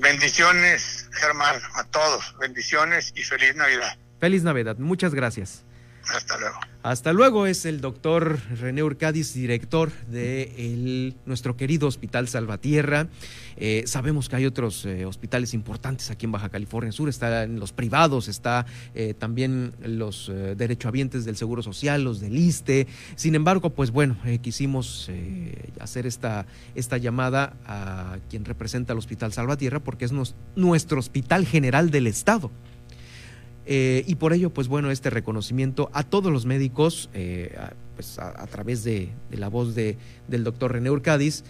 Bendiciones, 0.00 1.08
Germán, 1.12 1.60
a 1.74 1.84
todos. 1.84 2.34
Bendiciones 2.38 3.12
y 3.14 3.22
feliz 3.22 3.54
Navidad. 3.54 3.96
Feliz 4.18 4.42
Navidad. 4.42 4.76
Muchas 4.78 5.14
gracias. 5.14 5.64
Hasta 6.08 6.38
luego. 6.38 6.60
Hasta 6.82 7.12
luego 7.12 7.46
es 7.46 7.66
el 7.66 7.82
doctor 7.82 8.38
René 8.58 8.82
Urcadis, 8.82 9.34
director 9.34 9.92
de 10.08 11.14
nuestro 11.26 11.54
querido 11.54 11.86
Hospital 11.86 12.26
Salvatierra. 12.26 13.08
Eh, 13.58 13.82
sabemos 13.86 14.30
que 14.30 14.36
hay 14.36 14.46
otros 14.46 14.86
eh, 14.86 15.04
hospitales 15.04 15.52
importantes 15.52 16.10
aquí 16.10 16.24
en 16.24 16.32
Baja 16.32 16.48
California 16.48 16.90
Sur, 16.90 17.10
están 17.10 17.60
los 17.60 17.72
privados, 17.72 18.28
está 18.28 18.64
eh, 18.94 19.12
también 19.12 19.74
los 19.82 20.32
derechohabientes 20.56 21.26
del 21.26 21.36
Seguro 21.36 21.62
Social, 21.62 22.02
los 22.02 22.18
del 22.20 22.38
ISTE. 22.38 22.86
Sin 23.14 23.34
embargo, 23.34 23.68
pues 23.68 23.90
bueno, 23.90 24.16
quisimos 24.40 25.10
hacer 25.80 26.06
esta, 26.06 26.46
esta 26.74 26.96
llamada 26.96 27.56
a 27.66 28.16
quien 28.30 28.46
representa 28.46 28.94
al 28.94 28.98
Hospital 28.98 29.34
Salvatierra 29.34 29.80
porque 29.80 30.06
es 30.06 30.12
nuestro 30.56 30.98
hospital 30.98 31.46
general 31.46 31.90
del 31.90 32.06
Estado. 32.06 32.50
Eh, 33.72 34.02
y 34.08 34.16
por 34.16 34.32
ello, 34.32 34.50
pues 34.50 34.66
bueno, 34.66 34.90
este 34.90 35.10
reconocimiento 35.10 35.90
a 35.92 36.02
todos 36.02 36.32
los 36.32 36.44
médicos, 36.44 37.08
eh, 37.14 37.54
a, 37.56 37.72
pues 37.94 38.18
a, 38.18 38.44
través 38.48 38.82
de, 38.82 39.10
la 39.30 39.46
voz 39.46 39.76
de, 39.76 39.96
del 40.26 40.42
doctor 40.42 40.72
René 40.72 40.90
Urcadis, 40.90 41.44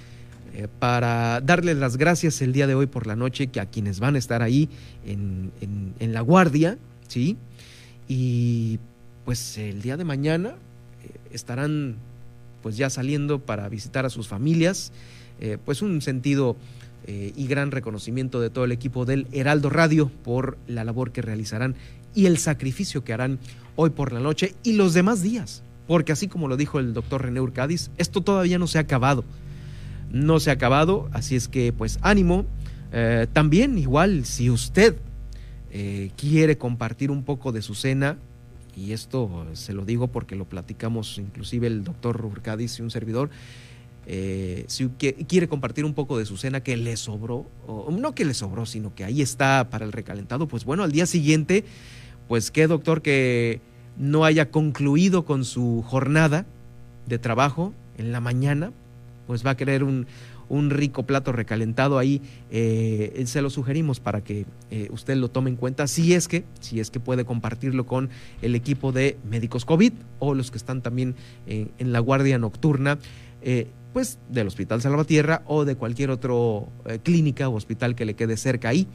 eh, 0.53 0.69
para 0.79 1.41
darles 1.41 1.79
las 1.79 1.97
gracias 1.97 2.43
el 2.43 2.53
día 2.53 2.67
de 2.67 2.75
hoy 2.75 2.85
por 2.85 3.07
la 3.07 3.17
noche, 3.17 3.47
que 3.47 3.59
a 3.59 3.65
quienes 3.65 4.01
van 4.01 4.17
a 4.17 4.19
estar 4.19 4.43
ahí 4.43 4.69
en, 5.07 5.51
en, 5.99 6.13
la 6.13 6.21
guardia, 6.21 6.77
¿sí? 7.09 7.39
Y 8.07 8.81
pues 9.25 9.57
el 9.57 9.81
día 9.81 9.97
de 9.97 10.05
mañana 10.05 10.57
estarán 11.33 11.97
pues 12.63 12.77
ya 12.77 12.91
saliendo 12.91 13.39
para 13.39 13.67
visitar 13.71 14.05
a 14.05 14.11
sus 14.11 14.29
familias, 14.29 14.93
pues 15.65 15.81
un 15.81 16.03
sentido 16.03 16.57
y 17.07 17.47
gran 17.47 17.71
reconocimiento 17.71 18.41
de 18.41 18.51
todo 18.51 18.65
el 18.65 18.73
equipo 18.73 19.07
del 19.07 19.27
Heraldo 19.33 19.71
Radio 19.71 20.11
por 20.23 20.59
la 20.67 20.85
labor 20.85 21.13
que 21.13 21.23
realizarán 21.23 21.77
y 22.15 22.27
el 22.27 22.39
sacrificio 22.39 23.05
que 23.05 23.13
harán 23.13 23.39
hoy 23.77 23.91
por 23.91 24.13
la 24.13 24.21
noche 24.21 24.55
y 24.63 24.75
los 24.75 24.95
demás 24.95 25.23
días. 25.23 25.63
Porque 25.87 26.13
así 26.13 26.29
como 26.29 26.49
lo 26.49 26.57
dijo 26.57 26.79
el 26.79 26.95
doctor 26.95 27.23
René 27.23 27.41
Urcadis, 27.41 27.91
esto 27.99 28.21
todavía 28.21 28.59
no 28.59 28.67
se 28.67 28.79
ha 28.79 28.83
acabado. 28.83 29.25
No 30.11 30.39
se 30.41 30.51
ha 30.51 30.55
acabado, 30.55 31.09
así 31.13 31.37
es 31.37 31.49
que 31.49 31.73
pues 31.73 31.99
ánimo. 32.03 32.47
Eh, 32.93 33.27
también 33.33 33.79
igual 33.79 34.25
si 34.25 34.51
usted 34.51 34.97
eh, 35.71 36.11
quiere 36.17 36.59
compartir 36.59 37.11
un 37.11 37.25
poco 37.25 37.53
de 37.53 37.63
su 37.63 37.75
cena, 37.75 38.19
y 38.77 38.93
esto 38.93 39.47
se 39.53 39.73
lo 39.73 39.85
digo 39.85 40.09
porque 40.09 40.37
lo 40.37 40.45
platicamos 40.45 41.19
inclusive 41.19 41.67
el 41.67 41.85
doctor 41.85 42.25
Urcadis 42.25 42.79
y 42.79 42.83
un 42.83 42.91
servidor, 42.91 43.31
eh, 44.07 44.65
si 44.67 44.89
quiere 44.89 45.49
compartir 45.49 45.85
un 45.85 45.95
poco 45.95 46.19
de 46.19 46.25
su 46.25 46.37
cena 46.37 46.63
que 46.63 46.77
le 46.77 46.97
sobró, 46.97 47.47
no 47.91 48.15
que 48.15 48.25
le 48.25 48.35
sobró, 48.35 48.67
sino 48.67 48.95
que 48.95 49.05
ahí 49.05 49.23
está 49.23 49.69
para 49.71 49.85
el 49.85 49.93
recalentado, 49.93 50.49
pues 50.49 50.65
bueno, 50.65 50.83
al 50.83 50.91
día 50.91 51.07
siguiente 51.07 51.65
pues 52.31 52.53
qué 52.53 52.69
doctor 52.69 53.03
que 53.03 53.61
no 53.99 54.25
haya 54.25 54.53
concluido 54.53 55.25
con 55.25 55.45
su 55.45 55.83
jornada 55.85 56.47
de 57.09 57.19
trabajo 57.19 57.75
en 57.99 58.13
la 58.13 58.21
mañana, 58.21 58.71
pues 59.27 59.45
va 59.45 59.51
a 59.51 59.57
querer 59.57 59.83
un, 59.83 60.07
un 60.49 60.71
rico 60.71 61.03
plato 61.03 61.33
recalentado 61.33 61.99
ahí, 61.99 62.23
eh, 62.53 63.21
se 63.27 63.43
lo 63.43 63.51
sugerimos 63.51 63.99
para 63.99 64.21
que 64.21 64.47
eh, 64.71 64.87
usted 64.93 65.17
lo 65.17 65.29
tome 65.29 65.51
en 65.51 65.57
cuenta 65.57 65.89
si 65.89 66.15
es 66.15 66.29
que, 66.29 66.45
si 66.61 66.79
es 66.79 66.93
que 66.93 67.01
puede 67.01 67.25
compartirlo 67.25 67.85
con 67.85 68.11
el 68.43 68.55
equipo 68.55 68.93
de 68.93 69.19
médicos 69.29 69.65
COVID 69.65 69.93
o 70.21 70.35
los 70.35 70.53
que 70.53 70.59
están 70.59 70.83
también 70.83 71.17
eh, 71.49 71.67
en 71.79 71.91
la 71.91 71.99
guardia 71.99 72.39
nocturna. 72.39 73.01
pues 73.93 74.21
del 74.29 74.47
Hospital 74.47 74.81
Salvatierra 74.81 75.43
o 75.47 75.65
de 75.65 75.75
cualquier 75.75 76.13
otro 76.13 76.69
clínica 77.03 77.49
o 77.49 77.57
hospital 77.57 77.97
que 77.97 78.05
le 78.05 78.15
quede 78.15 78.37
cerca 78.37 78.69
ahí. 78.69 78.87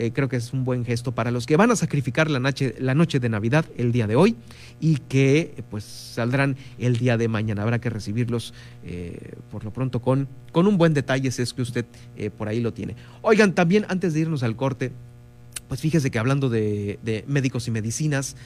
Eh, 0.00 0.12
creo 0.12 0.28
que 0.28 0.36
es 0.36 0.52
un 0.52 0.64
buen 0.64 0.84
gesto 0.84 1.10
para 1.10 1.32
los 1.32 1.44
que 1.44 1.56
van 1.56 1.72
a 1.72 1.76
sacrificar 1.76 2.30
la 2.30 2.38
noche, 2.38 2.76
la 2.78 2.94
noche 2.94 3.18
de 3.18 3.28
Navidad 3.28 3.64
el 3.76 3.90
día 3.90 4.06
de 4.06 4.14
hoy 4.14 4.36
y 4.80 4.98
que 4.98 5.64
pues 5.70 5.82
saldrán 5.82 6.56
el 6.78 6.98
día 6.98 7.16
de 7.16 7.26
mañana. 7.26 7.64
Habrá 7.64 7.80
que 7.80 7.90
recibirlos 7.90 8.54
eh, 8.84 9.32
por 9.50 9.64
lo 9.64 9.72
pronto 9.72 10.00
con, 10.00 10.28
con 10.52 10.68
un 10.68 10.78
buen 10.78 10.94
detalle 10.94 11.32
si 11.32 11.42
es 11.42 11.52
que 11.52 11.62
usted 11.62 11.84
eh, 12.16 12.30
por 12.30 12.46
ahí 12.46 12.60
lo 12.60 12.72
tiene. 12.72 12.94
Oigan, 13.22 13.56
también 13.56 13.86
antes 13.88 14.14
de 14.14 14.20
irnos 14.20 14.44
al 14.44 14.54
corte, 14.54 14.92
pues 15.66 15.80
fíjese 15.80 16.12
que 16.12 16.20
hablando 16.20 16.48
de, 16.48 17.00
de 17.02 17.24
médicos 17.26 17.66
y 17.66 17.72
medicinas, 17.72 18.36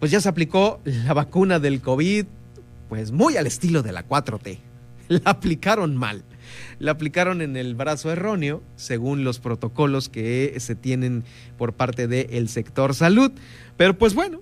pues 0.00 0.10
ya 0.10 0.20
se 0.20 0.28
aplicó 0.28 0.82
la 0.84 1.14
vacuna 1.14 1.58
del 1.58 1.80
COVID, 1.80 2.26
pues 2.90 3.10
muy 3.10 3.38
al 3.38 3.46
estilo 3.46 3.82
de 3.82 3.92
la 3.92 4.06
4T. 4.06 4.58
La 5.08 5.22
aplicaron 5.24 5.96
mal 5.96 6.24
la 6.78 6.92
aplicaron 6.92 7.42
en 7.42 7.56
el 7.56 7.74
brazo 7.74 8.10
erróneo, 8.10 8.62
según 8.76 9.24
los 9.24 9.38
protocolos 9.38 10.08
que 10.08 10.54
se 10.58 10.74
tienen 10.74 11.24
por 11.58 11.72
parte 11.72 12.08
del 12.08 12.48
sector 12.48 12.94
salud. 12.94 13.32
Pero 13.76 13.96
pues 13.96 14.14
bueno, 14.14 14.40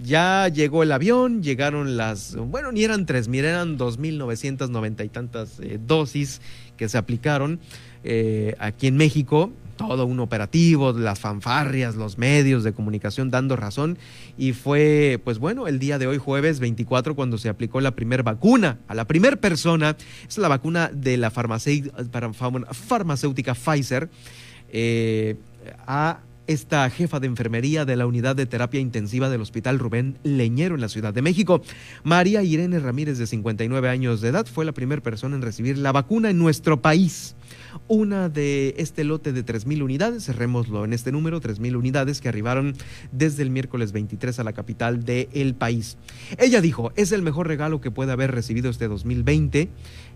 ya 0.00 0.48
llegó 0.48 0.82
el 0.82 0.92
avión, 0.92 1.42
llegaron 1.42 1.96
las, 1.96 2.34
bueno, 2.36 2.72
ni 2.72 2.84
eran 2.84 3.06
tres, 3.06 3.28
mira, 3.28 3.50
eran 3.50 3.78
2.990 3.78 5.04
y 5.04 5.08
tantas 5.08 5.60
eh, 5.60 5.78
dosis 5.84 6.40
que 6.76 6.88
se 6.88 6.98
aplicaron 6.98 7.60
eh, 8.04 8.54
aquí 8.58 8.86
en 8.86 8.96
México 8.96 9.52
todo 9.86 10.06
un 10.06 10.20
operativo, 10.20 10.92
las 10.92 11.20
fanfarrias, 11.20 11.96
los 11.96 12.18
medios 12.18 12.64
de 12.64 12.72
comunicación 12.72 13.30
dando 13.30 13.56
razón. 13.56 13.98
Y 14.36 14.52
fue, 14.52 15.20
pues 15.24 15.38
bueno, 15.38 15.68
el 15.68 15.78
día 15.78 15.98
de 15.98 16.06
hoy, 16.06 16.18
jueves 16.18 16.60
24, 16.60 17.14
cuando 17.14 17.38
se 17.38 17.48
aplicó 17.48 17.80
la 17.80 17.92
primera 17.92 18.22
vacuna 18.22 18.78
a 18.88 18.94
la 18.94 19.06
primera 19.06 19.36
persona. 19.36 19.96
Es 20.28 20.38
la 20.38 20.48
vacuna 20.48 20.90
de 20.92 21.16
la 21.16 21.30
farmacéutica 21.30 23.54
Pfizer 23.54 24.10
eh, 24.70 25.36
a 25.86 26.20
esta 26.46 26.88
jefa 26.90 27.20
de 27.20 27.26
enfermería 27.26 27.84
de 27.84 27.96
la 27.96 28.06
unidad 28.06 28.36
de 28.36 28.46
terapia 28.46 28.80
intensiva 28.80 29.28
del 29.28 29.40
Hospital 29.40 29.78
Rubén 29.78 30.18
Leñero 30.22 30.74
en 30.74 30.80
la 30.80 30.88
Ciudad 30.88 31.14
de 31.14 31.22
México. 31.22 31.62
María 32.02 32.42
Irene 32.42 32.80
Ramírez, 32.80 33.18
de 33.18 33.26
59 33.26 33.88
años 33.88 34.20
de 34.20 34.28
edad, 34.28 34.46
fue 34.46 34.64
la 34.64 34.72
primera 34.72 35.02
persona 35.02 35.36
en 35.36 35.42
recibir 35.42 35.78
la 35.78 35.92
vacuna 35.92 36.30
en 36.30 36.38
nuestro 36.38 36.82
país. 36.82 37.36
Una 37.88 38.28
de 38.28 38.74
este 38.78 39.04
lote 39.04 39.32
de 39.32 39.44
3.000 39.44 39.82
unidades, 39.82 40.24
cerrémoslo 40.24 40.84
en 40.84 40.92
este 40.92 41.12
número, 41.12 41.40
3.000 41.40 41.76
unidades 41.76 42.20
que 42.20 42.28
arribaron 42.28 42.74
desde 43.12 43.42
el 43.42 43.50
miércoles 43.50 43.92
23 43.92 44.38
a 44.38 44.44
la 44.44 44.52
capital 44.52 45.04
del 45.04 45.54
país. 45.54 45.96
Ella 46.38 46.60
dijo, 46.60 46.92
es 46.96 47.12
el 47.12 47.22
mejor 47.22 47.48
regalo 47.48 47.80
que 47.80 47.90
puede 47.90 48.12
haber 48.12 48.32
recibido 48.32 48.70
este 48.70 48.88
2020, 48.88 49.68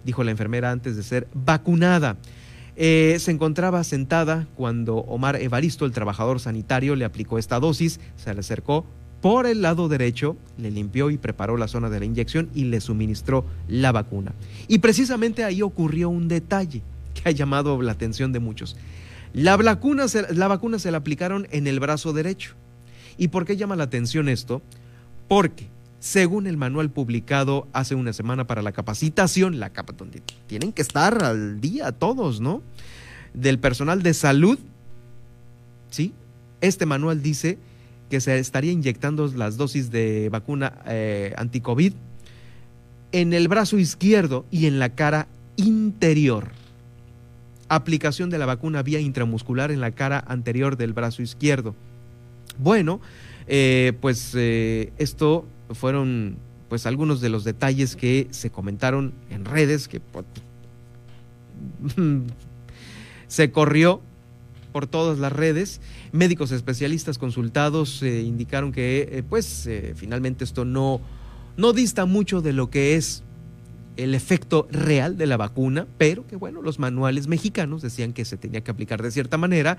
dijo 0.04 0.24
la 0.24 0.30
enfermera 0.30 0.70
antes 0.70 0.96
de 0.96 1.02
ser 1.02 1.28
vacunada. 1.34 2.16
Eh, 2.76 3.16
se 3.18 3.30
encontraba 3.30 3.82
sentada 3.84 4.46
cuando 4.54 4.96
Omar 4.96 5.36
Evaristo, 5.36 5.86
el 5.86 5.92
trabajador 5.92 6.40
sanitario, 6.40 6.94
le 6.94 7.06
aplicó 7.06 7.38
esta 7.38 7.58
dosis, 7.58 8.00
se 8.16 8.34
le 8.34 8.40
acercó 8.40 8.84
por 9.22 9.46
el 9.46 9.62
lado 9.62 9.88
derecho, 9.88 10.36
le 10.58 10.70
limpió 10.70 11.10
y 11.10 11.16
preparó 11.16 11.56
la 11.56 11.68
zona 11.68 11.88
de 11.88 11.98
la 11.98 12.04
inyección 12.04 12.50
y 12.54 12.64
le 12.64 12.82
suministró 12.82 13.46
la 13.66 13.92
vacuna. 13.92 14.34
Y 14.68 14.78
precisamente 14.80 15.42
ahí 15.42 15.62
ocurrió 15.62 16.10
un 16.10 16.28
detalle 16.28 16.82
que 17.22 17.28
ha 17.28 17.32
llamado 17.32 17.80
la 17.82 17.92
atención 17.92 18.32
de 18.32 18.40
muchos. 18.40 18.76
La 19.32 19.56
vacuna, 19.56 20.08
se, 20.08 20.32
la 20.32 20.96
aplicaron 20.96 21.46
en 21.50 21.66
el 21.66 21.80
brazo 21.80 22.12
derecho. 22.12 22.54
¿Y 23.18 23.28
por 23.28 23.44
qué 23.44 23.56
llama 23.56 23.76
la 23.76 23.84
atención 23.84 24.28
esto? 24.28 24.62
Porque, 25.28 25.68
según 25.98 26.46
el 26.46 26.56
manual 26.56 26.90
publicado 26.90 27.66
hace 27.72 27.94
una 27.94 28.12
semana 28.12 28.46
para 28.46 28.62
la 28.62 28.72
capacitación, 28.72 29.58
la 29.58 29.70
capa 29.70 29.92
donde 29.92 30.22
tienen 30.46 30.72
que 30.72 30.82
estar 30.82 31.22
al 31.22 31.60
día 31.60 31.92
todos, 31.92 32.40
¿no? 32.40 32.62
Del 33.34 33.58
personal 33.58 34.02
de 34.02 34.14
salud, 34.14 34.58
¿sí? 35.90 36.14
Este 36.60 36.86
manual 36.86 37.22
dice 37.22 37.58
que 38.08 38.20
se 38.20 38.38
estaría 38.38 38.72
inyectando 38.72 39.26
las 39.34 39.56
dosis 39.56 39.90
de 39.90 40.28
vacuna 40.30 40.78
eh, 40.86 41.34
anti-COVID 41.36 41.92
en 43.12 43.32
el 43.32 43.48
brazo 43.48 43.78
izquierdo 43.78 44.46
y 44.50 44.66
en 44.66 44.78
la 44.78 44.94
cara 44.94 45.26
interior 45.56 46.50
aplicación 47.68 48.30
de 48.30 48.38
la 48.38 48.46
vacuna 48.46 48.82
vía 48.82 49.00
intramuscular 49.00 49.70
en 49.70 49.80
la 49.80 49.90
cara 49.90 50.24
anterior 50.26 50.76
del 50.76 50.92
brazo 50.92 51.22
izquierdo. 51.22 51.74
Bueno, 52.58 53.00
eh, 53.46 53.92
pues 54.00 54.32
eh, 54.34 54.92
esto 54.98 55.46
fueron 55.70 56.38
pues 56.68 56.86
algunos 56.86 57.20
de 57.20 57.28
los 57.28 57.44
detalles 57.44 57.94
que 57.96 58.26
se 58.30 58.50
comentaron 58.50 59.12
en 59.30 59.44
redes, 59.44 59.88
que 59.88 60.00
pues, 60.00 60.24
se 63.28 63.50
corrió 63.50 64.00
por 64.72 64.86
todas 64.86 65.18
las 65.18 65.32
redes. 65.32 65.80
Médicos 66.12 66.50
especialistas 66.50 67.18
consultados 67.18 68.02
eh, 68.02 68.22
indicaron 68.22 68.72
que 68.72 69.24
pues 69.28 69.68
finalmente 69.94 70.44
esto 70.44 70.64
no, 70.64 71.00
no 71.56 71.72
dista 71.72 72.04
mucho 72.04 72.42
de 72.42 72.52
lo 72.52 72.70
que 72.70 72.96
es 72.96 73.22
el 73.96 74.14
efecto 74.14 74.68
real 74.70 75.16
de 75.16 75.26
la 75.26 75.36
vacuna, 75.36 75.86
pero 75.98 76.26
que 76.26 76.36
bueno, 76.36 76.62
los 76.62 76.78
manuales 76.78 77.28
mexicanos 77.28 77.82
decían 77.82 78.12
que 78.12 78.24
se 78.24 78.36
tenía 78.36 78.62
que 78.62 78.70
aplicar 78.70 79.02
de 79.02 79.10
cierta 79.10 79.38
manera 79.38 79.78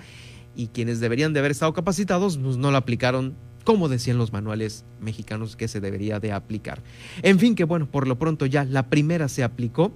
y 0.56 0.68
quienes 0.68 1.00
deberían 1.00 1.34
de 1.34 1.40
haber 1.40 1.52
estado 1.52 1.74
capacitados 1.74 2.38
pues, 2.38 2.58
no 2.58 2.72
lo 2.72 2.78
aplicaron 2.78 3.36
como 3.64 3.90
decían 3.90 4.18
los 4.18 4.32
manuales 4.32 4.86
mexicanos 5.02 5.58
que 5.58 5.68
se 5.68 5.82
debería 5.82 6.22
de 6.22 6.32
aplicar. 6.32 6.82
En 7.22 7.38
fin, 7.38 7.54
que 7.54 7.66
bueno, 7.66 7.86
por 7.86 8.08
lo 8.08 8.18
pronto 8.18 8.46
ya 8.46 8.64
la 8.64 8.84
primera 8.90 9.28
se 9.28 9.44
aplicó, 9.44 9.92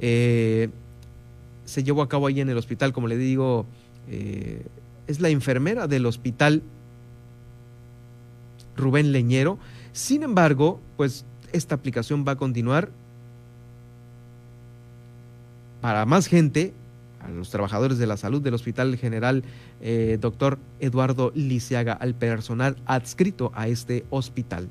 eh, 0.00 0.70
se 1.64 1.82
llevó 1.82 2.02
a 2.02 2.08
cabo 2.08 2.28
ahí 2.28 2.40
en 2.40 2.48
el 2.48 2.56
hospital, 2.56 2.92
como 2.92 3.08
le 3.08 3.16
digo, 3.16 3.66
eh, 4.08 4.64
es 5.08 5.20
la 5.20 5.30
enfermera 5.30 5.88
del 5.88 6.06
hospital 6.06 6.62
Rubén 8.76 9.10
Leñero. 9.10 9.58
Sin 9.92 10.22
embargo, 10.22 10.80
pues 10.96 11.24
esta 11.52 11.74
aplicación 11.74 12.24
va 12.26 12.32
a 12.32 12.36
continuar 12.36 12.90
para 15.80 16.06
más 16.06 16.26
gente, 16.26 16.74
a 17.20 17.28
los 17.28 17.50
trabajadores 17.50 17.98
de 17.98 18.06
la 18.06 18.16
salud 18.16 18.40
del 18.42 18.54
Hospital 18.54 18.96
General 18.96 19.42
eh, 19.80 20.18
Doctor 20.20 20.58
Eduardo 20.80 21.32
Lisiaga, 21.34 21.92
al 21.92 22.14
personal 22.14 22.76
adscrito 22.86 23.52
a 23.54 23.68
este 23.68 24.04
hospital. 24.10 24.68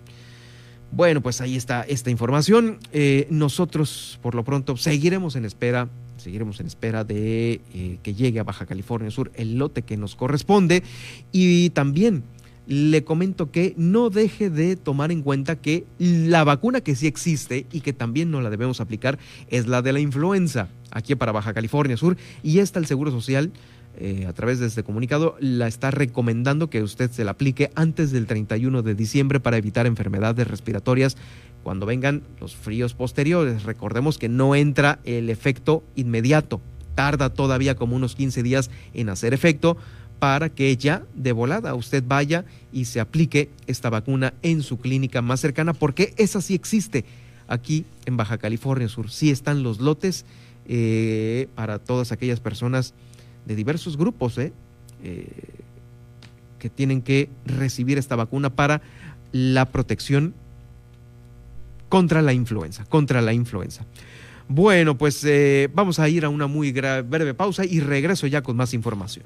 Bueno, 0.92 1.22
pues 1.22 1.42
ahí 1.42 1.56
está 1.56 1.82
esta 1.82 2.10
información. 2.10 2.80
Eh, 2.94 3.28
nosotros, 3.30 4.20
por 4.22 4.36
lo 4.36 4.44
pronto, 4.44 4.78
seguiremos 4.78 5.36
en 5.36 5.46
espera, 5.46 5.90
seguiremos 6.18 6.60
en 6.60 6.68
espera 6.68 7.04
de 7.04 7.62
eh, 7.74 8.00
que 8.02 8.14
llegue 8.14 8.40
a 8.40 8.44
Baja 8.44 8.66
California 8.66 9.12
Sur 9.12 9.32
el 9.36 9.58
lote 9.58 9.82
que 9.82 9.98
nos 9.98 10.16
corresponde 10.16 10.84
y 11.32 11.72
también 11.72 12.24
le 12.68 13.04
comento 13.04 13.50
que 13.50 13.74
no 13.78 14.10
deje 14.10 14.50
de 14.50 14.76
tomar 14.76 15.12
en 15.12 15.22
cuenta 15.22 15.56
que 15.56 15.86
la 16.00 16.44
vacuna 16.44 16.82
que 16.82 16.96
sí 16.96 17.08
existe 17.08 17.66
y 17.72 17.82
que 17.82 17.94
también 17.94 18.30
no 18.30 18.42
la 18.42 18.50
debemos 18.50 18.82
aplicar 18.82 19.18
es 19.50 19.68
la 19.68 19.82
de 19.82 19.94
la 19.94 20.00
influenza, 20.00 20.68
aquí 20.92 21.16
para 21.16 21.32
Baja 21.32 21.54
California 21.54 21.98
Sur, 21.98 22.18
y 22.44 22.60
esta 22.60 22.80
el 22.80 22.86
Seguro 22.86 23.10
Social, 23.10 23.52
eh, 24.00 24.26
a 24.28 24.34
través 24.34 24.60
de 24.60 24.68
este 24.68 24.84
comunicado, 24.84 25.38
la 25.40 25.68
está 25.68 25.92
recomendando 25.92 26.70
que 26.70 26.84
usted 26.84 27.10
se 27.10 27.24
la 27.24 27.32
aplique 27.32 27.72
antes 27.76 28.12
del 28.12 28.28
31 28.28 28.84
de 28.84 28.96
diciembre 28.96 29.40
para 29.40 29.58
evitar 29.58 29.88
enfermedades 29.88 30.46
respiratorias 30.48 31.18
cuando 31.64 31.86
vengan 31.86 32.22
los 32.40 32.56
fríos 32.56 32.94
posteriores. 32.94 33.64
Recordemos 33.64 34.18
que 34.18 34.30
no 34.30 34.56
entra 34.56 35.00
el 35.04 35.30
efecto 35.30 35.84
inmediato, 35.96 36.62
tarda 36.96 37.34
todavía 37.34 37.76
como 37.76 37.96
unos 37.96 38.16
15 38.16 38.44
días 38.44 38.70
en 38.94 39.10
hacer 39.10 39.34
efecto 39.34 39.78
para 40.20 40.50
que 40.50 40.76
ya 40.78 41.04
de 41.16 41.32
volada 41.32 41.76
usted 41.76 42.04
vaya 42.06 42.46
y 42.72 42.86
se 42.86 43.00
aplique 43.00 43.50
esta 43.68 43.90
vacuna 43.90 44.34
en 44.42 44.64
su 44.64 44.78
clínica 44.78 45.22
más 45.22 45.40
cercana, 45.40 45.74
porque 45.74 46.14
esa 46.18 46.42
sí 46.42 46.56
existe 46.56 47.06
aquí 47.48 47.86
en 48.06 48.18
Baja 48.18 48.38
California 48.38 48.88
Sur. 48.88 49.10
Sí 49.10 49.30
están 49.32 49.64
los 49.64 49.80
lotes 49.80 50.26
eh, 50.68 51.48
para 51.56 51.80
todas 51.80 52.12
aquellas 52.12 52.40
personas 52.40 52.94
de 53.46 53.56
diversos 53.56 53.96
grupos 53.96 54.38
eh, 54.38 54.52
eh, 55.04 55.28
que 56.60 56.70
tienen 56.70 57.02
que 57.02 57.30
recibir 57.46 57.98
esta 57.98 58.16
vacuna 58.16 58.50
para 58.50 58.82
la 59.32 59.66
protección 59.66 60.34
contra 61.90 62.22
la 62.22 62.34
influenza, 62.34 62.84
contra 62.86 63.22
la 63.22 63.34
influenza. 63.34 63.86
Bueno, 64.50 64.98
pues 64.98 65.26
vamos 65.74 66.00
a 66.00 66.08
ir 66.08 66.24
a 66.24 66.30
una 66.30 66.48
muy 66.48 66.72
breve 66.72 67.34
pausa 67.34 67.66
y 67.66 67.82
regreso 67.82 68.28
ya 68.28 68.42
con 68.42 68.56
más 68.56 68.74
información. 68.74 69.26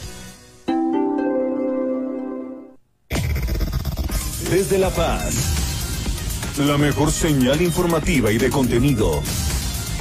Desde 4.51 4.77
La 4.77 4.89
Paz, 4.89 5.33
la 6.57 6.77
mejor 6.77 7.09
señal 7.09 7.61
informativa 7.61 8.33
y 8.33 8.37
de 8.37 8.49
contenido. 8.49 9.23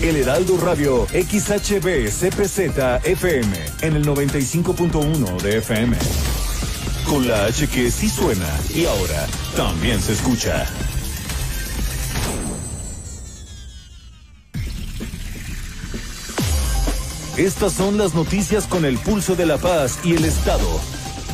El 0.02 0.16
Heraldo 0.16 0.56
Radio 0.56 1.06
XHB 1.06 2.08
CPZ 2.08 3.04
FM 3.04 3.56
en 3.82 3.94
el 3.94 4.04
95.1 4.04 5.40
de 5.40 5.58
FM. 5.58 5.96
Con 7.08 7.28
la 7.28 7.44
H 7.44 7.68
que 7.68 7.92
sí 7.92 8.08
suena 8.08 8.48
y 8.74 8.86
ahora 8.86 9.24
también 9.54 10.02
se 10.02 10.14
escucha. 10.14 10.66
Estas 17.36 17.72
son 17.72 17.98
las 17.98 18.16
noticias 18.16 18.66
con 18.66 18.84
el 18.84 18.98
pulso 18.98 19.36
de 19.36 19.46
la 19.46 19.58
paz 19.58 20.00
y 20.02 20.16
el 20.16 20.24
Estado. 20.24 20.68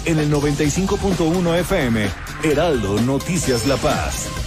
En 0.04 0.18
el 0.18 0.30
95.1 0.30 1.60
FM 1.60 2.25
Heraldo 2.52 3.00
Noticias 3.00 3.66
La 3.66 3.76
Paz. 3.76 4.45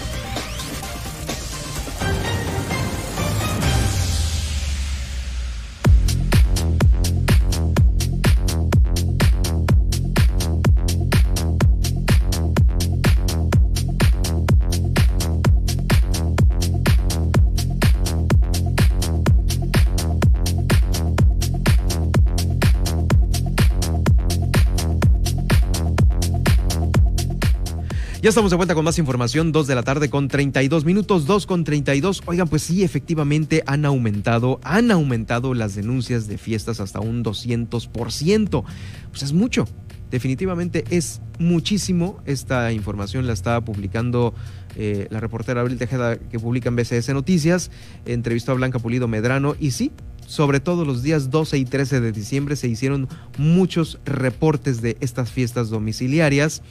Estamos 28.29 28.51
de 28.51 28.57
vuelta 28.57 28.75
con 28.75 28.85
más 28.85 28.99
información, 28.99 29.51
2 29.51 29.65
de 29.65 29.73
la 29.73 29.81
tarde 29.81 30.11
con 30.11 30.27
32 30.27 30.85
minutos, 30.85 31.25
2 31.25 31.47
con 31.47 31.63
32. 31.63 32.21
Oigan, 32.27 32.47
pues 32.47 32.61
sí, 32.61 32.83
efectivamente 32.83 33.63
han 33.65 33.85
aumentado, 33.85 34.59
han 34.61 34.91
aumentado 34.91 35.55
las 35.55 35.73
denuncias 35.73 36.27
de 36.27 36.37
fiestas 36.37 36.79
hasta 36.79 36.99
un 36.99 37.23
200%. 37.23 38.63
Pues 39.09 39.23
es 39.23 39.33
mucho, 39.33 39.65
definitivamente 40.11 40.83
es 40.91 41.21
muchísimo. 41.39 42.19
Esta 42.27 42.71
información 42.71 43.25
la 43.25 43.33
está 43.33 43.59
publicando 43.61 44.35
eh, 44.75 45.07
la 45.09 45.19
reportera 45.19 45.61
Abril 45.61 45.79
Tejeda 45.79 46.19
que 46.19 46.37
publica 46.37 46.69
en 46.69 46.75
BCS 46.75 47.09
Noticias. 47.09 47.71
Entrevistó 48.05 48.51
a 48.51 48.55
Blanca 48.55 48.77
Pulido 48.77 49.07
Medrano 49.07 49.55
y 49.59 49.71
sí, 49.71 49.91
sobre 50.27 50.59
todo 50.59 50.85
los 50.85 51.01
días 51.01 51.31
12 51.31 51.57
y 51.57 51.65
13 51.65 51.99
de 51.99 52.11
diciembre 52.11 52.55
se 52.55 52.67
hicieron 52.67 53.07
muchos 53.39 53.97
reportes 54.05 54.83
de 54.83 54.97
estas 54.99 55.31
fiestas 55.31 55.71
domiciliarias. 55.71 56.61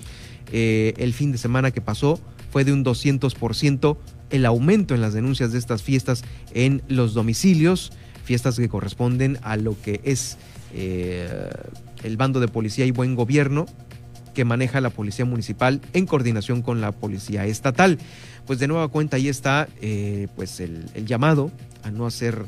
Eh, 0.52 0.94
el 0.96 1.12
fin 1.12 1.32
de 1.32 1.38
semana 1.38 1.70
que 1.70 1.80
pasó 1.80 2.20
fue 2.50 2.64
de 2.64 2.72
un 2.72 2.84
200% 2.84 3.96
el 4.30 4.46
aumento 4.46 4.94
en 4.94 5.00
las 5.00 5.14
denuncias 5.14 5.52
de 5.52 5.58
estas 5.58 5.82
fiestas 5.82 6.22
en 6.54 6.82
los 6.88 7.14
domicilios, 7.14 7.92
fiestas 8.24 8.56
que 8.56 8.68
corresponden 8.68 9.38
a 9.42 9.56
lo 9.56 9.80
que 9.80 10.00
es 10.04 10.36
eh, 10.74 11.48
el 12.02 12.16
bando 12.16 12.40
de 12.40 12.48
policía 12.48 12.84
y 12.84 12.90
buen 12.90 13.14
gobierno 13.14 13.66
que 14.34 14.44
maneja 14.44 14.80
la 14.80 14.90
policía 14.90 15.24
municipal 15.24 15.80
en 15.94 16.06
coordinación 16.06 16.62
con 16.62 16.80
la 16.80 16.92
policía 16.92 17.46
estatal. 17.46 17.98
Pues 18.46 18.58
de 18.58 18.68
nueva 18.68 18.88
cuenta 18.88 19.16
ahí 19.16 19.28
está 19.28 19.68
eh, 19.80 20.28
pues 20.36 20.60
el, 20.60 20.86
llamado 21.06 21.50
a 21.82 21.90
no 21.90 22.06
hacer 22.06 22.46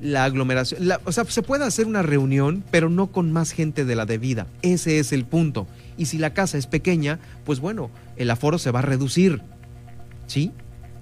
la 0.00 0.24
aglomeración. 0.24 0.88
o 1.04 1.12
sea, 1.12 1.24
se 1.24 1.42
puede 1.42 1.64
hacer 1.64 1.86
una 1.86 2.02
reunión, 2.02 2.64
pero 2.70 2.88
no 2.88 3.08
con 3.08 3.32
más 3.32 3.52
gente 3.52 3.84
de 3.84 3.96
la 3.96 4.06
debida. 4.06 4.46
Ese 4.62 4.98
es 4.98 5.12
el 5.12 5.24
punto. 5.24 5.66
Y 5.96 6.06
si 6.06 6.18
la 6.18 6.32
casa 6.32 6.58
es 6.58 6.66
pequeña, 6.66 7.18
pues 7.44 7.60
bueno, 7.60 7.90
el 8.16 8.30
aforo 8.30 8.58
se 8.58 8.70
va 8.70 8.80
a 8.80 8.82
reducir. 8.82 9.42
¿Sí? 10.26 10.52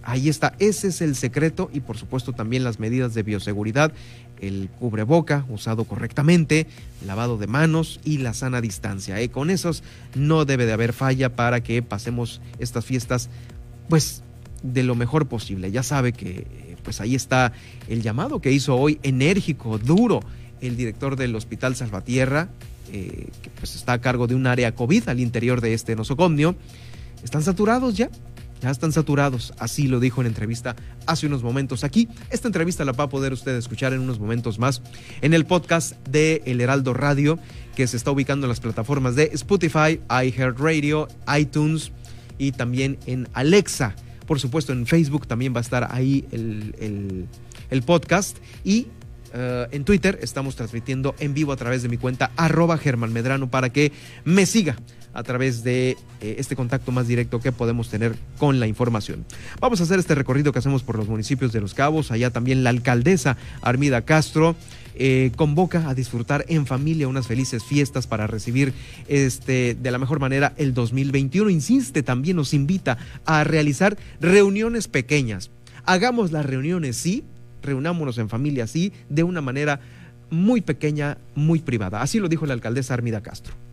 Ahí 0.03 0.31
está, 0.31 0.55
ese 0.59 0.89
es 0.89 1.03
el 1.03 1.15
secreto 1.17 1.69
y 1.71 1.81
por 1.81 1.99
supuesto 1.99 2.33
también 2.33 2.65
las 2.65 2.81
medidas 2.81 3.13
de 3.13 3.23
bioseguridad, 3.23 3.93
el 4.41 4.71
cubreboca 4.79 5.45
usado 5.51 5.85
correctamente, 5.85 6.67
lavado 7.05 7.37
de 7.37 7.47
manos 7.47 8.01
y 8.05 8.17
la 8.17 8.33
sana 8.33 8.63
distancia. 8.63 9.21
¿eh? 9.21 9.29
Con 9.29 9.51
esos 9.51 9.83
no 10.15 10.47
debe 10.47 10.65
de 10.65 10.73
haber 10.73 10.95
falla 10.95 11.37
para 11.37 11.63
que 11.63 11.83
pasemos 11.83 12.41
estas 12.59 12.87
fiestas 12.87 13.29
pues 13.91 14.23
de 14.63 14.83
lo 14.83 14.95
mejor 14.95 15.27
posible. 15.27 15.71
Ya 15.71 15.83
sabe 15.83 16.15
que 16.15 16.68
pues 16.88 17.03
ahí 17.03 17.14
está 17.14 17.53
el 17.87 18.01
llamado 18.01 18.40
que 18.40 18.51
hizo 18.51 18.74
hoy 18.74 18.98
enérgico, 19.03 19.77
duro, 19.77 20.20
el 20.62 20.74
director 20.74 21.16
del 21.16 21.37
Hospital 21.37 21.77
Salvatierra, 21.77 22.48
eh, 22.90 23.29
que 23.42 23.51
pues 23.51 23.77
está 23.77 23.92
a 23.92 24.01
cargo 24.01 24.27
de 24.27 24.35
un 24.35 24.46
área 24.46 24.74
COVID 24.74 25.07
al 25.11 25.20
interior 25.20 25.61
de 25.61 25.74
este 25.74 25.94
nosocomio, 25.96 26.57
están 27.22 27.42
saturados 27.42 27.94
ya. 27.94 28.09
Ya 28.62 28.70
están 28.70 28.90
saturados, 28.92 29.53
así 29.59 29.87
lo 29.87 30.01
dijo 30.01 30.22
en 30.22 30.29
entrevista 30.29 30.77
hace 31.05 31.27
unos 31.27 31.42
momentos 31.42 31.85
aquí. 31.85 32.09
Esta 32.31 32.48
entrevista 32.48 32.87
la 32.87 32.92
va 32.92 33.05
a 33.05 33.09
poder 33.11 33.35
usted 33.35 33.55
escuchar 33.55 33.92
en 33.92 34.01
unos 34.01 34.18
momentos 34.18 34.59
más 34.59 34.81
en 35.20 35.35
el 35.35 35.44
podcast 35.44 35.92
de 36.09 36.40
El 36.46 36.62
Heraldo 36.62 36.94
Radio, 36.94 37.38
que 37.77 37.87
se 37.87 37.98
está 37.98 38.12
ubicando 38.12 38.46
en 38.46 38.48
las 38.48 38.61
plataformas 38.61 39.14
de 39.14 39.24
Spotify, 39.35 40.01
iHeartRadio, 40.09 41.07
iTunes 41.38 41.92
y 42.38 42.53
también 42.53 42.98
en 43.05 43.29
Alexa. 43.35 43.94
Por 44.29 44.38
supuesto, 44.38 44.73
en 44.73 44.87
Facebook 44.87 45.27
también 45.27 45.53
va 45.53 45.59
a 45.59 45.62
estar 45.62 45.88
ahí 45.91 46.25
el, 46.31 47.27
el 47.71 47.83
podcast. 47.83 48.37
Y 48.62 48.87
eh, 49.35 49.67
en 49.73 49.85
Twitter 49.85 50.19
estamos 50.23 50.57
transmitiendo 50.57 51.14
en 51.19 51.35
vivo 51.35 51.53
a 51.53 51.57
través 51.57 51.83
de 51.83 51.88
mi 51.88 51.99
cuenta 51.99 52.31
arroba 52.37 52.79
Germán 52.79 53.12
Medrano 53.12 53.51
para 53.51 53.71
que 53.71 53.93
me 54.25 54.47
siga 54.47 54.77
a 55.12 55.23
través 55.23 55.64
de 55.64 55.97
eh, 56.21 56.37
este 56.38 56.55
contacto 56.55 56.93
más 56.93 57.09
directo 57.09 57.41
que 57.41 57.53
podemos 57.53 57.88
tener 57.88 58.17
con 58.38 58.61
la 58.61 58.67
información. 58.67 59.25
Vamos 59.61 59.81
a 59.81 59.85
hacer 59.85 59.99
este 59.99 60.14
recorrido 60.14 60.53
que 60.53 60.61
hacemos 60.61 60.83
por 60.83 60.97
los 60.97 61.09
municipios 61.09 61.53
de 61.53 61.61
Los 61.61 61.75
Cabos. 61.75 62.11
Allá 62.11 62.31
también 62.31 62.64
la 62.64 62.71
alcaldesa 62.71 63.37
Armida 63.61 64.03
Castro 64.03 64.55
eh, 65.01 65.30
convoca 65.36 65.88
a 65.88 65.94
disfrutar 65.94 66.44
en 66.49 66.66
familia 66.66 67.09
unas 67.09 67.28
felices 67.28 67.62
fiestas 67.62 68.07
para 68.07 68.26
recibir 68.26 68.72
este, 69.07 69.76
de 69.80 69.90
la 69.90 69.99
mejor 69.99 70.18
manera 70.18 70.55
el 70.57 70.74
2021. 70.74 71.51
Insiste 71.51 72.03
también, 72.03 72.36
nos 72.36 72.53
invita 72.53 72.99
a 73.24 73.44
realizar 73.44 73.96
reuniones 74.20 74.88
pequeñas. 74.88 75.51
Hagamos 75.84 76.32
las 76.32 76.44
reuniones, 76.44 76.96
sí, 76.96 77.24
reunámonos 77.62 78.18
en 78.18 78.28
familia 78.28 78.64
así, 78.64 78.92
de 79.09 79.22
una 79.22 79.40
manera 79.40 79.80
muy 80.30 80.61
pequeña, 80.61 81.16
muy 81.34 81.61
privada. 81.61 82.03
Así 82.03 82.18
lo 82.18 82.28
dijo 82.28 82.44
la 82.44 82.55
alcaldesa 82.55 82.94
Armida 82.94 83.22
Castro. 83.22 83.68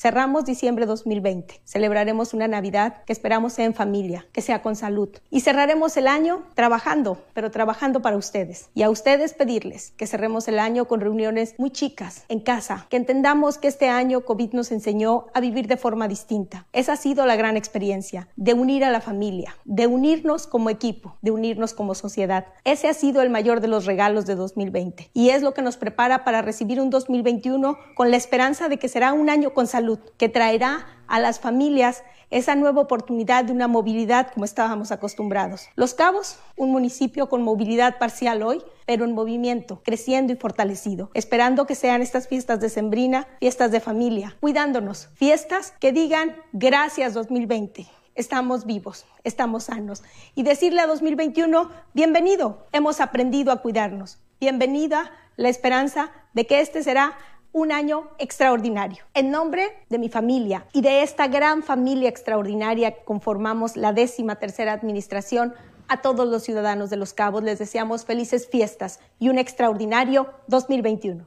Cerramos 0.00 0.46
diciembre 0.46 0.86
2020. 0.86 1.60
Celebraremos 1.62 2.32
una 2.32 2.48
Navidad 2.48 3.04
que 3.04 3.12
esperamos 3.12 3.52
sea 3.52 3.66
en 3.66 3.74
familia, 3.74 4.26
que 4.32 4.40
sea 4.40 4.62
con 4.62 4.74
salud. 4.74 5.10
Y 5.28 5.42
cerraremos 5.42 5.94
el 5.98 6.08
año 6.08 6.44
trabajando, 6.54 7.22
pero 7.34 7.50
trabajando 7.50 8.00
para 8.00 8.16
ustedes. 8.16 8.70
Y 8.74 8.82
a 8.82 8.88
ustedes 8.88 9.34
pedirles 9.34 9.90
que 9.98 10.06
cerremos 10.06 10.48
el 10.48 10.58
año 10.58 10.86
con 10.86 11.02
reuniones 11.02 11.54
muy 11.58 11.68
chicas, 11.68 12.24
en 12.30 12.40
casa, 12.40 12.86
que 12.88 12.96
entendamos 12.96 13.58
que 13.58 13.68
este 13.68 13.90
año 13.90 14.22
COVID 14.22 14.54
nos 14.54 14.72
enseñó 14.72 15.26
a 15.34 15.40
vivir 15.40 15.66
de 15.66 15.76
forma 15.76 16.08
distinta. 16.08 16.66
Esa 16.72 16.94
ha 16.94 16.96
sido 16.96 17.26
la 17.26 17.36
gran 17.36 17.58
experiencia, 17.58 18.28
de 18.36 18.54
unir 18.54 18.86
a 18.86 18.90
la 18.90 19.02
familia, 19.02 19.54
de 19.66 19.86
unirnos 19.86 20.46
como 20.46 20.70
equipo, 20.70 21.18
de 21.20 21.30
unirnos 21.30 21.74
como 21.74 21.94
sociedad. 21.94 22.46
Ese 22.64 22.88
ha 22.88 22.94
sido 22.94 23.20
el 23.20 23.28
mayor 23.28 23.60
de 23.60 23.68
los 23.68 23.84
regalos 23.84 24.24
de 24.24 24.34
2020 24.34 25.10
y 25.12 25.28
es 25.28 25.42
lo 25.42 25.52
que 25.52 25.60
nos 25.60 25.76
prepara 25.76 26.24
para 26.24 26.40
recibir 26.40 26.80
un 26.80 26.88
2021 26.88 27.76
con 27.94 28.10
la 28.10 28.16
esperanza 28.16 28.70
de 28.70 28.78
que 28.78 28.88
será 28.88 29.12
un 29.12 29.28
año 29.28 29.52
con 29.52 29.66
salud 29.66 29.89
que 30.16 30.28
traerá 30.28 30.86
a 31.06 31.18
las 31.18 31.40
familias 31.40 32.04
esa 32.30 32.54
nueva 32.54 32.82
oportunidad 32.82 33.44
de 33.44 33.52
una 33.52 33.66
movilidad 33.66 34.32
como 34.32 34.44
estábamos 34.44 34.92
acostumbrados. 34.92 35.68
Los 35.74 35.94
Cabos, 35.94 36.38
un 36.56 36.70
municipio 36.70 37.28
con 37.28 37.42
movilidad 37.42 37.98
parcial 37.98 38.42
hoy, 38.42 38.62
pero 38.86 39.04
en 39.04 39.14
movimiento, 39.14 39.80
creciendo 39.84 40.32
y 40.32 40.36
fortalecido, 40.36 41.10
esperando 41.14 41.66
que 41.66 41.74
sean 41.74 42.02
estas 42.02 42.28
fiestas 42.28 42.60
de 42.60 42.68
sembrina, 42.68 43.26
fiestas 43.40 43.72
de 43.72 43.80
familia, 43.80 44.36
cuidándonos, 44.40 45.08
fiestas 45.14 45.74
que 45.80 45.92
digan 45.92 46.36
gracias 46.52 47.14
2020 47.14 47.86
estamos 48.16 48.66
vivos, 48.66 49.06
estamos 49.24 49.64
sanos. 49.64 50.02
Y 50.34 50.42
decirle 50.42 50.82
a 50.82 50.86
2021, 50.86 51.70
bienvenido, 51.94 52.66
hemos 52.72 53.00
aprendido 53.00 53.50
a 53.50 53.62
cuidarnos. 53.62 54.18
Bienvenida 54.40 55.10
la 55.36 55.48
esperanza 55.48 56.10
de 56.34 56.46
que 56.46 56.60
este 56.60 56.82
será 56.82 57.16
un 57.52 57.72
año 57.72 58.08
extraordinario. 58.18 59.04
En 59.14 59.30
nombre 59.30 59.68
de 59.88 59.98
mi 59.98 60.08
familia 60.08 60.66
y 60.72 60.82
de 60.82 61.02
esta 61.02 61.28
gran 61.28 61.62
familia 61.62 62.08
extraordinaria 62.08 62.92
que 62.92 63.04
conformamos 63.04 63.76
la 63.76 63.92
décima 63.92 64.36
tercera 64.36 64.72
administración, 64.72 65.54
a 65.88 66.02
todos 66.02 66.28
los 66.28 66.44
ciudadanos 66.44 66.88
de 66.88 66.96
Los 66.96 67.12
Cabos 67.12 67.42
les 67.42 67.58
deseamos 67.58 68.04
felices 68.04 68.48
fiestas 68.48 69.00
y 69.18 69.28
un 69.28 69.38
extraordinario 69.38 70.30
2021. 70.46 71.26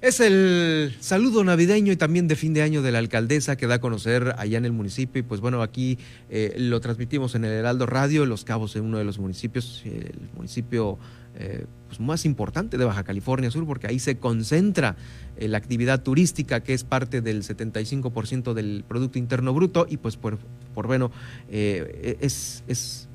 Es 0.00 0.20
el 0.20 0.94
saludo 1.00 1.42
navideño 1.42 1.92
y 1.92 1.96
también 1.96 2.28
de 2.28 2.36
fin 2.36 2.54
de 2.54 2.62
año 2.62 2.82
de 2.82 2.92
la 2.92 2.98
alcaldesa 2.98 3.56
que 3.56 3.66
da 3.66 3.76
a 3.76 3.80
conocer 3.80 4.34
allá 4.38 4.56
en 4.58 4.64
el 4.64 4.72
municipio. 4.72 5.18
Y 5.18 5.22
pues 5.24 5.40
bueno, 5.40 5.60
aquí 5.60 5.98
eh, 6.30 6.54
lo 6.56 6.80
transmitimos 6.80 7.34
en 7.34 7.44
el 7.44 7.50
Heraldo 7.50 7.86
Radio, 7.86 8.24
Los 8.24 8.44
Cabos 8.44 8.76
en 8.76 8.84
uno 8.84 8.98
de 8.98 9.04
los 9.04 9.18
municipios, 9.18 9.82
el 9.86 10.28
municipio 10.36 10.98
eh, 11.40 11.66
pues 11.86 12.00
más 12.00 12.24
importante 12.24 12.78
de 12.78 12.84
Baja 12.84 13.04
California 13.04 13.50
Sur, 13.50 13.64
porque 13.64 13.86
ahí 13.86 14.00
se 14.00 14.18
concentra 14.18 14.96
eh, 15.36 15.46
la 15.46 15.58
actividad 15.58 16.02
turística, 16.02 16.60
que 16.60 16.74
es 16.74 16.82
parte 16.82 17.20
del 17.20 17.44
75% 17.44 18.54
del 18.54 18.84
Producto 18.86 19.20
Interno 19.20 19.54
Bruto, 19.54 19.86
y 19.88 19.98
pues 19.98 20.16
por, 20.16 20.38
por 20.74 20.88
bueno, 20.88 21.12
eh, 21.48 22.18
es, 22.20 22.64
es, 22.66 23.08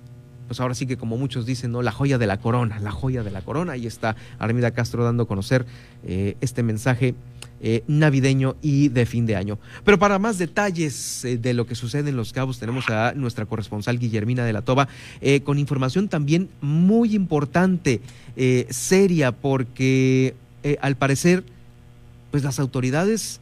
pues 0.47 0.61
ahora 0.61 0.73
sí 0.73 0.87
que 0.87 0.95
como 0.95 1.17
muchos 1.17 1.45
dicen, 1.45 1.73
¿no? 1.73 1.81
La 1.81 1.91
joya 1.91 2.17
de 2.17 2.25
la 2.25 2.39
corona, 2.39 2.79
la 2.79 2.91
joya 2.91 3.23
de 3.23 3.31
la 3.31 3.41
corona. 3.41 3.73
Ahí 3.73 3.85
está 3.85 4.15
Armida 4.39 4.71
Castro 4.71 5.03
dando 5.03 5.23
a 5.23 5.27
conocer 5.27 5.65
este 6.03 6.63
mensaje 6.63 7.15
eh, 7.65 7.81
navideño 7.87 8.57
y 8.61 8.89
de 8.89 9.05
fin 9.05 9.25
de 9.25 9.37
año. 9.37 9.57
Pero 9.85 9.97
para 9.97 10.19
más 10.19 10.37
detalles 10.37 11.23
eh, 11.23 11.37
de 11.37 11.53
lo 11.53 11.65
que 11.65 11.75
sucede 11.75 12.09
en 12.09 12.17
Los 12.17 12.33
Cabos, 12.33 12.59
tenemos 12.59 12.89
a 12.89 13.13
nuestra 13.13 13.45
corresponsal 13.45 13.99
Guillermina 13.99 14.43
de 14.43 14.51
la 14.51 14.63
Toba 14.63 14.89
eh, 15.21 15.39
con 15.43 15.57
información 15.57 16.09
también 16.09 16.49
muy 16.59 17.15
importante, 17.15 18.01
seria, 18.69 19.31
porque 19.31 20.35
al 20.81 20.97
parecer, 20.97 21.45
pues 22.31 22.43
las 22.43 22.59
autoridades 22.59 23.39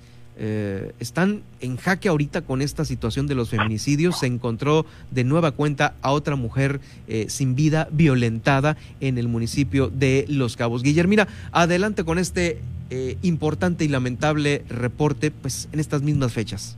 están 0.99 1.41
en 1.59 1.77
jaque 1.77 2.09
ahorita 2.09 2.41
con 2.41 2.61
esta 2.61 2.85
situación 2.85 3.25
de 3.25 3.35
los 3.35 3.49
feminicidios. 3.49 4.19
Se 4.19 4.27
encontró 4.27 4.85
de 5.09 5.23
nueva 5.23 5.51
cuenta 5.51 5.95
a 6.01 6.11
otra 6.11 6.35
mujer 6.35 6.79
sin 7.27 7.55
vida, 7.55 7.87
violentada 7.91 8.77
en 8.99 9.17
el 9.17 9.27
municipio 9.27 9.89
de 9.89 10.25
Los 10.27 10.57
Cabos. 10.57 10.83
Guillermina, 10.83 11.27
adelante 11.51 12.03
con 12.03 12.19
este 12.19 12.59
eh, 12.91 13.17
importante 13.23 13.83
y 13.83 13.87
lamentable 13.87 14.63
reporte, 14.69 15.31
pues 15.31 15.67
en 15.73 15.79
estas 15.79 16.03
mismas 16.03 16.33
fechas. 16.33 16.77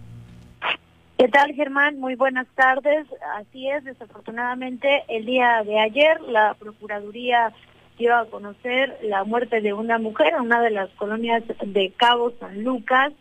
¿Qué 1.17 1.27
tal, 1.27 1.53
Germán? 1.53 1.99
Muy 1.99 2.15
buenas 2.15 2.47
tardes. 2.55 3.05
Así 3.35 3.69
es, 3.69 3.83
desafortunadamente, 3.83 5.03
el 5.09 5.25
día 5.25 5.63
de 5.65 5.79
ayer 5.79 6.21
la 6.21 6.53
Procuraduría 6.53 7.51
dio 7.97 8.15
a 8.15 8.25
conocer 8.27 8.97
la 9.03 9.23
muerte 9.25 9.59
de 9.61 9.73
una 9.73 9.99
mujer 9.99 10.33
en 10.33 10.41
una 10.41 10.61
de 10.61 10.71
las 10.71 10.89
colonias 10.91 11.43
de 11.65 11.91
Cabo 11.97 12.31
San 12.39 12.63
Lucas 12.63 13.11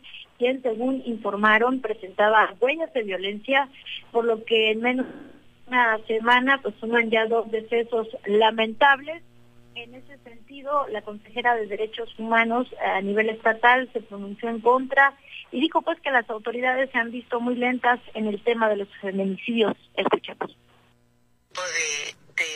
quien, 0.42 0.60
según 0.60 1.02
informaron, 1.06 1.80
presentaba 1.80 2.52
huellas 2.60 2.92
de 2.94 3.04
violencia, 3.04 3.68
por 4.10 4.24
lo 4.24 4.44
que 4.44 4.72
en 4.72 4.80
menos 4.80 5.06
de 5.06 5.12
una 5.68 5.98
semana 6.08 6.58
pues 6.60 6.74
suman 6.80 7.10
ya 7.10 7.26
dos 7.26 7.48
decesos 7.52 8.08
lamentables. 8.26 9.22
En 9.74 9.94
ese 9.94 10.18
sentido, 10.18 10.86
la 10.88 11.02
consejera 11.02 11.54
de 11.54 11.66
Derechos 11.66 12.18
Humanos 12.18 12.68
a 12.84 13.00
nivel 13.00 13.30
estatal 13.30 13.88
se 13.92 14.00
pronunció 14.00 14.50
en 14.50 14.60
contra 14.60 15.16
y 15.50 15.60
dijo 15.60 15.82
pues 15.82 15.98
que 16.00 16.10
las 16.10 16.28
autoridades 16.28 16.90
se 16.90 16.98
han 16.98 17.10
visto 17.10 17.40
muy 17.40 17.56
lentas 17.56 18.00
en 18.14 18.26
el 18.26 18.42
tema 18.42 18.68
de 18.68 18.76
los 18.76 18.88
feminicidios. 19.00 19.76
Escuchemos. 19.96 20.56
De, 21.54 22.52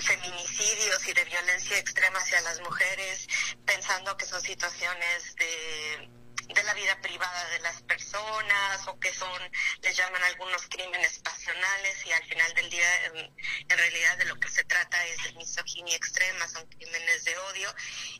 feminicidios 0.00 1.08
y 1.08 1.12
de 1.14 1.24
violencia 1.24 1.78
extrema 1.78 2.18
hacia 2.18 2.40
las 2.42 2.60
mujeres, 2.60 3.26
pensando 3.64 4.16
que 4.16 4.26
son 4.26 4.40
situaciones 4.40 5.34
de 5.36 6.08
de 6.48 6.62
la 6.62 6.74
vida 6.74 7.00
privada 7.00 7.48
de 7.50 7.60
las 7.60 7.82
personas 7.82 8.86
o 8.86 8.98
que 8.98 9.12
son, 9.14 9.40
les 9.82 9.96
llaman 9.96 10.22
algunos 10.24 10.66
crímenes 10.68 11.18
pasionales 11.20 12.06
y 12.06 12.12
al 12.12 12.24
final 12.24 12.54
del 12.54 12.70
día 12.70 13.04
en, 13.06 13.34
realidad 13.68 14.18
de 14.18 14.24
lo 14.26 14.36
que 14.36 14.48
se 14.48 14.64
trata 14.64 15.04
es 15.06 15.22
de 15.24 15.32
misoginia 15.32 15.96
extrema, 15.96 16.46
son 16.48 16.66
crímenes 16.66 17.24
de 17.24 17.36
odio 17.38 17.74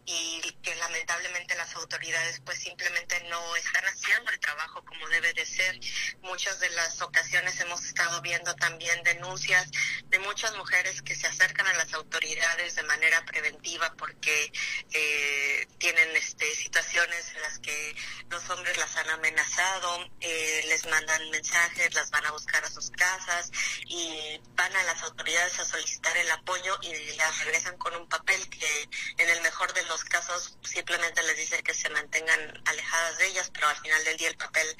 y 0.04 0.40
que 0.62 0.74
lamentablemente 0.76 1.54
las 1.54 1.74
autoridades 1.74 2.40
pues 2.44 2.58
simplemente 2.58 3.22
no 3.28 3.56
están 3.56 3.84
haciendo 3.84 4.30
el 4.30 4.40
trabajo 4.40 4.84
como 4.84 5.08
debe 5.08 5.32
de 5.32 5.46
ser. 5.46 5.78
Muchas 6.22 6.58
de 6.60 6.70
las 6.70 7.00
ocasiones 7.02 7.58
hemos 7.60 7.84
estado 7.84 8.20
viendo 8.22 8.54
también 8.56 9.02
denuncias 9.04 9.70
de 10.04 10.18
muchas 10.20 10.56
mujeres 10.56 11.02
que 11.02 11.14
se 11.14 11.26
acercan 11.26 11.66
a 11.66 11.74
las 11.74 11.92
autoridades 11.94 12.74
de 12.74 12.82
manera 12.84 13.24
preventiva 13.24 13.92
porque 13.96 14.52
eh, 14.92 15.66
tienen 15.78 16.16
este, 16.16 16.54
situaciones 16.54 17.28
en 17.34 17.42
las 17.42 17.58
que 17.58 17.94
los 18.30 18.50
hombres 18.50 18.76
las 18.78 18.96
han 18.96 19.10
amenazado, 19.10 20.06
eh, 20.20 20.64
les 20.68 20.86
mandan 20.86 21.30
mensajes, 21.30 21.94
las 21.94 22.10
van 22.10 22.26
a 22.26 22.32
buscar 22.32 22.64
a 22.64 22.70
sus 22.70 22.90
casas 22.90 23.50
y 23.86 24.40
van 24.54 24.74
a 24.76 24.82
las 24.84 25.02
autoridades 25.02 25.58
a 25.58 25.64
solicitar 25.64 26.16
el 26.16 26.30
apoyo 26.30 26.78
y 26.82 27.16
las 27.16 27.44
regresan 27.44 27.76
con 27.78 27.94
un 27.96 28.08
papel 28.08 28.48
que 28.48 28.88
en 29.18 29.28
el 29.28 29.40
mejor 29.42 29.72
de 29.72 29.82
los 29.84 30.04
casos 30.04 30.56
simplemente 30.62 31.22
les 31.22 31.36
dice 31.36 31.62
que 31.62 31.74
se 31.74 31.88
mantengan 31.90 32.62
alejadas 32.66 33.18
de 33.18 33.26
ellas, 33.26 33.50
pero 33.52 33.68
al 33.68 33.76
final 33.76 34.04
del 34.04 34.16
día 34.16 34.28
el 34.28 34.36
papel 34.36 34.76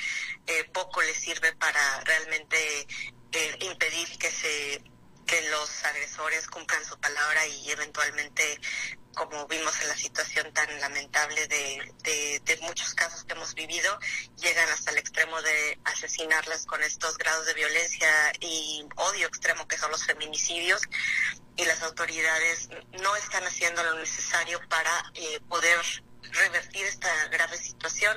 eh, 0.46 0.64
poco 0.72 1.02
les 1.02 1.16
sirve 1.16 1.54
para 1.56 2.00
realmente 2.00 2.86
eh, 3.32 3.56
impedir 3.60 4.18
que 4.18 4.30
se 4.30 4.82
que 5.26 5.40
los 5.50 5.84
agresores 5.84 6.46
cumplan 6.48 6.84
su 6.84 6.98
palabra 6.98 7.46
y 7.46 7.70
eventualmente 7.70 8.60
como 9.14 9.46
vimos 9.46 9.80
en 9.80 9.88
la 9.88 9.96
situación 9.96 10.52
tan 10.52 10.68
lamentable 10.80 11.46
de, 11.46 12.58
muchos 12.62 12.94
casos 12.94 13.24
que 13.24 13.34
hemos 13.34 13.54
vivido, 13.54 13.98
llegan 14.40 14.68
hasta 14.70 14.90
el 14.90 14.98
extremo 14.98 15.40
de 15.42 15.78
asesinarlas 15.84 16.66
con 16.66 16.82
estos 16.82 17.18
grados 17.18 17.46
de 17.46 17.54
violencia 17.54 18.08
y 18.40 18.86
odio 18.96 19.26
extremo 19.26 19.68
que 19.68 19.76
son 19.76 19.90
los 19.90 20.04
feminicidios 20.04 20.82
y 21.56 21.64
las 21.64 21.82
autoridades 21.82 22.68
no 23.02 23.14
están 23.16 23.44
haciendo 23.44 23.82
lo 23.82 23.94
necesario 23.96 24.60
para 24.68 25.12
eh, 25.14 25.40
poder 25.48 25.78
revertir 26.32 26.86
esta 26.86 27.28
grave 27.28 27.56
situación. 27.58 28.16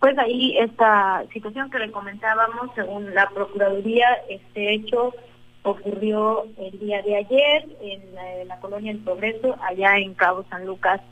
Pues 0.00 0.18
ahí 0.18 0.56
esta 0.58 1.24
situación 1.32 1.70
que 1.70 1.78
le 1.78 1.92
comentábamos, 1.92 2.70
según 2.74 3.14
la 3.14 3.28
Procuraduría, 3.28 4.08
este 4.28 4.74
hecho 4.74 5.14
ocurrió 5.62 6.46
el 6.56 6.78
día 6.78 7.02
de 7.02 7.16
ayer 7.16 7.68
en 7.82 8.48
la, 8.48 8.58
colonia 8.60 8.92
El 8.92 9.00
Progreso, 9.00 9.56
allá 9.60 9.98
en 9.98 10.14
Cabo 10.14 10.44
San 10.48 10.66
Lucas. 10.66 11.02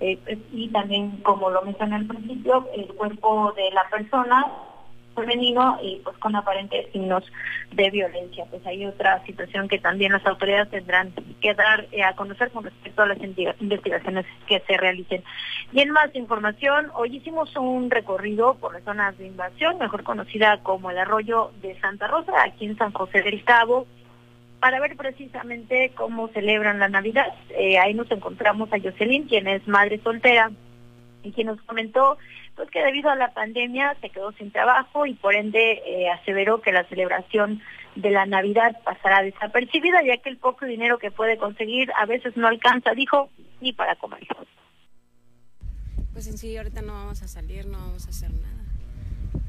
Eh, 0.00 0.18
pues, 0.24 0.38
y 0.52 0.68
también, 0.68 1.18
como 1.22 1.50
lo 1.50 1.60
mencioné 1.60 1.96
al 1.96 2.06
principio, 2.06 2.66
el 2.74 2.86
cuerpo 2.94 3.52
de 3.52 3.70
la 3.72 3.86
persona 3.90 4.46
femenino 5.14 5.78
y 5.82 6.00
pues 6.04 6.16
con 6.18 6.34
aparentes 6.36 6.90
signos 6.92 7.24
de 7.72 7.90
violencia. 7.90 8.44
Pues 8.50 8.66
hay 8.66 8.86
otra 8.86 9.24
situación 9.24 9.68
que 9.68 9.78
también 9.78 10.12
las 10.12 10.24
autoridades 10.26 10.70
tendrán 10.70 11.12
que 11.40 11.54
dar 11.54 11.86
eh, 11.92 12.02
a 12.02 12.14
conocer 12.14 12.50
con 12.50 12.64
respecto 12.64 13.02
a 13.02 13.06
las 13.06 13.18
investigaciones 13.60 14.26
que 14.46 14.60
se 14.60 14.76
realicen. 14.76 15.22
Y 15.72 15.80
en 15.80 15.90
más 15.90 16.14
información, 16.14 16.90
hoy 16.94 17.16
hicimos 17.16 17.54
un 17.56 17.90
recorrido 17.90 18.54
por 18.54 18.74
las 18.74 18.84
zonas 18.84 19.16
de 19.18 19.26
invasión, 19.26 19.78
mejor 19.78 20.02
conocida 20.02 20.58
como 20.62 20.90
el 20.90 20.98
arroyo 20.98 21.52
de 21.62 21.78
Santa 21.80 22.06
Rosa, 22.08 22.32
aquí 22.42 22.66
en 22.66 22.76
San 22.76 22.92
José 22.92 23.22
del 23.22 23.42
Cabo, 23.44 23.86
para 24.60 24.80
ver 24.80 24.96
precisamente 24.96 25.92
cómo 25.94 26.28
celebran 26.28 26.78
la 26.78 26.88
Navidad. 26.88 27.32
Eh, 27.50 27.78
ahí 27.78 27.94
nos 27.94 28.10
encontramos 28.10 28.72
a 28.72 28.78
Jocelyn, 28.78 29.26
quien 29.26 29.48
es 29.48 29.66
madre 29.66 30.00
soltera 30.02 30.50
y 31.22 31.32
quien 31.32 31.48
nos 31.48 31.60
comentó 31.62 32.18
pues 32.60 32.70
que 32.70 32.84
debido 32.84 33.08
a 33.08 33.16
la 33.16 33.32
pandemia 33.32 33.96
se 34.02 34.10
quedó 34.10 34.32
sin 34.32 34.50
trabajo 34.50 35.06
y 35.06 35.14
por 35.14 35.34
ende 35.34 35.80
eh, 35.86 36.10
aseveró 36.10 36.60
que 36.60 36.72
la 36.72 36.84
celebración 36.90 37.62
de 37.94 38.10
la 38.10 38.26
Navidad 38.26 38.76
pasará 38.84 39.22
desapercibida 39.22 40.02
ya 40.04 40.18
que 40.18 40.28
el 40.28 40.36
poco 40.36 40.66
dinero 40.66 40.98
que 40.98 41.10
puede 41.10 41.38
conseguir 41.38 41.90
a 41.98 42.04
veces 42.04 42.36
no 42.36 42.48
alcanza, 42.48 42.92
dijo, 42.92 43.30
ni 43.62 43.72
para 43.72 43.96
comer. 43.96 44.26
Pues 46.12 46.26
en 46.26 46.36
sí 46.36 46.54
ahorita 46.54 46.82
no 46.82 46.92
vamos 46.92 47.22
a 47.22 47.28
salir, 47.28 47.64
no 47.64 47.78
vamos 47.78 48.06
a 48.06 48.10
hacer 48.10 48.30
nada, 48.30 48.62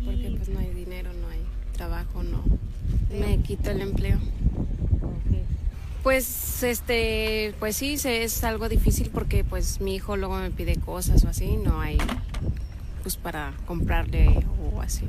porque 0.06 0.34
pues 0.38 0.48
no 0.48 0.60
hay 0.62 0.70
dinero, 0.70 1.12
no 1.12 1.28
hay 1.28 1.46
trabajo, 1.74 2.24
no, 2.24 2.46
me 3.10 3.44
quito 3.44 3.72
el 3.72 3.82
empleo. 3.82 4.20
Pues 6.02 6.64
este, 6.64 7.54
pues 7.60 7.76
sí, 7.76 7.98
es 8.06 8.44
algo 8.46 8.70
difícil 8.70 9.12
porque 9.14 9.44
pues 9.44 9.82
mi 9.82 9.96
hijo 9.96 10.16
luego 10.16 10.38
me 10.38 10.50
pide 10.50 10.78
cosas 10.78 11.26
o 11.26 11.28
así, 11.28 11.58
no 11.58 11.82
hay 11.82 11.98
pues 13.02 13.18
para 13.18 13.54
comprarle 13.66 14.46
o 14.74 14.82
así. 14.82 15.06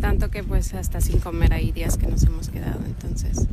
Tanto 0.00 0.30
que 0.30 0.42
pues 0.42 0.74
hasta 0.74 1.00
sin 1.00 1.20
comer 1.20 1.52
hay 1.54 1.72
días 1.72 1.96
que 1.96 2.06
nos 2.06 2.22
hemos 2.24 2.48
quedado, 2.48 2.80
entonces 2.84 3.48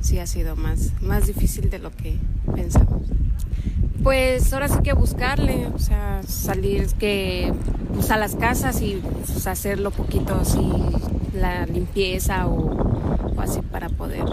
sí 0.00 0.18
ha 0.18 0.26
sido 0.26 0.56
más, 0.56 1.00
más 1.02 1.26
difícil 1.26 1.70
de 1.70 1.78
lo 1.78 1.90
que 1.90 2.16
pensamos. 2.54 3.08
Pues 4.02 4.52
ahora 4.52 4.68
sí 4.68 4.78
que 4.82 4.94
buscarle, 4.94 5.66
o 5.66 5.78
sea, 5.78 6.22
salir 6.22 6.86
que 6.98 7.52
pues, 7.92 8.10
a 8.10 8.16
las 8.16 8.34
casas 8.34 8.80
y 8.80 9.02
pues, 9.26 9.46
hacerlo 9.46 9.90
poquito 9.90 10.34
así, 10.34 10.72
la 11.34 11.66
limpieza 11.66 12.46
o, 12.46 13.34
o 13.36 13.40
así 13.40 13.60
para 13.60 13.90
poder 13.90 14.24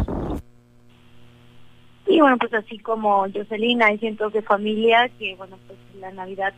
y 2.18 2.22
bueno, 2.22 2.38
pues 2.40 2.54
así 2.54 2.80
como 2.80 3.28
Jocelyn, 3.32 3.84
hay 3.84 3.98
cientos 4.00 4.34
de 4.34 4.42
familias 4.42 5.12
que, 5.20 5.36
bueno, 5.36 5.58
pues 5.68 5.78
la 6.00 6.12
Navidad 6.12 6.54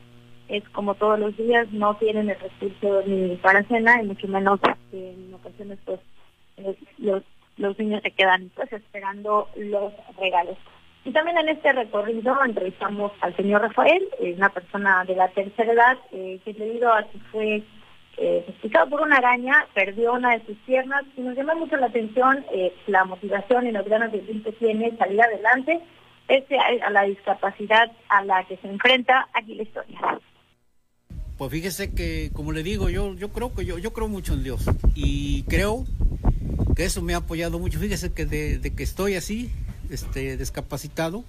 es 0.49 0.67
como 0.69 0.95
todos 0.95 1.19
los 1.19 1.35
días, 1.37 1.71
no 1.71 1.95
tienen 1.95 2.29
el 2.29 2.39
recurso 2.39 3.03
ni 3.05 3.35
para 3.37 3.63
cena 3.63 4.01
y 4.01 4.07
mucho 4.07 4.27
menos 4.27 4.59
en 4.91 5.33
ocasiones 5.33 5.79
pues 5.85 5.99
los, 6.97 7.23
los 7.57 7.77
niños 7.79 8.01
se 8.01 8.11
quedan 8.11 8.51
pues 8.55 8.71
esperando 8.73 9.47
los 9.55 9.93
regalos. 10.19 10.57
Y 11.05 11.11
también 11.11 11.37
en 11.37 11.49
este 11.49 11.71
recorrido 11.71 12.35
entrevistamos 12.43 13.11
al 13.21 13.35
señor 13.35 13.61
Rafael, 13.61 14.07
una 14.35 14.49
persona 14.49 15.05
de 15.05 15.15
la 15.15 15.29
tercera 15.29 15.71
edad 15.71 15.97
eh, 16.11 16.39
que 16.43 16.53
debido 16.53 16.93
a 16.93 17.03
que 17.03 17.19
fue 17.31 17.63
eh, 18.17 18.45
por 18.89 19.01
una 19.01 19.17
araña, 19.17 19.65
perdió 19.73 20.13
una 20.13 20.37
de 20.37 20.45
sus 20.45 20.57
piernas 20.65 21.03
y 21.15 21.21
nos 21.21 21.37
llama 21.37 21.55
mucho 21.55 21.77
la 21.77 21.85
atención 21.85 22.45
eh, 22.51 22.73
la 22.87 23.05
motivación 23.05 23.67
y 23.67 23.71
los 23.71 23.87
ganas 23.87 24.11
de 24.11 24.21
que 24.21 24.51
tiene 24.53 24.95
salir 24.97 25.21
adelante 25.21 25.79
pese 26.27 26.57
a, 26.59 26.89
la 26.91 27.03
discapacidad 27.03 27.91
a 28.09 28.23
la 28.23 28.43
que 28.43 28.57
se 28.57 28.67
enfrenta. 28.67 29.27
Aquí 29.33 29.55
la 29.55 29.63
historia. 29.63 29.99
Pues 31.39 31.51
fíjese 31.51 31.91
que, 31.91 32.29
como 32.33 32.51
le 32.51 32.61
digo, 32.61 32.89
yo, 32.89 33.15
yo 33.15 33.29
creo 33.29 33.53
que 33.53 33.65
yo, 33.65 33.79
yo 33.79 33.93
creo 33.93 34.09
mucho 34.09 34.33
en 34.33 34.43
Dios 34.43 34.61
y 34.93 35.43
creo 35.43 35.85
que 36.75 36.83
eso 36.83 37.01
me 37.01 37.13
ha 37.13 37.17
apoyado 37.17 37.57
mucho. 37.59 37.79
Fíjese 37.79 38.11
que 38.11 38.25
de, 38.25 38.59
de 38.59 38.71
que 38.71 38.83
estoy 38.83 39.15
así, 39.15 39.49
este, 39.89 40.35
discapacitado, 40.35 41.23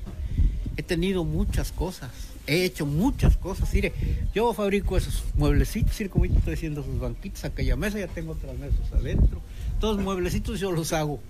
he 0.76 0.82
tenido 0.82 1.24
muchas 1.24 1.70
cosas 1.70 2.10
he 2.50 2.64
hecho 2.64 2.84
muchas 2.84 3.36
cosas. 3.36 3.72
Mire, 3.72 3.92
yo 4.34 4.52
fabrico 4.52 4.96
esos 4.96 5.22
mueblecitos, 5.36 5.98
mire 6.00 6.10
como 6.10 6.24
estoy 6.24 6.54
haciendo 6.54 6.82
sus 6.82 6.98
banquitos, 6.98 7.44
aquella 7.44 7.76
mesa, 7.76 8.00
ya 8.00 8.08
tengo 8.08 8.32
otras 8.32 8.58
mesas 8.58 8.92
adentro. 8.92 9.40
Todos 9.78 9.96
los 9.96 10.04
mueblecitos 10.04 10.58
yo 10.58 10.72
los 10.72 10.92
hago. 10.92 11.20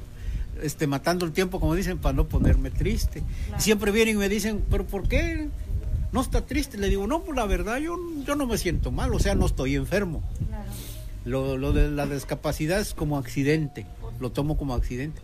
Este, 0.62 0.86
matando 0.86 1.26
el 1.26 1.32
tiempo, 1.32 1.60
como 1.60 1.74
dicen, 1.74 1.98
para 1.98 2.14
no 2.14 2.26
ponerme 2.26 2.70
triste. 2.70 3.22
siempre 3.58 3.92
vienen 3.92 4.16
y 4.16 4.18
me 4.18 4.30
dicen, 4.30 4.64
¿pero 4.70 4.86
por 4.86 5.08
qué 5.08 5.48
no 6.12 6.20
está 6.20 6.46
triste? 6.46 6.78
Le 6.78 6.88
digo, 6.88 7.06
no, 7.06 7.22
pues 7.22 7.36
la 7.36 7.46
verdad, 7.46 7.78
yo, 7.78 7.96
yo 8.26 8.34
no 8.36 8.46
me 8.46 8.58
siento 8.58 8.90
mal, 8.90 9.12
o 9.14 9.18
sea, 9.18 9.34
no 9.34 9.46
estoy 9.46 9.76
enfermo. 9.76 10.22
Lo, 11.24 11.56
lo 11.58 11.72
de 11.72 11.90
la 11.90 12.06
discapacidad 12.06 12.80
es 12.80 12.94
como 12.94 13.18
accidente, 13.18 13.86
lo 14.20 14.30
tomo 14.30 14.56
como 14.56 14.74
accidente 14.74 15.20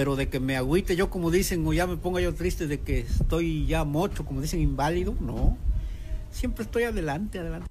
pero 0.00 0.16
de 0.16 0.30
que 0.30 0.40
me 0.40 0.56
agüite 0.56 0.96
yo 0.96 1.10
como 1.10 1.30
dicen 1.30 1.66
o 1.66 1.74
ya 1.74 1.86
me 1.86 1.98
ponga 1.98 2.22
yo 2.22 2.34
triste 2.34 2.66
de 2.66 2.80
que 2.80 3.00
estoy 3.00 3.66
ya 3.66 3.84
mocho, 3.84 4.24
como 4.24 4.40
dicen 4.40 4.60
inválido, 4.60 5.14
no. 5.20 5.58
Siempre 6.30 6.64
estoy 6.64 6.84
adelante, 6.84 7.38
adelante. 7.38 7.68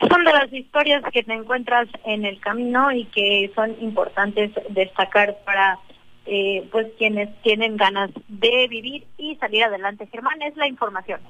Son 0.00 0.24
de 0.24 0.32
las 0.32 0.52
historias 0.52 1.02
que 1.12 1.22
te 1.22 1.32
encuentras 1.32 1.88
en 2.04 2.24
el 2.24 2.38
camino 2.40 2.92
y 2.92 3.06
que 3.06 3.50
son 3.54 3.74
importantes 3.80 4.52
destacar 4.70 5.38
para 5.44 5.78
eh, 6.26 6.68
pues 6.72 6.86
quienes 6.98 7.30
tienen 7.42 7.76
ganas 7.76 8.10
de 8.28 8.68
vivir 8.68 9.06
y 9.18 9.36
salir 9.36 9.64
adelante. 9.64 10.08
Germán, 10.10 10.40
es 10.42 10.56
la 10.56 10.66
información. 10.66 11.20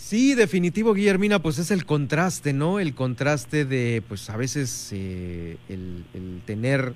Sí, 0.00 0.34
definitivo, 0.34 0.94
Guillermina, 0.94 1.40
pues 1.40 1.58
es 1.58 1.70
el 1.70 1.84
contraste, 1.84 2.52
¿no? 2.54 2.80
El 2.80 2.94
contraste 2.94 3.66
de, 3.66 4.02
pues 4.08 4.28
a 4.30 4.36
veces 4.36 4.88
eh, 4.92 5.58
el, 5.68 6.04
tener 6.46 6.94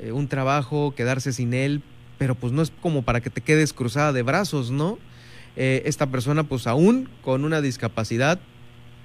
eh, 0.00 0.12
un 0.12 0.28
trabajo, 0.28 0.94
quedarse 0.96 1.32
sin 1.32 1.52
él, 1.52 1.82
pero 2.16 2.34
pues 2.34 2.52
no 2.52 2.62
es 2.62 2.72
como 2.80 3.02
para 3.02 3.20
que 3.20 3.30
te 3.30 3.42
quedes 3.42 3.72
cruzada 3.74 4.12
de 4.12 4.22
brazos, 4.22 4.70
¿no? 4.70 4.98
Eh, 5.56 5.82
esta 5.84 6.06
persona 6.06 6.42
pues 6.42 6.66
aún 6.66 7.08
con 7.22 7.44
una 7.44 7.60
discapacidad, 7.60 8.40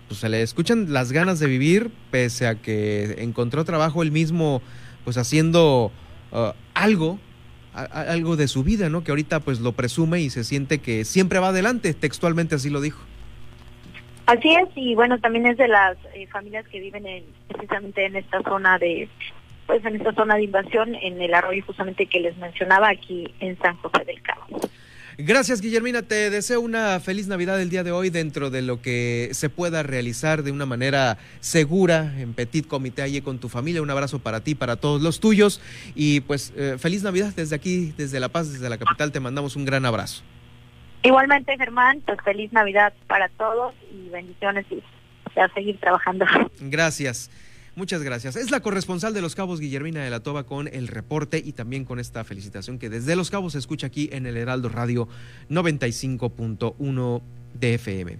pues 0.07 0.21
se 0.21 0.29
le 0.29 0.41
escuchan 0.41 0.93
las 0.93 1.11
ganas 1.11 1.39
de 1.39 1.47
vivir, 1.47 1.91
pese 2.09 2.47
a 2.47 2.55
que 2.55 3.17
encontró 3.19 3.65
trabajo 3.65 4.03
él 4.03 4.11
mismo, 4.11 4.61
pues 5.03 5.17
haciendo 5.17 5.91
uh, 6.31 6.51
algo, 6.73 7.19
algo 7.73 8.35
de 8.35 8.47
su 8.47 8.63
vida, 8.63 8.89
¿no? 8.89 9.03
Que 9.03 9.11
ahorita 9.11 9.39
pues 9.39 9.59
lo 9.59 9.73
presume 9.73 10.21
y 10.21 10.29
se 10.29 10.43
siente 10.43 10.79
que 10.79 11.05
siempre 11.05 11.39
va 11.39 11.49
adelante, 11.49 11.93
textualmente 11.93 12.55
así 12.55 12.69
lo 12.69 12.81
dijo. 12.81 12.99
Así 14.25 14.53
es, 14.53 14.67
y 14.75 14.93
bueno, 14.95 15.19
también 15.19 15.45
es 15.45 15.57
de 15.57 15.69
las 15.69 15.97
eh, 16.13 16.27
familias 16.27 16.67
que 16.67 16.81
viven 16.81 17.05
en, 17.05 17.23
precisamente 17.47 18.05
en 18.05 18.17
esta 18.17 18.41
zona 18.43 18.77
de 18.77 19.07
pues 19.67 19.83
en 19.85 19.97
esta 19.97 20.13
zona 20.13 20.35
de 20.35 20.43
invasión 20.43 20.95
en 20.95 21.21
el 21.21 21.33
arroyo 21.33 21.61
justamente 21.65 22.05
que 22.05 22.21
les 22.21 22.37
mencionaba 22.37 22.89
aquí 22.89 23.33
en 23.41 23.57
San 23.59 23.75
José 23.77 24.05
del 24.05 24.21
Cabo. 24.21 24.61
Gracias, 25.19 25.61
Guillermina. 25.61 26.03
Te 26.03 26.29
deseo 26.29 26.61
una 26.61 26.99
feliz 26.99 27.27
Navidad 27.27 27.59
el 27.59 27.71
día 27.71 27.83
de 27.83 27.91
hoy 27.91 28.11
dentro 28.11 28.51
de 28.51 28.61
lo 28.61 28.83
que 28.83 29.29
se 29.31 29.49
pueda 29.49 29.81
realizar 29.81 30.43
de 30.43 30.51
una 30.51 30.67
manera 30.67 31.17
segura 31.39 32.13
en 32.19 32.35
Petit 32.35 32.67
Comité 32.67 33.01
allí 33.01 33.21
con 33.21 33.39
tu 33.39 33.49
familia. 33.49 33.81
Un 33.81 33.89
abrazo 33.89 34.19
para 34.19 34.41
ti, 34.41 34.53
para 34.53 34.75
todos 34.75 35.01
los 35.01 35.19
tuyos. 35.19 35.59
Y 35.95 36.19
pues 36.21 36.53
eh, 36.55 36.75
feliz 36.77 37.01
Navidad 37.01 37.33
desde 37.35 37.55
aquí, 37.55 37.95
desde 37.97 38.19
La 38.19 38.29
Paz, 38.29 38.53
desde 38.53 38.69
la 38.69 38.77
capital. 38.77 39.11
Te 39.11 39.19
mandamos 39.19 39.55
un 39.55 39.65
gran 39.65 39.85
abrazo. 39.85 40.21
Igualmente, 41.01 41.57
Germán, 41.57 42.01
pues 42.05 42.19
feliz 42.23 42.53
Navidad 42.53 42.93
para 43.07 43.29
todos 43.29 43.73
y 43.91 44.09
bendiciones 44.09 44.67
y 44.69 44.83
a 45.39 45.51
seguir 45.53 45.79
trabajando. 45.79 46.25
Gracias. 46.59 47.31
Muchas 47.77 48.01
gracias. 48.01 48.35
Es 48.35 48.49
la 48.49 48.61
corresponsal 48.61 49.13
de 49.13 49.21
Los 49.21 49.35
Cabos, 49.35 49.59
Guillermina 49.59 50.03
de 50.03 50.09
la 50.09 50.19
Toba, 50.19 50.47
con 50.47 50.67
el 50.67 50.87
reporte 50.87 51.39
y 51.45 51.51
también 51.51 51.85
con 51.85 51.99
esta 51.99 52.23
felicitación 52.23 52.79
que 52.79 52.89
desde 52.89 53.15
Los 53.15 53.29
Cabos 53.29 53.53
se 53.53 53.59
escucha 53.59 53.85
aquí 53.85 54.09
en 54.11 54.25
el 54.25 54.35
Heraldo 54.35 54.67
Radio 54.69 55.07
95.1 55.51 57.21
de 57.53 57.73
FM. 57.75 58.17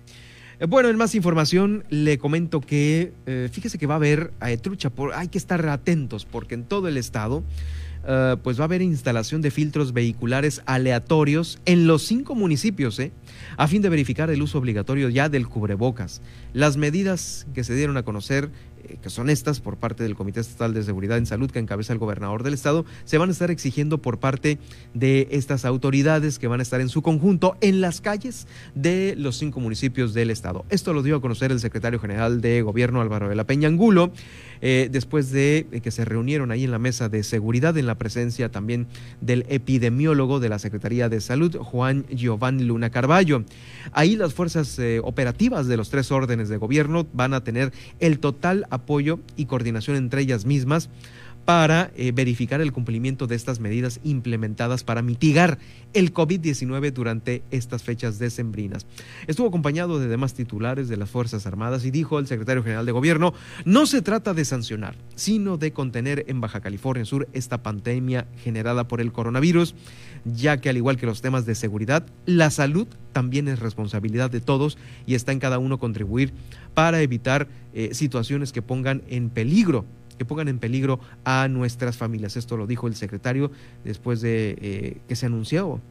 Eh, 0.60 0.66
bueno, 0.68 0.90
en 0.90 0.96
más 0.96 1.16
información 1.16 1.86
le 1.90 2.20
comento 2.20 2.62
que 2.62 3.14
eh, 3.26 3.50
fíjese 3.52 3.80
que 3.80 3.88
va 3.88 3.96
a 3.96 3.98
haber 3.98 4.32
eh, 4.46 4.58
trucha, 4.58 4.92
por, 4.92 5.16
hay 5.16 5.28
que 5.28 5.40
estar 5.40 5.68
atentos 5.68 6.26
porque 6.26 6.54
en 6.54 6.64
todo 6.64 6.88
el 6.88 6.96
estado 6.96 7.44
pues 8.42 8.58
va 8.58 8.64
a 8.64 8.66
haber 8.66 8.82
instalación 8.82 9.42
de 9.42 9.52
filtros 9.52 9.92
vehiculares 9.92 10.62
aleatorios 10.66 11.60
en 11.66 11.88
los 11.88 12.04
cinco 12.04 12.36
municipios, 12.36 13.02
a 13.58 13.68
fin 13.68 13.82
de 13.82 13.90
verificar 13.90 14.30
el 14.30 14.42
uso 14.42 14.60
obligatorio 14.60 15.10
ya 15.10 15.28
del 15.28 15.50
cubrebocas. 15.50 16.22
Las 16.54 16.78
medidas 16.78 17.48
que 17.54 17.66
se 17.66 17.76
dieron 17.76 17.98
a 17.98 18.04
conocer 18.04 18.46
eh, 18.46 18.67
que 19.02 19.10
son 19.10 19.30
estas 19.30 19.60
por 19.60 19.78
parte 19.78 20.04
del 20.04 20.16
Comité 20.16 20.40
Estatal 20.40 20.74
de 20.74 20.84
Seguridad 20.84 21.18
en 21.18 21.26
Salud 21.26 21.52
que 21.52 21.60
encabeza 21.60 21.94
el 21.94 22.00
gobernador 22.00 22.44
del 22.44 22.54
estado, 22.54 22.86
se 23.06 23.18
van 23.18 23.30
a 23.30 23.32
estar 23.32 23.52
exigiendo 23.52 24.00
por 24.00 24.20
parte 24.20 24.60
de 24.94 25.28
estas 25.32 25.66
autoridades 25.66 26.40
que 26.40 26.48
van 26.48 26.60
a 26.60 26.64
estar 26.64 26.82
en 26.82 26.90
su 26.90 27.02
conjunto 27.02 27.58
en 27.62 27.82
las 27.82 28.02
calles 28.02 28.48
de 28.76 29.16
los 29.18 29.38
cinco 29.38 29.60
municipios 29.60 30.14
del 30.14 30.32
estado. 30.32 30.66
Esto 30.70 30.94
lo 30.94 31.04
dio 31.04 31.18
a 31.18 31.22
conocer 31.22 31.52
el 31.52 31.60
secretario 31.60 32.00
general 32.00 32.42
de 32.42 32.62
gobierno 32.62 33.02
Álvaro 33.02 33.30
de 33.30 33.36
la 33.36 33.46
Peña 33.46 33.68
Angulo, 33.68 34.12
eh, 34.62 34.90
después 34.92 35.32
de 35.32 35.68
que 35.84 35.92
se 35.92 36.06
reunieron 36.06 36.52
ahí 36.52 36.64
en 36.64 36.72
la 36.72 36.80
mesa 36.80 37.10
de 37.10 37.24
seguridad 37.24 37.78
en 37.78 37.86
la 37.86 37.96
presencia 37.96 38.50
también 38.50 38.88
del 39.22 39.46
epidemiólogo 39.50 40.40
de 40.40 40.50
la 40.50 40.60
Secretaría 40.60 41.10
de 41.10 41.22
Salud, 41.22 41.56
Juan 41.58 42.06
Giovanni 42.10 42.64
Luna 42.64 42.90
Carballo. 42.90 43.44
Ahí 43.92 44.16
las 44.16 44.34
fuerzas 44.34 44.78
eh, 44.80 45.00
operativas 45.04 45.68
de 45.68 45.78
los 45.78 45.90
tres 45.90 46.12
órdenes 46.12 46.50
de 46.50 46.58
gobierno 46.58 47.08
van 47.14 47.34
a 47.34 47.44
tener 47.44 47.72
el 48.00 48.20
total 48.20 48.67
apoyo 48.70 49.20
y 49.36 49.46
coordinación 49.46 49.98
entre 49.98 50.22
ellas 50.22 50.46
mismas 50.46 50.90
para 51.48 51.92
eh, 51.96 52.12
verificar 52.12 52.60
el 52.60 52.74
cumplimiento 52.74 53.26
de 53.26 53.38
estas 53.38 53.62
medidas 53.62 54.02
implementadas 54.04 54.84
para 54.84 55.02
mitigar 55.02 55.60
el 55.94 56.14
COVID-19 56.14 56.92
durante 56.92 57.42
estas 57.52 57.84
fechas 57.84 58.20
decembrinas. 58.20 58.86
Estuvo 59.28 59.48
acompañado 59.48 59.98
de 59.98 60.10
demás 60.10 60.34
titulares 60.34 60.90
de 60.90 60.98
las 60.98 61.10
Fuerzas 61.10 61.48
Armadas 61.48 61.86
y 61.86 61.92
dijo 61.92 62.20
el 62.20 62.28
secretario 62.28 62.64
general 62.64 62.86
de 62.86 62.92
Gobierno, 62.92 63.34
no 63.64 63.86
se 63.86 64.02
trata 64.02 64.34
de 64.34 64.44
sancionar, 64.44 64.96
sino 65.16 65.56
de 65.56 65.72
contener 65.72 66.26
en 66.28 66.42
Baja 66.42 66.60
California 66.60 67.06
Sur 67.06 67.30
esta 67.32 67.64
pandemia 67.64 68.28
generada 68.44 68.90
por 68.90 69.00
el 69.00 69.14
coronavirus, 69.14 69.74
ya 70.26 70.58
que 70.58 70.68
al 70.68 70.76
igual 70.76 70.98
que 70.98 71.06
los 71.06 71.22
temas 71.22 71.46
de 71.46 71.56
seguridad, 71.56 72.06
la 72.26 72.52
salud 72.52 72.88
también 73.14 73.48
es 73.48 73.60
responsabilidad 73.60 74.30
de 74.30 74.42
todos 74.42 74.78
y 75.06 75.16
está 75.16 75.32
en 75.32 75.40
cada 75.40 75.60
uno 75.60 75.80
contribuir 75.80 76.34
para 76.74 77.02
evitar 77.02 77.48
eh, 77.74 77.92
situaciones 77.94 78.52
que 78.52 78.62
pongan 78.62 79.02
en 79.08 79.30
peligro 79.30 79.86
que 80.18 80.26
pongan 80.26 80.48
en 80.48 80.60
peligro 80.60 81.00
a 81.24 81.48
nuestras 81.48 81.98
familias. 81.98 82.38
Esto 82.38 82.58
lo 82.58 82.68
dijo 82.68 82.88
el 82.88 82.96
secretario 82.96 83.52
después 83.84 84.22
de 84.22 84.58
eh, 84.62 84.98
que 85.08 85.16
se 85.16 85.26
anunció 85.26 85.82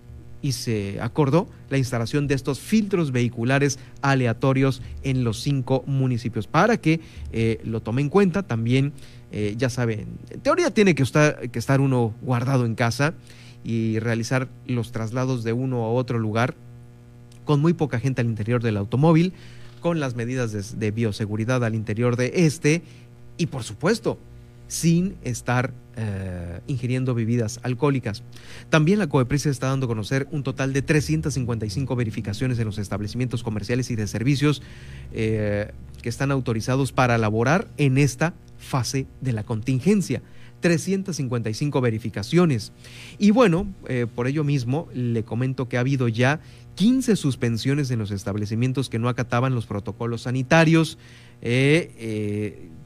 y 0.42 0.52
se 0.52 1.00
acordó 1.00 1.48
la 1.70 1.78
instalación 1.78 2.28
de 2.28 2.34
estos 2.34 2.60
filtros 2.60 3.10
vehiculares 3.10 3.78
aleatorios 4.02 4.82
en 5.02 5.24
los 5.24 5.40
cinco 5.40 5.82
municipios 5.86 6.46
para 6.46 6.76
que 6.76 7.00
eh, 7.32 7.60
lo 7.64 7.80
tome 7.80 8.02
en 8.02 8.08
cuenta. 8.08 8.42
También, 8.42 8.92
eh, 9.32 9.54
ya 9.58 9.70
saben, 9.70 10.06
en 10.30 10.40
teoría 10.40 10.70
tiene 10.70 10.94
que 10.94 11.02
estar, 11.02 11.80
uno 11.80 12.14
guardado 12.22 12.64
en 12.66 12.74
casa 12.74 13.14
y 13.64 13.98
realizar 13.98 14.48
los 14.66 14.92
traslados 14.92 15.42
de 15.42 15.52
uno 15.52 15.82
a 15.82 15.90
otro 15.90 16.18
lugar 16.18 16.54
con 17.44 17.60
muy 17.60 17.72
poca 17.72 17.98
gente 17.98 18.20
al 18.20 18.28
interior 18.28 18.62
del 18.62 18.76
automóvil, 18.76 19.32
con 19.80 20.00
las 20.00 20.16
medidas 20.16 20.78
de 20.78 20.90
bioseguridad 20.90 21.64
al 21.64 21.74
interior 21.74 22.16
de 22.16 22.32
este 22.46 22.82
y 23.36 23.46
por 23.46 23.62
supuesto 23.62 24.18
sin 24.68 25.16
estar 25.22 25.72
eh, 25.96 26.60
ingiriendo 26.66 27.14
bebidas 27.14 27.60
alcohólicas. 27.62 28.22
También 28.68 28.98
la 28.98 29.06
COEPRIS 29.06 29.46
está 29.46 29.68
dando 29.68 29.86
a 29.86 29.88
conocer 29.88 30.26
un 30.30 30.42
total 30.42 30.72
de 30.72 30.82
355 30.82 31.96
verificaciones 31.96 32.58
en 32.58 32.66
los 32.66 32.78
establecimientos 32.78 33.42
comerciales 33.42 33.90
y 33.90 33.96
de 33.96 34.06
servicios 34.06 34.62
eh, 35.12 35.72
que 36.02 36.08
están 36.08 36.30
autorizados 36.30 36.92
para 36.92 37.16
laborar 37.16 37.68
en 37.76 37.98
esta 37.98 38.34
fase 38.58 39.06
de 39.20 39.32
la 39.32 39.44
contingencia. 39.44 40.22
355 40.60 41.80
verificaciones. 41.80 42.72
Y 43.18 43.30
bueno, 43.30 43.66
eh, 43.88 44.06
por 44.12 44.26
ello 44.26 44.42
mismo 44.42 44.88
le 44.94 45.22
comento 45.22 45.68
que 45.68 45.76
ha 45.76 45.80
habido 45.80 46.08
ya 46.08 46.40
15 46.76 47.16
suspensiones 47.16 47.90
en 47.90 47.98
los 47.98 48.10
establecimientos 48.10 48.88
que 48.88 49.00
no 49.00 49.08
acataban 49.08 49.54
los 49.54 49.66
protocolos 49.66 50.22
sanitarios 50.22 50.98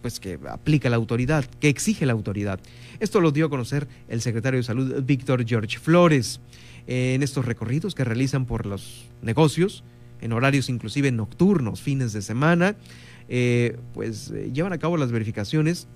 pues 0.03 0.19
que 0.19 0.39
aplica 0.49 0.91
la 0.91 0.97
autoridad, 0.97 1.45
que 1.61 1.69
exige 1.69 2.07
la 2.07 2.13
autoridad. 2.13 2.59
Esto 2.99 3.21
lo 3.21 3.31
dio 3.31 3.47
a 3.47 3.51
conocer 3.51 3.87
el 4.09 4.21
secretario 4.21 4.59
de 4.59 4.65
Salud, 4.65 5.03
Víctor 5.05 5.47
George 5.47 5.79
Flores, 5.79 6.41
en 6.87 7.23
estos 7.23 7.45
recorridos 7.45 7.95
que 7.95 8.05
realizan 8.05 8.47
por 8.47 8.67
los 8.67 9.09
negocios, 9.23 9.85
en 10.21 10.33
horarios 10.33 10.69
inclusive 10.69 11.13
nocturnos, 11.13 11.81
fines 11.81 12.13
de 12.13 12.23
semana, 12.23 12.77
eh, 13.29 13.79
pues 13.95 14.31
eh, 14.31 14.51
llevan 14.53 14.73
a 14.73 14.79
cabo 14.79 14.97
las 14.97 15.13
verificaciones 15.13 15.87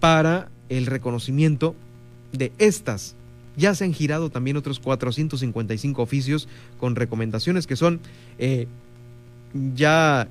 para 0.00 0.50
el 0.68 0.86
reconocimiento 0.86 1.74
de 2.32 2.52
estas. 2.58 3.16
Ya 3.58 3.74
se 3.74 3.84
han 3.84 3.92
girado 3.92 4.30
también 4.30 4.56
otros 4.56 4.80
455 4.80 6.00
oficios 6.00 6.48
con 6.78 6.96
recomendaciones 6.96 7.66
que 7.66 7.76
son 7.76 8.00
eh, 8.38 8.66
ya 9.74 10.28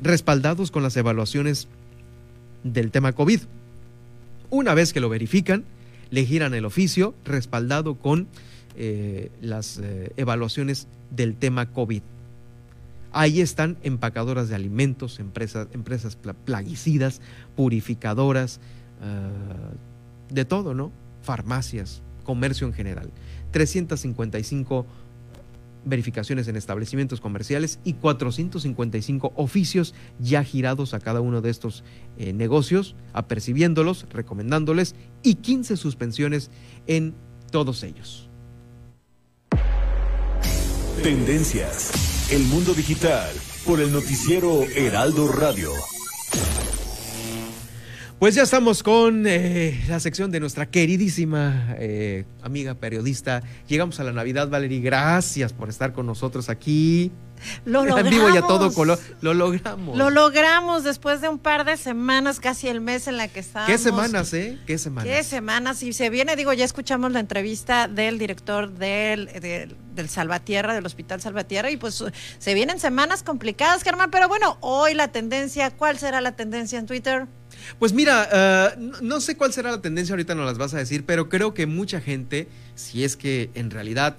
respaldados 0.00 0.70
con 0.70 0.82
las 0.82 0.96
evaluaciones 0.96 1.68
del 2.64 2.90
tema 2.90 3.12
COVID. 3.12 3.40
Una 4.50 4.74
vez 4.74 4.92
que 4.92 5.00
lo 5.00 5.08
verifican, 5.08 5.64
le 6.10 6.24
giran 6.24 6.54
el 6.54 6.64
oficio 6.64 7.14
respaldado 7.24 7.96
con 7.96 8.28
eh, 8.76 9.30
las 9.40 9.78
eh, 9.78 10.12
evaluaciones 10.16 10.88
del 11.10 11.36
tema 11.36 11.70
COVID. 11.70 12.02
Ahí 13.12 13.40
están 13.40 13.76
empacadoras 13.84 14.48
de 14.48 14.56
alimentos, 14.56 15.20
empresas, 15.20 15.68
empresas 15.72 16.16
plaguicidas, 16.44 17.20
purificadoras, 17.54 18.58
eh, 19.00 20.34
de 20.34 20.44
todo, 20.44 20.74
¿no? 20.74 20.90
Farmacias, 21.22 22.02
comercio 22.24 22.66
en 22.66 22.72
general. 22.72 23.12
355 23.52 24.86
verificaciones 25.84 26.48
en 26.48 26.56
establecimientos 26.56 27.20
comerciales 27.20 27.78
y 27.84 27.94
455 27.94 29.32
oficios 29.36 29.94
ya 30.18 30.42
girados 30.42 30.94
a 30.94 31.00
cada 31.00 31.20
uno 31.20 31.40
de 31.40 31.50
estos 31.50 31.84
eh, 32.16 32.32
negocios, 32.32 32.96
apercibiéndolos, 33.12 34.06
recomendándoles 34.10 34.94
y 35.22 35.36
15 35.36 35.76
suspensiones 35.76 36.50
en 36.86 37.14
todos 37.50 37.82
ellos. 37.82 38.28
Tendencias. 41.02 42.32
El 42.32 42.44
mundo 42.44 42.72
digital 42.72 43.30
por 43.66 43.80
el 43.80 43.92
noticiero 43.92 44.62
Heraldo 44.74 45.30
Radio. 45.30 45.70
Pues 48.18 48.36
ya 48.36 48.44
estamos 48.44 48.82
con 48.82 49.26
eh, 49.26 49.84
la 49.88 50.00
sección 50.00 50.30
de 50.30 50.40
nuestra 50.40 50.70
queridísima 50.70 51.74
eh, 51.78 52.24
amiga 52.42 52.74
periodista. 52.74 53.42
Llegamos 53.68 54.00
a 54.00 54.04
la 54.04 54.12
Navidad, 54.12 54.48
Valerie. 54.48 54.80
Gracias 54.80 55.52
por 55.52 55.68
estar 55.68 55.92
con 55.92 56.06
nosotros 56.06 56.48
aquí. 56.48 57.10
Lo 57.66 57.84
logramos. 57.84 58.12
En 58.12 58.18
vivo 58.18 58.30
y 58.30 58.38
a 58.38 58.42
todo 58.42 58.72
color. 58.72 58.98
Lo 59.20 59.34
logramos. 59.34 59.98
Lo 59.98 60.08
logramos 60.08 60.84
después 60.84 61.20
de 61.20 61.28
un 61.28 61.38
par 61.38 61.66
de 61.66 61.76
semanas, 61.76 62.40
casi 62.40 62.68
el 62.68 62.80
mes 62.80 63.08
en 63.08 63.18
la 63.18 63.28
que 63.28 63.40
estábamos. 63.40 63.70
¿Qué 63.70 63.78
semanas, 63.78 64.32
eh? 64.32 64.58
¿Qué 64.64 64.78
semanas? 64.78 65.12
¿Qué 65.12 65.22
semanas? 65.24 65.82
Y 65.82 65.92
se 65.92 66.08
viene, 66.08 66.36
digo, 66.36 66.52
ya 66.52 66.64
escuchamos 66.64 67.12
la 67.12 67.20
entrevista 67.20 67.88
del 67.88 68.18
director 68.18 68.72
del, 68.72 69.26
del, 69.26 69.76
del 69.94 70.08
Salvatierra, 70.08 70.72
del 70.72 70.86
Hospital 70.86 71.20
Salvatierra, 71.20 71.70
y 71.70 71.76
pues 71.76 72.02
se 72.38 72.54
vienen 72.54 72.78
semanas 72.78 73.22
complicadas, 73.22 73.82
Germán. 73.82 74.10
Pero 74.10 74.28
bueno, 74.28 74.56
hoy 74.60 74.94
la 74.94 75.08
tendencia, 75.08 75.70
¿cuál 75.72 75.98
será 75.98 76.22
la 76.22 76.36
tendencia 76.36 76.78
en 76.78 76.86
Twitter? 76.86 77.26
Pues 77.78 77.92
mira, 77.92 78.74
uh, 78.76 79.04
no 79.04 79.20
sé 79.20 79.36
cuál 79.36 79.52
será 79.52 79.70
la 79.70 79.80
tendencia, 79.80 80.12
ahorita 80.12 80.34
no 80.34 80.44
las 80.44 80.58
vas 80.58 80.74
a 80.74 80.78
decir, 80.78 81.04
pero 81.04 81.28
creo 81.28 81.54
que 81.54 81.66
mucha 81.66 82.00
gente, 82.00 82.48
si 82.74 83.04
es 83.04 83.16
que 83.16 83.50
en 83.54 83.70
realidad 83.70 84.16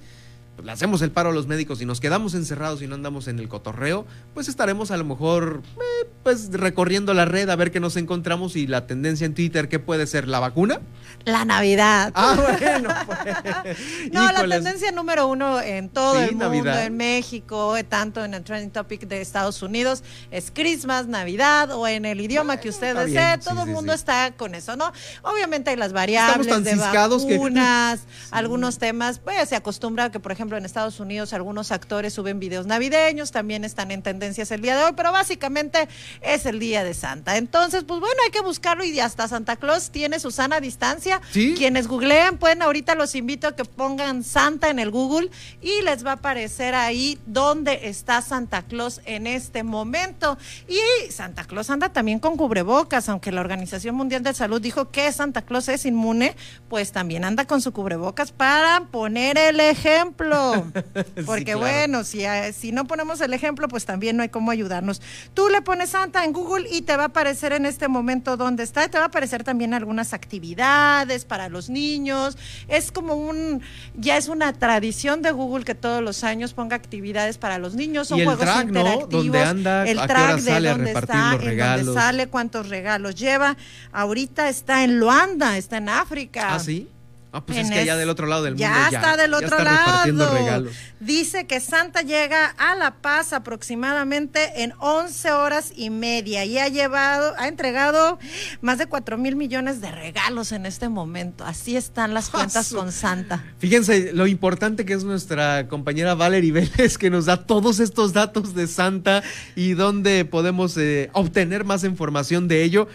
pues, 0.55 0.65
le 0.65 0.71
hacemos 0.71 1.01
el 1.01 1.11
paro 1.11 1.29
a 1.29 1.33
los 1.33 1.47
médicos 1.47 1.81
y 1.81 1.85
nos 1.85 1.99
quedamos 1.99 2.33
encerrados 2.33 2.81
y 2.81 2.87
no 2.87 2.95
andamos 2.95 3.27
en 3.27 3.39
el 3.39 3.49
cotorreo, 3.49 4.05
pues 4.33 4.47
estaremos 4.47 4.91
a 4.91 4.97
lo 4.97 5.03
mejor 5.03 5.61
eh, 5.75 6.07
pues 6.23 6.51
recorriendo 6.51 7.13
la 7.13 7.25
red 7.25 7.49
a 7.49 7.55
ver 7.55 7.71
qué 7.71 7.79
nos 7.79 7.97
encontramos 7.97 8.55
y 8.55 8.67
la 8.67 8.87
tendencia 8.87 9.25
en 9.25 9.33
Twitter, 9.33 9.67
¿qué 9.67 9.79
puede 9.79 10.07
ser? 10.07 10.27
¿La 10.27 10.39
vacuna? 10.39 10.79
La 11.25 11.43
Navidad. 11.43 12.11
Ah, 12.15 12.35
bueno, 12.59 12.89
pues. 13.05 13.77
No, 14.11 14.31
la 14.31 14.47
tendencia 14.47 14.91
número 14.91 15.27
uno 15.27 15.59
en 15.59 15.89
todo 15.89 16.15
sí, 16.15 16.23
el 16.23 16.29
mundo, 16.31 16.45
Navidad. 16.45 16.85
en 16.85 16.97
México, 16.97 17.75
tanto 17.89 18.23
en 18.23 18.33
el 18.33 18.43
trending 18.43 18.71
topic 18.71 19.07
de 19.07 19.21
Estados 19.21 19.61
Unidos, 19.61 20.03
es 20.31 20.51
Christmas, 20.53 21.07
Navidad 21.07 21.71
o 21.71 21.87
en 21.87 22.05
el 22.05 22.21
idioma 22.21 22.57
que 22.57 22.69
usted 22.69 22.95
desee, 22.95 23.37
todo 23.39 23.63
sí, 23.63 23.69
el 23.69 23.75
mundo 23.75 23.93
está 23.93 24.31
con 24.31 24.55
eso, 24.55 24.75
¿no? 24.75 24.91
Obviamente 25.23 25.71
hay 25.71 25.75
las 25.75 25.93
variables 25.93 26.63
de 26.63 26.75
vacunas, 26.75 27.99
que... 28.01 28.07
algunos 28.31 28.77
temas, 28.77 29.19
pues 29.19 29.49
se 29.49 29.55
acostumbra 29.55 30.11
que, 30.11 30.19
por 30.19 30.31
ejemplo, 30.31 30.44
ejemplo, 30.45 30.57
en 30.59 30.65
Estados 30.65 30.99
Unidos 30.99 31.33
algunos 31.33 31.71
actores 31.71 32.13
suben 32.13 32.39
videos 32.39 32.67
navideños, 32.67 33.31
también 33.31 33.63
están 33.63 33.89
en 33.89 34.03
tendencias 34.03 34.51
el 34.51 34.61
día 34.61 34.77
de 34.77 34.83
hoy, 34.83 34.91
pero 34.95 35.11
básicamente 35.11 35.87
es 36.21 36.45
el 36.45 36.59
día 36.59 36.83
de 36.83 36.93
Santa. 36.93 37.37
Entonces, 37.37 37.83
pues 37.83 37.99
bueno, 37.99 38.15
hay 38.23 38.29
que 38.29 38.41
buscarlo 38.41 38.83
y 38.83 38.99
hasta 38.99 39.27
Santa 39.27 39.55
Claus 39.55 39.89
tiene 39.89 40.19
su 40.19 40.29
sana 40.29 40.59
distancia. 40.59 41.19
¿Sí? 41.31 41.55
Quienes 41.57 41.87
googleen, 41.87 42.37
pueden 42.37 42.61
ahorita 42.61 42.93
los 42.93 43.15
invito 43.15 43.47
a 43.47 43.55
que 43.55 43.65
pongan 43.65 44.23
Santa 44.23 44.69
en 44.69 44.77
el 44.77 44.91
Google 44.91 45.31
y 45.61 45.81
les 45.81 46.05
va 46.05 46.11
a 46.11 46.15
aparecer 46.15 46.75
ahí 46.75 47.17
dónde 47.25 47.89
está 47.89 48.21
Santa 48.21 48.61
Claus 48.61 49.01
en 49.05 49.25
este 49.25 49.63
momento. 49.63 50.37
Y 50.67 51.11
Santa 51.11 51.45
Claus 51.45 51.71
anda 51.71 51.89
también 51.89 52.19
con 52.19 52.37
cubrebocas, 52.37 53.09
aunque 53.09 53.31
la 53.31 53.41
Organización 53.41 53.95
Mundial 53.95 54.21
de 54.21 54.35
Salud 54.35 54.61
dijo 54.61 54.91
que 54.91 55.11
Santa 55.11 55.41
Claus 55.41 55.69
es 55.69 55.87
inmune, 55.87 56.35
pues 56.69 56.91
también 56.91 57.25
anda 57.25 57.45
con 57.45 57.61
su 57.61 57.73
cubrebocas 57.73 58.31
para 58.31 58.85
poner 58.91 59.39
el 59.39 59.59
ejemplo. 59.59 60.34
Porque 61.25 61.39
sí, 61.39 61.45
claro. 61.45 61.59
bueno, 61.59 62.03
si, 62.03 62.25
eh, 62.25 62.53
si 62.53 62.71
no 62.71 62.85
ponemos 62.85 63.21
el 63.21 63.33
ejemplo, 63.33 63.67
pues 63.67 63.85
también 63.85 64.17
no 64.17 64.23
hay 64.23 64.29
cómo 64.29 64.51
ayudarnos. 64.51 65.01
Tú 65.33 65.49
le 65.49 65.61
pones 65.61 65.91
Santa 65.91 66.23
en 66.23 66.33
Google 66.33 66.67
y 66.69 66.81
te 66.81 66.95
va 66.97 67.03
a 67.03 67.07
aparecer 67.07 67.53
en 67.53 67.65
este 67.65 67.87
momento 67.87 68.37
dónde 68.37 68.63
está. 68.63 68.87
Te 68.87 68.97
va 68.97 69.05
a 69.05 69.07
aparecer 69.07 69.43
también 69.43 69.73
algunas 69.73 70.13
actividades 70.13 71.25
para 71.25 71.49
los 71.49 71.69
niños. 71.69 72.37
Es 72.67 72.91
como 72.91 73.15
un, 73.15 73.61
ya 73.95 74.17
es 74.17 74.27
una 74.27 74.53
tradición 74.53 75.21
de 75.21 75.31
Google 75.31 75.65
que 75.65 75.75
todos 75.75 76.01
los 76.01 76.23
años 76.23 76.53
ponga 76.53 76.75
actividades 76.75 77.37
para 77.37 77.57
los 77.57 77.75
niños. 77.75 78.07
Son 78.07 78.17
y 78.17 78.21
el 78.21 78.27
juegos 78.27 78.45
track, 78.45 78.67
interactivos. 78.67 79.11
¿no? 79.11 79.23
¿Dónde 79.23 79.43
anda? 79.43 79.87
El 79.87 79.99
¿A 79.99 80.01
qué 80.03 80.07
track 80.07 80.39
de 80.41 80.69
dónde 80.69 80.91
está, 80.91 81.33
los 81.33 81.43
en 81.43 81.57
dónde 81.57 81.93
sale, 81.93 82.27
cuántos 82.27 82.69
regalos 82.69 83.15
lleva. 83.15 83.57
Ahorita 83.91 84.49
está 84.49 84.83
en 84.83 84.99
Luanda, 84.99 85.57
está 85.57 85.77
en 85.77 85.89
África. 85.89 86.55
¿Ah, 86.55 86.59
sí? 86.59 86.89
Ah, 87.35 87.45
pues 87.45 87.57
es 87.57 87.69
que 87.69 87.79
allá 87.79 87.97
del 87.97 88.09
otro 88.09 88.27
lado 88.27 88.43
del 88.43 88.53
mundo 88.53 88.65
ya, 88.65 88.87
está 88.87 89.17
del 89.17 89.33
otro 89.33 89.61
lado. 89.61 90.05
Regalos. 90.05 90.71
Dice 91.01 91.45
que 91.47 91.59
Santa 91.59 92.01
llega 92.01 92.45
a 92.57 92.75
La 92.75 92.95
Paz 93.01 93.33
aproximadamente 93.33 94.63
en 94.63 94.73
11 94.79 95.31
horas 95.31 95.73
y 95.75 95.89
media 95.89 96.45
y 96.45 96.57
ha 96.57 96.69
llevado, 96.69 97.33
ha 97.37 97.49
entregado 97.49 98.19
más 98.61 98.77
de 98.77 98.85
4 98.85 99.17
mil 99.17 99.35
millones 99.35 99.81
de 99.81 99.91
regalos 99.91 100.53
en 100.53 100.65
este 100.65 100.87
momento. 100.87 101.43
Así 101.43 101.75
están 101.75 102.13
las 102.13 102.29
cuentas 102.31 102.71
con 102.71 102.93
Santa. 102.93 103.43
Fíjense 103.59 104.13
lo 104.13 104.27
importante 104.27 104.85
que 104.85 104.93
es 104.93 105.03
nuestra 105.03 105.67
compañera 105.67 106.15
Valerie 106.15 106.53
Vélez 106.53 106.97
que 106.97 107.09
nos 107.09 107.25
da 107.25 107.45
todos 107.45 107.81
estos 107.81 108.13
datos 108.13 108.55
de 108.55 108.67
Santa 108.67 109.23
y 109.57 109.73
dónde 109.73 110.23
podemos 110.23 110.77
eh, 110.77 111.09
obtener 111.11 111.65
más 111.65 111.83
información 111.83 112.47
de 112.47 112.63
ello 112.63 112.87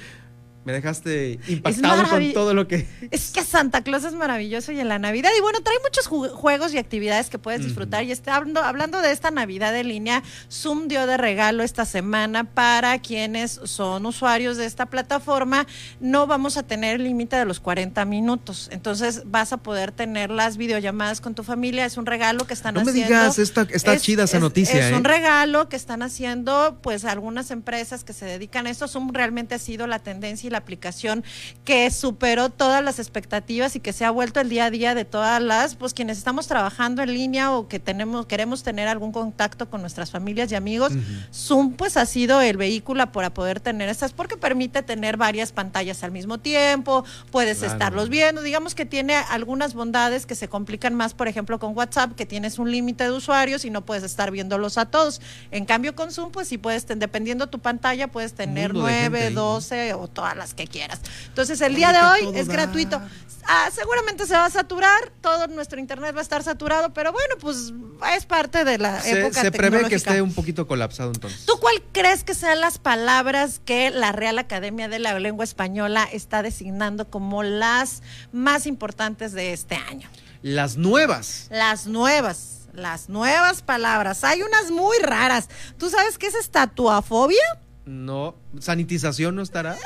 me 0.65 0.73
dejaste 0.75 1.41
impactado 1.49 2.07
con 2.09 2.33
todo 2.33 2.53
lo 2.53 2.69
que... 2.69 2.87
Es 3.11 3.31
que 3.31 3.43
Santa 3.43 3.83
Claus 3.83 4.05
es 4.05 4.13
maravilloso 4.13 4.73
y 4.73 4.81
en 4.81 4.89
la 4.89 4.99
Navidad. 4.99 5.31
Y 5.37 5.41
bueno, 5.41 5.61
trae 5.63 5.77
muchos 5.83 6.07
juegos 6.07 6.75
y 6.75 6.79
actividades 6.79 7.31
que 7.31 7.39
puedes 7.39 7.65
disfrutar. 7.65 8.05
Y 8.05 8.13
está 8.13 8.37
hablando, 8.37 8.63
hablando 8.63 9.01
de 9.01 9.11
esta 9.11 9.31
Navidad 9.31 9.75
en 9.75 9.89
línea, 9.89 10.23
Zoom 10.51 10.89
dio 10.89 11.07
de 11.07 11.17
regalo 11.17 11.63
esta 11.63 11.87
semana 11.87 12.45
para 12.45 12.99
quienes 12.99 13.61
son 13.65 14.05
usuarios 14.05 14.59
de 14.59 14.67
esta 14.67 14.87
plataforma. 14.87 15.67
No 15.99 16.27
vamos 16.27 16.59
a 16.59 16.63
tener 16.63 17.01
límite 17.01 17.37
de 17.37 17.47
los 17.47 17.59
40 17.59 18.05
minutos. 18.05 18.69
Entonces 18.71 19.23
vas 19.25 19.55
a 19.55 19.57
poder 19.57 19.93
tener 19.93 20.31
las 20.31 20.59
videollamadas 20.59 21.23
con 21.23 21.35
tu 21.35 21.43
familia. 21.43 21.87
Es 21.87 21.97
un 21.97 22.05
regalo 22.05 22.47
que 22.47 22.53
están 22.53 22.77
haciendo. 22.77 22.93
No 22.93 22.99
me 22.99 23.07
digas, 23.07 23.39
está, 23.39 23.67
está 23.71 23.97
chida 23.99 24.25
esa 24.25 24.39
noticia. 24.39 24.89
Es 24.89 24.95
un 24.95 25.07
¿eh? 25.07 25.09
regalo 25.09 25.71
que 25.71 25.77
están 25.77 26.03
haciendo 26.03 26.79
pues 26.83 27.07
algunas 27.07 27.51
empresas 27.51 28.05
que 28.05 28.13
se 28.13 28.27
dedican 28.27 28.67
a 28.67 28.71
esto. 28.71 28.89
Zoom 28.89 29.13
realmente 29.15 29.55
ha 29.55 29.59
sido 29.59 29.87
la 29.87 30.01
tendencia 30.01 30.50
la 30.51 30.59
aplicación 30.59 31.25
que 31.65 31.91
superó 31.91 32.51
todas 32.51 32.83
las 32.83 32.99
expectativas 32.99 33.77
y 33.77 33.81
que 33.81 33.93
se 33.93 34.05
ha 34.05 34.11
vuelto 34.11 34.41
el 34.41 34.49
día 34.49 34.67
a 34.67 34.71
día 34.71 34.95
de 34.95 35.05
todas 35.05 35.41
las, 35.43 35.75
pues 35.75 35.95
quienes 35.95 36.19
estamos 36.19 36.47
trabajando 36.47 37.03
en 37.03 37.13
línea 37.13 37.53
o 37.53 37.69
que 37.69 37.79
tenemos, 37.79 38.27
queremos 38.27 38.63
tener 38.63 38.89
algún 38.89 39.13
contacto 39.13 39.71
con 39.71 39.81
nuestras 39.81 40.11
familias 40.11 40.51
y 40.53 40.55
amigos, 40.55 40.93
Zoom 41.33 41.73
pues 41.75 41.97
ha 41.97 42.07
sido 42.07 42.41
el 42.41 42.57
vehículo 42.57 43.11
para 43.13 43.33
poder 43.33 43.61
tener 43.61 43.89
estas, 43.89 44.13
porque 44.13 44.37
permite 44.37 44.83
tener 44.83 45.17
varias 45.17 45.53
pantallas 45.53 46.03
al 46.03 46.13
mismo 46.13 46.39
tiempo, 46.39 47.05
puedes 47.31 47.63
estarlos 47.63 48.09
viendo, 48.09 48.43
digamos 48.43 48.75
que 48.75 48.85
tiene 48.85 49.15
algunas 49.15 49.75
bondades 49.75 50.27
que 50.27 50.35
se 50.35 50.49
complican 50.49 50.95
más, 50.95 51.15
por 51.15 51.29
ejemplo, 51.29 51.59
con 51.59 51.77
WhatsApp, 51.77 52.15
que 52.15 52.27
tienes 52.27 52.59
un 52.59 52.71
límite 52.71 53.05
de 53.05 53.13
usuarios 53.13 53.65
y 53.65 53.71
no 53.71 53.85
puedes 53.85 54.05
estar 54.05 54.31
viéndolos 54.31 54.79
a 54.79 54.87
todos. 54.87 55.21
En 55.51 55.65
cambio, 55.65 55.95
con 55.95 56.11
Zoom, 56.11 56.31
pues 56.31 56.49
sí 56.49 56.59
puedes, 56.59 56.87
dependiendo 56.87 57.49
tu 57.49 57.59
pantalla, 57.59 58.09
puedes 58.09 58.35
tener 58.35 58.75
nueve, 58.75 59.31
doce 59.31 59.95
o 59.95 60.09
todas 60.09 60.37
las 60.41 60.55
que 60.55 60.67
quieras. 60.67 61.01
Entonces, 61.29 61.61
el 61.61 61.77
día 61.77 61.93
de 61.93 62.01
hoy 62.01 62.37
es 62.37 62.49
gratuito. 62.49 63.01
Ah, 63.45 63.71
seguramente 63.73 64.27
se 64.27 64.35
va 64.35 64.47
a 64.47 64.51
saturar, 64.51 65.13
todo 65.21 65.47
nuestro 65.47 65.81
internet 65.81 66.15
va 66.15 66.21
a 66.21 66.23
estar 66.23 66.43
saturado, 66.43 66.93
pero 66.93 67.13
bueno, 67.13 67.37
pues 67.41 67.73
es 68.15 68.27
parte 68.27 68.65
de 68.65 68.79
la 68.79 69.01
se, 69.01 69.21
época 69.21 69.41
Se 69.41 69.51
prevé 69.51 69.89
que 69.89 69.95
esté 69.95 70.21
un 70.21 70.35
poquito 70.35 70.67
colapsado 70.67 71.11
entonces. 71.15 71.47
¿Tú 71.47 71.55
cuál 71.61 71.83
crees 71.93 72.23
que 72.23 72.35
sean 72.35 72.61
las 72.61 72.79
palabras 72.79 73.61
que 73.65 73.91
la 73.91 74.13
Real 74.13 74.39
Academia 74.39 74.89
de 74.89 74.99
la 74.99 75.19
Lengua 75.19 75.45
Española 75.45 76.09
está 76.13 76.43
designando 76.43 77.09
como 77.09 77.43
las 77.43 78.03
más 78.33 78.67
importantes 78.67 79.33
de 79.33 79.53
este 79.53 79.77
año? 79.77 80.09
Las 80.43 80.77
nuevas. 80.77 81.47
Las 81.51 81.87
nuevas 81.87 82.57
las 82.73 83.09
nuevas 83.09 83.63
palabras. 83.63 84.25
Hay 84.25 84.43
unas 84.43 84.71
muy 84.71 84.97
raras. 84.99 85.49
¿Tú 85.79 85.91
sabes 85.91 86.19
qué 86.19 86.29
es 86.29 86.35
estatuafobia? 86.35 87.43
No, 87.87 88.37
sanitización 88.59 89.35
no 89.35 89.43
estará. 89.43 89.77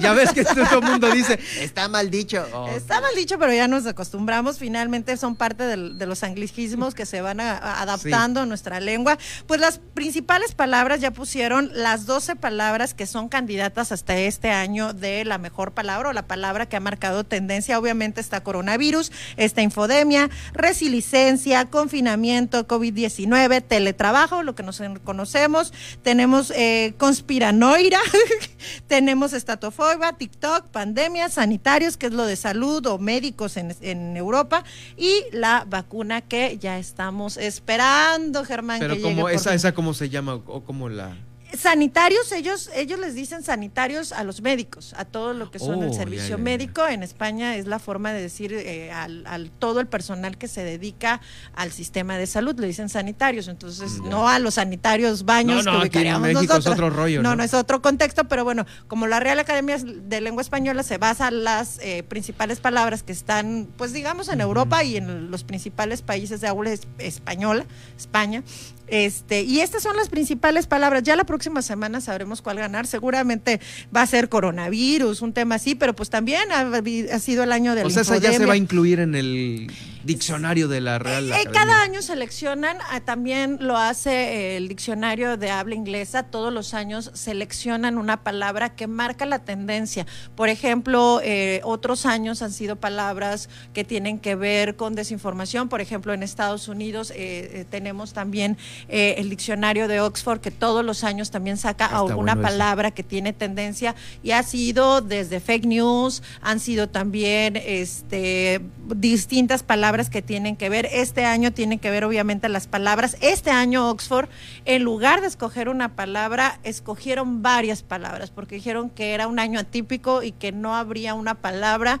ya 0.00 0.12
ves 0.12 0.32
que 0.32 0.44
todo 0.44 0.78
el 0.78 0.84
mundo 0.84 1.10
dice, 1.10 1.38
está 1.60 1.88
mal 1.88 2.10
dicho. 2.10 2.46
Oh. 2.52 2.68
Está 2.68 3.00
mal 3.00 3.14
dicho, 3.14 3.38
pero 3.38 3.52
ya 3.52 3.68
nos 3.68 3.86
acostumbramos. 3.86 4.58
Finalmente 4.58 5.16
son 5.16 5.36
parte 5.36 5.64
de 5.64 6.06
los 6.06 6.22
anglicismos 6.22 6.94
que 6.94 7.06
se 7.06 7.20
van 7.20 7.40
adaptando 7.40 8.40
a 8.40 8.46
nuestra 8.46 8.80
lengua. 8.80 9.18
Pues 9.46 9.60
las 9.60 9.78
principales 9.78 10.54
palabras 10.54 11.00
ya 11.00 11.10
pusieron 11.10 11.70
las 11.74 12.06
12 12.06 12.36
palabras 12.36 12.94
que 12.94 13.06
son 13.06 13.28
candidatas 13.28 13.92
hasta 13.92 14.16
este 14.16 14.50
año 14.50 14.92
de 14.92 15.24
la 15.24 15.38
mejor 15.38 15.72
palabra 15.72 16.10
o 16.10 16.12
la 16.12 16.26
palabra 16.26 16.66
que 16.66 16.76
ha 16.76 16.80
marcado 16.80 17.24
tendencia. 17.24 17.78
Obviamente 17.78 18.20
está 18.20 18.42
coronavirus, 18.42 19.10
está 19.36 19.62
infodemia, 19.62 20.30
resiliencia, 20.52 21.64
confinamiento, 21.66 22.66
COVID-19, 22.66 23.62
teletrabajo, 23.66 24.42
lo 24.42 24.54
que 24.54 24.62
nos 24.62 24.80
conocemos. 25.04 25.72
Tenemos 26.02 26.52
eh, 26.54 26.94
conspiranoira, 27.40 28.00
tenemos 28.86 29.32
estatofobia, 29.32 30.12
TikTok, 30.12 30.66
pandemia, 30.68 31.28
sanitarios, 31.28 31.96
que 31.96 32.06
es 32.06 32.12
lo 32.12 32.26
de 32.26 32.36
salud 32.36 32.84
o 32.86 32.98
médicos 32.98 33.56
en, 33.56 33.74
en 33.80 34.16
Europa, 34.16 34.64
y 34.96 35.24
la 35.32 35.64
vacuna 35.66 36.20
que 36.20 36.58
ya 36.58 36.78
estamos 36.78 37.36
esperando, 37.36 38.44
Germán. 38.44 38.80
Pero 38.80 39.00
como 39.00 39.28
esa, 39.28 39.54
esa 39.54 39.72
cómo 39.72 39.94
se 39.94 40.08
llama 40.08 40.34
o 40.34 40.62
cómo 40.62 40.88
la 40.88 41.16
sanitarios, 41.56 42.32
ellos, 42.32 42.70
ellos 42.74 42.98
les 42.98 43.14
dicen 43.14 43.42
sanitarios 43.42 44.12
a 44.12 44.24
los 44.24 44.42
médicos, 44.42 44.94
a 44.96 45.04
todo 45.04 45.32
lo 45.32 45.50
que 45.50 45.58
son 45.58 45.82
el 45.82 45.90
oh, 45.90 45.92
servicio 45.92 46.38
médico. 46.38 46.86
En 46.86 47.02
España 47.02 47.56
es 47.56 47.66
la 47.66 47.78
forma 47.78 48.12
de 48.12 48.20
decir 48.20 48.52
eh, 48.52 48.90
al, 48.92 49.50
todo 49.58 49.80
el 49.80 49.86
personal 49.86 50.38
que 50.38 50.48
se 50.48 50.64
dedica 50.64 51.20
al 51.54 51.72
sistema 51.72 52.18
de 52.18 52.26
salud, 52.26 52.58
le 52.58 52.66
dicen 52.66 52.88
sanitarios. 52.88 53.48
Entonces, 53.48 54.00
no 54.00 54.28
a 54.28 54.38
los 54.38 54.54
sanitarios 54.54 55.24
baños 55.24 55.64
no, 55.64 55.84
no, 55.84 55.90
que 55.90 56.00
en 56.00 56.20
México 56.20 56.56
Es 56.56 56.66
otro 56.66 56.90
rollo. 56.90 57.22
No, 57.22 57.36
no, 57.36 57.42
es 57.42 57.54
otro 57.54 57.82
contexto, 57.82 58.24
pero 58.24 58.44
bueno, 58.44 58.66
como 58.88 59.06
la 59.06 59.20
Real 59.20 59.38
Academia 59.38 59.78
de 59.78 60.20
Lengua 60.20 60.42
Española 60.42 60.82
se 60.82 60.98
basa 60.98 61.28
en 61.28 61.44
las 61.44 61.78
eh, 61.80 62.02
principales 62.02 62.60
palabras 62.60 63.02
que 63.02 63.12
están, 63.12 63.68
pues 63.76 63.92
digamos, 63.92 64.28
en 64.28 64.40
Europa 64.40 64.84
y 64.84 64.96
en 64.96 65.30
los 65.30 65.44
principales 65.44 66.02
países 66.02 66.40
de 66.40 66.48
habla 66.48 66.70
española, 66.98 67.66
España, 67.96 68.42
este, 68.90 69.42
y 69.42 69.60
estas 69.60 69.82
son 69.82 69.96
las 69.96 70.08
principales 70.08 70.66
palabras. 70.66 71.02
Ya 71.02 71.16
la 71.16 71.24
próxima 71.24 71.62
semana 71.62 72.00
sabremos 72.00 72.42
cuál 72.42 72.58
ganar. 72.58 72.86
Seguramente 72.86 73.60
va 73.94 74.02
a 74.02 74.06
ser 74.06 74.28
coronavirus, 74.28 75.22
un 75.22 75.32
tema 75.32 75.56
así, 75.56 75.74
pero 75.74 75.94
pues 75.94 76.10
también 76.10 76.50
ha, 76.52 77.18
sido 77.20 77.44
el 77.44 77.52
año 77.52 77.74
del 77.74 77.86
O 77.86 77.90
sea, 77.90 78.02
esa 78.02 78.18
ya 78.18 78.32
se 78.32 78.46
va 78.46 78.54
a 78.54 78.56
incluir 78.56 79.00
en 79.00 79.14
el 79.14 79.70
diccionario 80.04 80.68
de 80.68 80.80
la 80.80 80.98
Real 80.98 81.30
eh, 81.30 81.44
Cada 81.52 81.82
año 81.82 82.02
seleccionan, 82.02 82.78
ah, 82.90 83.00
también 83.00 83.58
lo 83.60 83.76
hace 83.76 84.56
el 84.56 84.68
diccionario 84.68 85.36
de 85.36 85.50
habla 85.50 85.74
inglesa, 85.74 86.24
todos 86.24 86.52
los 86.52 86.74
años 86.74 87.10
seleccionan 87.14 87.98
una 87.98 88.22
palabra 88.22 88.74
que 88.74 88.86
marca 88.86 89.26
la 89.26 89.40
tendencia. 89.40 90.06
Por 90.34 90.48
ejemplo, 90.48 91.20
eh, 91.22 91.60
otros 91.64 92.06
años 92.06 92.42
han 92.42 92.52
sido 92.52 92.76
palabras 92.76 93.48
que 93.72 93.84
tienen 93.84 94.18
que 94.18 94.34
ver 94.34 94.76
con 94.76 94.94
desinformación. 94.94 95.68
Por 95.68 95.80
ejemplo, 95.80 96.14
en 96.14 96.22
Estados 96.22 96.68
Unidos 96.68 97.12
eh, 97.14 97.66
tenemos 97.70 98.12
también 98.12 98.56
el 98.88 99.30
diccionario 99.30 99.88
de 99.88 100.00
Oxford 100.00 100.40
que 100.40 100.50
todos 100.50 100.84
los 100.84 101.04
años 101.04 101.30
también 101.30 101.56
saca 101.56 101.86
alguna 101.86 102.36
palabra 102.40 102.90
que 102.90 103.02
tiene 103.02 103.32
tendencia 103.32 103.94
y 104.22 104.32
ha 104.32 104.42
sido 104.42 105.00
desde 105.00 105.40
fake 105.40 105.66
news, 105.66 106.22
han 106.40 106.60
sido 106.60 106.88
también 106.88 107.56
este, 107.56 108.60
distintas 108.86 109.62
palabras 109.62 110.10
que 110.10 110.22
tienen 110.22 110.56
que 110.56 110.68
ver. 110.68 110.88
Este 110.92 111.24
año 111.24 111.52
tienen 111.52 111.78
que 111.78 111.90
ver 111.90 112.04
obviamente 112.04 112.48
las 112.48 112.66
palabras. 112.66 113.16
Este 113.20 113.50
año 113.50 113.90
Oxford, 113.90 114.28
en 114.64 114.82
lugar 114.82 115.20
de 115.20 115.26
escoger 115.26 115.68
una 115.68 115.94
palabra, 115.96 116.60
escogieron 116.62 117.42
varias 117.42 117.82
palabras 117.82 118.30
porque 118.30 118.56
dijeron 118.56 118.90
que 118.90 119.14
era 119.14 119.26
un 119.26 119.38
año 119.38 119.60
atípico 119.60 120.22
y 120.22 120.32
que 120.32 120.52
no 120.52 120.76
habría 120.76 121.14
una 121.14 121.34
palabra 121.34 122.00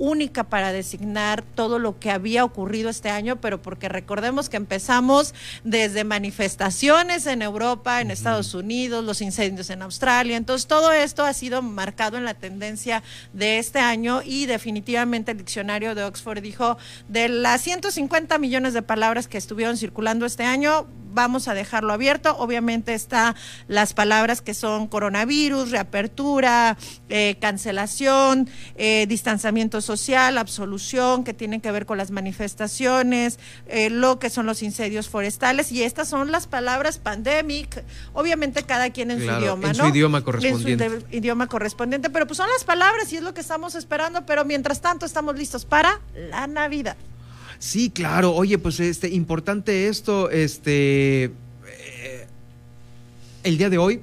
única 0.00 0.44
para 0.44 0.72
designar 0.72 1.42
todo 1.42 1.78
lo 1.78 2.00
que 2.00 2.10
había 2.10 2.44
ocurrido 2.44 2.90
este 2.90 3.10
año, 3.10 3.40
pero 3.40 3.62
porque 3.62 3.88
recordemos 3.88 4.48
que 4.48 4.56
empezamos 4.56 5.34
desde 5.62 6.02
manifestaciones 6.02 7.26
en 7.26 7.42
Europa, 7.42 8.00
en 8.00 8.10
Estados 8.10 8.54
Unidos, 8.54 9.04
los 9.04 9.20
incendios 9.20 9.70
en 9.70 9.82
Australia, 9.82 10.36
entonces 10.36 10.66
todo 10.66 10.90
esto 10.90 11.24
ha 11.24 11.34
sido 11.34 11.62
marcado 11.62 12.16
en 12.16 12.24
la 12.24 12.34
tendencia 12.34 13.02
de 13.34 13.58
este 13.58 13.78
año 13.78 14.22
y 14.24 14.46
definitivamente 14.46 15.32
el 15.32 15.38
diccionario 15.38 15.94
de 15.94 16.02
Oxford 16.04 16.40
dijo, 16.40 16.78
de 17.08 17.28
las 17.28 17.60
150 17.60 18.38
millones 18.38 18.72
de 18.72 18.82
palabras 18.82 19.28
que 19.28 19.38
estuvieron 19.38 19.76
circulando 19.76 20.24
este 20.24 20.44
año, 20.44 20.86
vamos 21.12 21.48
a 21.48 21.54
dejarlo 21.54 21.92
abierto. 21.92 22.36
Obviamente 22.38 22.94
está 22.94 23.34
las 23.68 23.92
palabras 23.94 24.40
que 24.40 24.54
son 24.54 24.86
coronavirus, 24.86 25.70
reapertura, 25.70 26.76
eh, 27.08 27.36
cancelación, 27.40 28.48
eh, 28.76 29.06
distanciamiento 29.08 29.80
social, 29.80 30.38
absolución, 30.38 31.24
que 31.24 31.34
tienen 31.34 31.60
que 31.60 31.70
ver 31.72 31.86
con 31.86 31.98
las 31.98 32.10
manifestaciones, 32.10 33.38
eh, 33.66 33.90
lo 33.90 34.18
que 34.18 34.30
son 34.30 34.46
los 34.46 34.62
incendios 34.62 35.08
forestales. 35.08 35.72
Y 35.72 35.82
estas 35.82 36.08
son 36.08 36.32
las 36.32 36.46
palabras 36.46 36.98
pandemic, 36.98 37.84
obviamente 38.12 38.62
cada 38.62 38.90
quien 38.90 39.10
en 39.10 39.18
su 39.18 39.24
idioma, 39.24 39.68
en 39.68 39.74
su 39.74 39.86
idioma 39.86 40.22
correspondiente. 40.22 40.84
En 40.84 41.00
su 41.00 41.06
idioma 41.10 41.46
correspondiente, 41.46 42.10
pero 42.10 42.26
pues 42.26 42.36
son 42.36 42.48
las 42.48 42.64
palabras 42.64 43.12
y 43.12 43.16
es 43.16 43.22
lo 43.22 43.34
que 43.34 43.40
estamos 43.40 43.74
esperando, 43.74 44.24
pero 44.26 44.44
mientras 44.44 44.80
tanto 44.80 45.06
estamos 45.06 45.36
listos 45.36 45.64
para 45.64 46.00
la 46.14 46.46
Navidad. 46.46 46.96
Sí, 47.60 47.90
claro. 47.90 48.32
Oye, 48.32 48.56
pues 48.56 48.80
este 48.80 49.10
importante 49.10 49.86
esto, 49.88 50.30
este 50.30 51.24
eh, 51.24 52.26
el 53.44 53.58
día 53.58 53.68
de 53.68 53.76
hoy, 53.76 54.00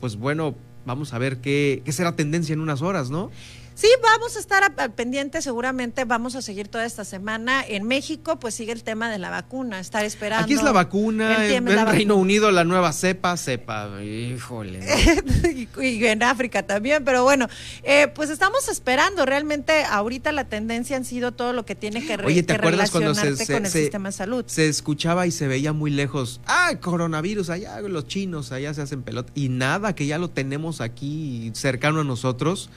pues 0.00 0.16
bueno, 0.16 0.54
vamos 0.86 1.12
a 1.12 1.18
ver 1.18 1.36
qué, 1.42 1.82
qué 1.84 1.92
será 1.92 2.16
tendencia 2.16 2.54
en 2.54 2.60
unas 2.60 2.80
horas, 2.80 3.10
¿no? 3.10 3.30
Sí, 3.76 3.88
vamos 4.02 4.36
a 4.36 4.38
estar 4.38 4.62
al 4.74 4.94
pendiente, 4.94 5.42
seguramente 5.42 6.06
vamos 6.06 6.34
a 6.34 6.40
seguir 6.40 6.68
toda 6.68 6.86
esta 6.86 7.04
semana. 7.04 7.62
En 7.62 7.84
México, 7.84 8.38
pues 8.38 8.54
sigue 8.54 8.72
el 8.72 8.82
tema 8.82 9.10
de 9.10 9.18
la 9.18 9.28
vacuna, 9.28 9.80
estar 9.80 10.02
esperando. 10.02 10.44
Aquí 10.44 10.54
es 10.54 10.62
la 10.62 10.72
vacuna, 10.72 11.46
en 11.46 11.68
el 11.68 11.86
Reino 11.86 12.16
Unido 12.16 12.50
la 12.50 12.64
nueva 12.64 12.94
cepa, 12.94 13.36
cepa, 13.36 14.02
híjole. 14.02 14.80
y, 15.82 16.06
en 16.06 16.22
África 16.22 16.62
también, 16.62 17.04
pero 17.04 17.22
bueno, 17.22 17.48
eh, 17.82 18.08
pues 18.14 18.30
estamos 18.30 18.66
esperando. 18.68 19.26
Realmente 19.26 19.84
ahorita 19.84 20.32
la 20.32 20.44
tendencia 20.44 20.96
han 20.96 21.04
sido 21.04 21.32
todo 21.32 21.52
lo 21.52 21.66
que 21.66 21.74
tiene 21.74 22.06
que, 22.06 22.14
Oye, 22.24 22.42
¿te 22.42 22.54
acuerdas 22.54 22.90
cuando 22.90 23.12
con 23.12 23.26
el 23.26 23.36
sistema 23.66 24.08
de 24.08 24.12
salud? 24.12 24.44
Se 24.46 24.68
escuchaba 24.68 25.26
y 25.26 25.30
se 25.30 25.48
veía 25.48 25.74
muy 25.74 25.90
lejos, 25.90 26.40
ah, 26.46 26.72
coronavirus, 26.80 27.50
allá 27.50 27.78
los 27.82 28.06
chinos, 28.06 28.52
allá 28.52 28.72
se 28.72 28.80
hacen 28.80 29.02
pelota. 29.02 29.30
Y 29.34 29.50
nada, 29.50 29.94
que 29.94 30.06
ya 30.06 30.16
lo 30.16 30.30
tenemos 30.30 30.80
aquí 30.80 31.52
cercano 31.54 32.00
a 32.00 32.04
nosotros. 32.04 32.70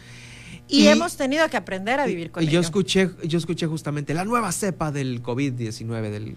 Y, 0.70 0.88
hemos 0.88 1.17
tenido 1.17 1.49
que 1.49 1.57
aprender 1.57 1.99
a 1.99 2.05
vivir 2.05 2.30
con 2.30 2.43
y 2.43 2.47
Yo 2.47 2.59
escuché, 2.59 3.09
yo 3.24 3.39
escuché 3.39 3.65
justamente 3.65 4.13
la 4.13 4.24
nueva 4.24 4.51
cepa 4.51 4.91
del 4.91 5.24
COVID-19 5.24 6.11
del 6.11 6.36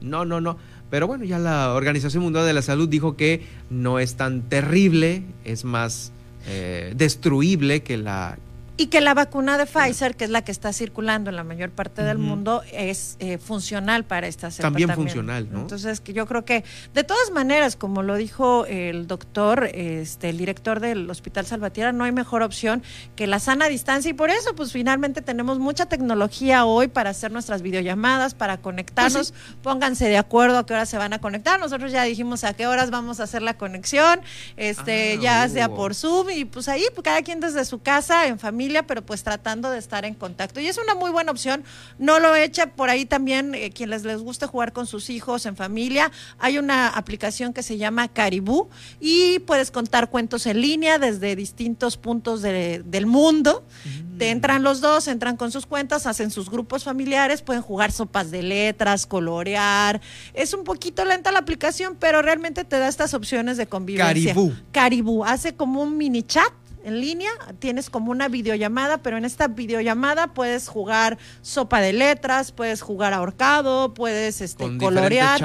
No, 0.00 0.24
no, 0.24 0.40
no. 0.40 0.56
Pero 0.90 1.06
bueno, 1.06 1.24
ya 1.24 1.38
la 1.38 1.74
Organización 1.74 2.22
Mundial 2.22 2.46
de 2.46 2.54
la 2.54 2.62
Salud 2.62 2.88
dijo 2.88 3.16
que 3.16 3.42
no 3.68 3.98
es 3.98 4.14
tan 4.14 4.42
terrible, 4.48 5.22
es 5.44 5.64
más 5.64 6.12
eh, 6.46 6.94
destruible 6.96 7.82
que 7.82 7.98
la 7.98 8.38
y 8.76 8.86
que 8.86 9.00
la 9.00 9.14
vacuna 9.14 9.56
de 9.56 9.66
Pfizer, 9.66 10.16
que 10.16 10.24
es 10.24 10.30
la 10.30 10.42
que 10.42 10.50
está 10.50 10.72
circulando 10.72 11.30
en 11.30 11.36
la 11.36 11.44
mayor 11.44 11.70
parte 11.70 12.02
del 12.02 12.18
mundo, 12.18 12.62
es 12.72 13.16
eh, 13.20 13.38
funcional 13.38 14.04
para 14.04 14.26
esta 14.26 14.50
también, 14.50 14.90
funcional, 14.90 15.48
¿no? 15.50 15.60
Entonces, 15.60 16.00
que 16.00 16.12
yo 16.12 16.26
creo 16.26 16.44
que 16.44 16.64
de 16.92 17.04
todas 17.04 17.30
maneras, 17.30 17.76
como 17.76 18.02
lo 18.02 18.16
dijo 18.16 18.66
el 18.66 19.06
doctor, 19.06 19.70
este, 19.72 20.30
el 20.30 20.38
director 20.38 20.80
del 20.80 21.08
Hospital 21.08 21.46
Salvatierra, 21.46 21.92
no 21.92 22.02
hay 22.02 22.10
mejor 22.10 22.42
opción 22.42 22.82
que 23.14 23.28
la 23.28 23.38
sana 23.38 23.68
distancia. 23.68 24.10
Y 24.10 24.14
por 24.14 24.30
eso, 24.30 24.56
pues 24.56 24.72
finalmente 24.72 25.22
tenemos 25.22 25.60
mucha 25.60 25.86
tecnología 25.86 26.64
hoy 26.64 26.88
para 26.88 27.10
hacer 27.10 27.30
nuestras 27.30 27.62
videollamadas, 27.62 28.34
para 28.34 28.56
conectarnos. 28.56 29.30
Pues 29.30 29.54
Pónganse 29.62 30.08
de 30.08 30.18
acuerdo 30.18 30.58
a 30.58 30.66
qué 30.66 30.74
horas 30.74 30.88
se 30.88 30.98
van 30.98 31.12
a 31.12 31.20
conectar. 31.20 31.60
Nosotros 31.60 31.92
ya 31.92 32.02
dijimos 32.02 32.42
a 32.42 32.54
qué 32.54 32.66
horas 32.66 32.90
vamos 32.90 33.20
a 33.20 33.24
hacer 33.24 33.42
la 33.42 33.56
conexión, 33.56 34.20
este, 34.56 35.14
ah, 35.18 35.20
ya 35.20 35.48
sea 35.48 35.68
por 35.68 35.94
Zoom 35.94 36.30
y 36.30 36.44
pues 36.44 36.66
ahí, 36.68 36.84
pues, 36.92 37.04
cada 37.04 37.22
quien 37.22 37.38
desde 37.38 37.64
su 37.64 37.80
casa, 37.80 38.26
en 38.26 38.40
familia 38.40 38.63
pero 38.86 39.04
pues 39.04 39.22
tratando 39.22 39.70
de 39.70 39.78
estar 39.78 40.04
en 40.04 40.14
contacto. 40.14 40.60
Y 40.60 40.66
es 40.66 40.78
una 40.78 40.94
muy 40.94 41.10
buena 41.10 41.30
opción. 41.30 41.64
No 41.98 42.18
lo 42.18 42.34
echa 42.34 42.66
por 42.66 42.90
ahí 42.90 43.04
también, 43.04 43.54
eh, 43.54 43.70
quienes 43.70 44.04
les 44.04 44.20
guste 44.20 44.46
jugar 44.46 44.72
con 44.72 44.86
sus 44.86 45.10
hijos 45.10 45.46
en 45.46 45.56
familia. 45.56 46.10
Hay 46.38 46.58
una 46.58 46.88
aplicación 46.88 47.52
que 47.52 47.62
se 47.62 47.76
llama 47.76 48.08
Caribú 48.08 48.68
y 49.00 49.38
puedes 49.40 49.70
contar 49.70 50.10
cuentos 50.10 50.46
en 50.46 50.60
línea 50.60 50.98
desde 50.98 51.36
distintos 51.36 51.96
puntos 51.96 52.42
del 52.42 53.06
mundo. 53.06 53.64
Te 54.18 54.30
entran 54.30 54.62
los 54.62 54.80
dos, 54.80 55.08
entran 55.08 55.36
con 55.36 55.50
sus 55.50 55.66
cuentas, 55.66 56.06
hacen 56.06 56.30
sus 56.30 56.48
grupos 56.48 56.84
familiares, 56.84 57.42
pueden 57.42 57.62
jugar 57.62 57.90
sopas 57.92 58.30
de 58.30 58.42
letras, 58.42 59.06
colorear. 59.06 60.00
Es 60.34 60.54
un 60.54 60.64
poquito 60.64 61.04
lenta 61.04 61.32
la 61.32 61.40
aplicación, 61.40 61.96
pero 61.98 62.22
realmente 62.22 62.64
te 62.64 62.78
da 62.78 62.88
estas 62.88 63.14
opciones 63.14 63.56
de 63.56 63.66
convivencia. 63.66 64.34
Caribú. 64.34 64.54
Caribú. 64.72 65.24
Hace 65.24 65.54
como 65.54 65.82
un 65.82 65.96
mini 65.96 66.22
chat 66.22 66.52
en 66.84 67.00
línea, 67.00 67.30
tienes 67.58 67.90
como 67.90 68.10
una 68.10 68.28
videollamada, 68.28 68.98
pero 68.98 69.16
en 69.16 69.24
esta 69.24 69.48
videollamada 69.48 70.28
puedes 70.28 70.68
jugar 70.68 71.18
sopa 71.42 71.80
de 71.80 71.92
letras, 71.92 72.52
puedes 72.52 72.82
jugar 72.82 73.12
ahorcado, 73.12 73.94
puedes 73.94 74.40
este, 74.40 74.76
colorear, 74.78 75.40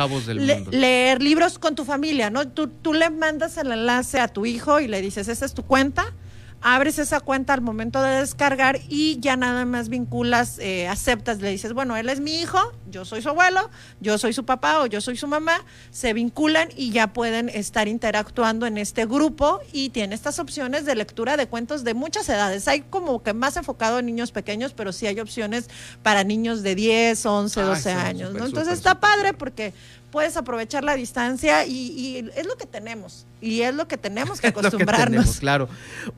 leer 0.72 1.22
libros 1.22 1.58
con 1.58 1.76
tu 1.76 1.86
familia, 1.86 2.30
¿no? 2.30 2.48
Tú, 2.48 2.68
tú 2.68 2.94
le 2.94 3.10
mandas 3.10 3.58
el 3.58 3.72
enlace 3.72 4.20
a 4.20 4.28
tu 4.28 4.46
hijo 4.46 4.80
y 4.80 4.88
le 4.88 5.02
dices, 5.02 5.28
esta 5.28 5.46
es 5.46 5.54
tu 5.54 5.64
cuenta 5.64 6.14
abres 6.62 7.00
esa 7.00 7.20
cuenta 7.20 7.54
al 7.54 7.62
momento 7.62 8.02
de 8.02 8.20
descargar 8.20 8.80
y 8.90 9.20
ya 9.20 9.38
nada 9.38 9.66
más 9.66 9.90
vinculas, 9.90 10.60
eh, 10.60 10.88
aceptas, 10.88 11.40
le 11.40 11.50
dices, 11.50 11.74
bueno, 11.74 11.96
él 11.96 12.10
es 12.10 12.20
mi 12.20 12.36
hijo, 12.40 12.60
yo 12.90 13.06
soy 13.06 13.22
su 13.22 13.30
abuelo, 13.30 13.70
yo 14.00 14.18
soy 14.18 14.34
su 14.34 14.46
papá 14.46 14.82
o 14.82 14.86
yo 14.86 15.02
soy 15.02 15.16
su 15.16 15.28
mamá, 15.28 15.64
se 15.92 16.14
vinculan 16.14 16.70
y 16.76 16.92
ya 16.92 17.14
pueden 17.14 17.50
estar 17.50 17.88
interactuando 17.88 18.66
en 18.66 18.78
este 18.78 19.06
grupo 19.06 19.60
y 19.72 19.90
tiene 19.90 20.16
estas 20.16 20.40
opciones 20.40 20.86
de 20.86 20.96
lectura 20.96 21.38
de 21.38 21.48
cuentos 21.48 21.84
de 21.84 21.94
muchas 21.94 22.28
edades. 22.30 22.68
Hay 22.68 22.82
como 22.82 23.24
que 23.24 23.34
más 23.34 23.56
enfocado 23.58 24.00
en 24.00 24.06
niños 24.06 24.32
pequeños, 24.32 24.74
pero 24.74 24.92
sí 24.92 25.08
hay 25.08 25.20
opciones 25.20 25.70
para 26.04 26.24
niños 26.24 26.62
de 26.64 26.76
10, 26.76 27.26
11, 27.26 27.62
12 27.62 27.92
años, 27.92 28.34
¿no? 28.34 28.46
Entonces 28.46 28.74
está 28.74 29.00
padre 29.00 29.34
porque 29.34 29.74
puedes 30.12 30.38
aprovechar 30.38 30.84
la 30.84 30.96
distancia 30.96 31.66
y, 31.66 32.30
es 32.36 32.46
lo 32.46 32.58
que 32.58 32.66
tenemos 32.66 33.26
y 33.42 33.62
es 33.62 33.74
lo 33.74 33.88
que 33.88 33.98
tenemos 33.98 34.42
que 34.42 34.48
acostumbrarnos. 34.50 35.40
claro. 35.40 35.70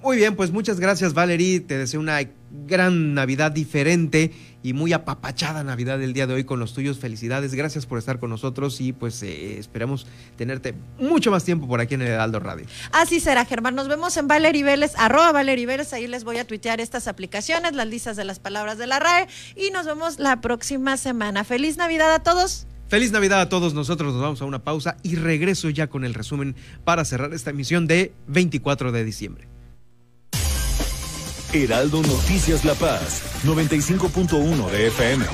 Muy 0.01 0.17
bien, 0.17 0.35
pues 0.35 0.51
muchas 0.51 0.79
gracias 0.79 1.13
Valerie, 1.13 1.59
te 1.59 1.77
deseo 1.77 1.99
una 1.99 2.19
gran 2.67 3.13
Navidad 3.13 3.51
diferente 3.51 4.31
y 4.63 4.73
muy 4.73 4.93
apapachada 4.93 5.63
Navidad 5.63 6.01
el 6.01 6.13
día 6.13 6.27
de 6.27 6.33
hoy 6.33 6.43
con 6.43 6.59
los 6.59 6.73
tuyos. 6.73 6.99
Felicidades, 6.99 7.53
gracias 7.53 7.85
por 7.85 7.97
estar 7.97 8.19
con 8.19 8.29
nosotros 8.29 8.79
y 8.81 8.93
pues 8.93 9.21
eh, 9.23 9.57
esperamos 9.57 10.05
tenerte 10.35 10.75
mucho 10.99 11.31
más 11.31 11.43
tiempo 11.43 11.67
por 11.67 11.81
aquí 11.81 11.95
en 11.95 12.01
el 12.01 12.09
Heraldo 12.09 12.39
Radio. 12.39 12.65
Así 12.91 13.19
será, 13.19 13.45
Germán. 13.45 13.75
Nos 13.75 13.87
vemos 13.87 14.15
en 14.17 14.27
Valerie 14.27 14.63
Vélez, 14.63 14.93
arroba 14.97 15.31
Valerie 15.31 15.65
Vélez. 15.65 15.93
Ahí 15.93 16.07
les 16.07 16.23
voy 16.23 16.37
a 16.37 16.45
tuitear 16.45 16.79
estas 16.81 17.07
aplicaciones, 17.07 17.73
las 17.73 17.87
listas 17.87 18.17
de 18.17 18.25
las 18.25 18.39
palabras 18.39 18.77
de 18.77 18.87
la 18.87 18.99
RAE 18.99 19.27
y 19.55 19.71
nos 19.71 19.85
vemos 19.85 20.19
la 20.19 20.41
próxima 20.41 20.97
semana. 20.97 21.43
Feliz 21.43 21.77
Navidad 21.77 22.13
a 22.13 22.19
todos. 22.19 22.67
Feliz 22.91 23.13
Navidad 23.13 23.39
a 23.39 23.47
todos 23.47 23.73
nosotros, 23.73 24.11
nos 24.11 24.21
vamos 24.21 24.41
a 24.41 24.45
una 24.45 24.65
pausa 24.65 24.97
y 25.01 25.15
regreso 25.15 25.69
ya 25.69 25.87
con 25.87 26.03
el 26.03 26.13
resumen 26.13 26.57
para 26.83 27.05
cerrar 27.05 27.33
esta 27.33 27.51
emisión 27.51 27.87
de 27.87 28.11
24 28.27 28.91
de 28.91 29.05
diciembre. 29.05 29.47
Heraldo 31.53 32.01
Noticias 32.01 32.65
La 32.65 32.73
Paz, 32.73 33.23
95.1 33.45 34.69
de 34.71 34.87
FM. 34.87 35.25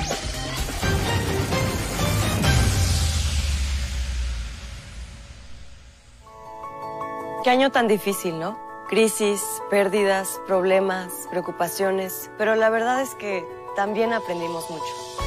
Qué 7.43 7.49
año 7.49 7.71
tan 7.71 7.87
difícil, 7.87 8.37
¿no? 8.37 8.55
Crisis, 8.87 9.41
pérdidas, 9.71 10.39
problemas, 10.45 11.11
preocupaciones, 11.31 12.29
pero 12.37 12.53
la 12.53 12.69
verdad 12.69 13.01
es 13.01 13.15
que 13.15 13.43
también 13.75 14.13
aprendimos 14.13 14.69
mucho. 14.69 15.26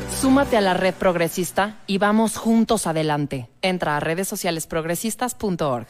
Súmate 0.19 0.57
a 0.57 0.61
la 0.61 0.73
red 0.73 0.93
progresista 0.93 1.79
y 1.87 1.97
vamos 1.97 2.37
juntos 2.37 2.87
adelante. 2.87 3.49
Entra 3.61 3.97
a 3.97 3.99
redes 3.99 4.27
sociales 4.27 4.67
progresistas.org. 4.67 5.87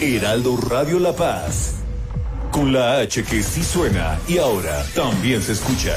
Heraldo 0.00 0.56
Radio 0.56 1.00
La 1.00 1.12
Paz. 1.12 1.74
Con 2.52 2.72
la 2.72 3.00
H 3.00 3.24
que 3.24 3.42
sí 3.42 3.62
suena 3.62 4.18
y 4.28 4.38
ahora 4.38 4.84
también 4.94 5.42
se 5.42 5.52
escucha. 5.52 5.94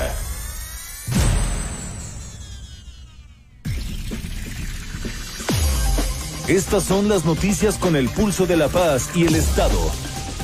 Estas 6.47 6.84
son 6.84 7.07
las 7.07 7.24
noticias 7.24 7.78
con 7.78 7.95
el 7.95 8.09
pulso 8.09 8.45
de 8.45 8.57
la 8.57 8.67
paz 8.67 9.11
y 9.15 9.26
el 9.26 9.36
Estado. 9.36 9.80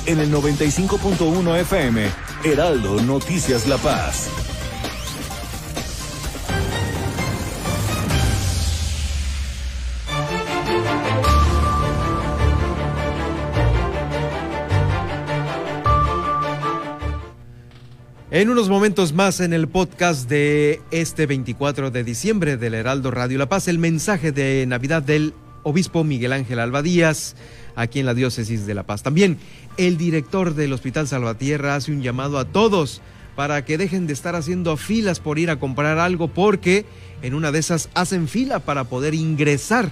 En 0.05 0.19
el 0.19 0.31
95.1 0.31 1.59
FM, 1.61 2.09
Heraldo 2.45 3.01
Noticias 3.01 3.67
La 3.67 3.77
Paz. 3.77 4.29
En 18.37 18.51
unos 18.51 18.69
momentos 18.69 19.13
más 19.13 19.39
en 19.39 19.51
el 19.51 19.67
podcast 19.67 20.29
de 20.29 20.79
este 20.91 21.25
24 21.25 21.89
de 21.89 22.03
diciembre 22.03 22.55
del 22.55 22.75
Heraldo 22.75 23.09
Radio 23.09 23.39
La 23.39 23.49
Paz, 23.49 23.67
el 23.67 23.79
mensaje 23.79 24.31
de 24.31 24.63
Navidad 24.67 25.01
del 25.01 25.33
obispo 25.63 26.03
Miguel 26.03 26.33
Ángel 26.33 26.59
Alba 26.59 26.83
Díaz 26.83 27.35
aquí 27.75 27.99
en 27.99 28.05
la 28.05 28.13
diócesis 28.13 28.67
de 28.67 28.75
La 28.75 28.83
Paz. 28.83 29.01
También 29.01 29.39
el 29.77 29.97
director 29.97 30.53
del 30.53 30.71
Hospital 30.71 31.07
Salvatierra 31.07 31.73
hace 31.73 31.91
un 31.91 32.03
llamado 32.03 32.37
a 32.37 32.45
todos 32.45 33.01
para 33.35 33.65
que 33.65 33.79
dejen 33.79 34.05
de 34.05 34.13
estar 34.13 34.35
haciendo 34.35 34.77
filas 34.77 35.19
por 35.19 35.39
ir 35.39 35.49
a 35.49 35.57
comprar 35.57 35.97
algo 35.97 36.27
porque 36.27 36.85
en 37.23 37.33
una 37.33 37.51
de 37.51 37.57
esas 37.57 37.89
hacen 37.95 38.27
fila 38.27 38.59
para 38.59 38.83
poder 38.83 39.15
ingresar 39.15 39.89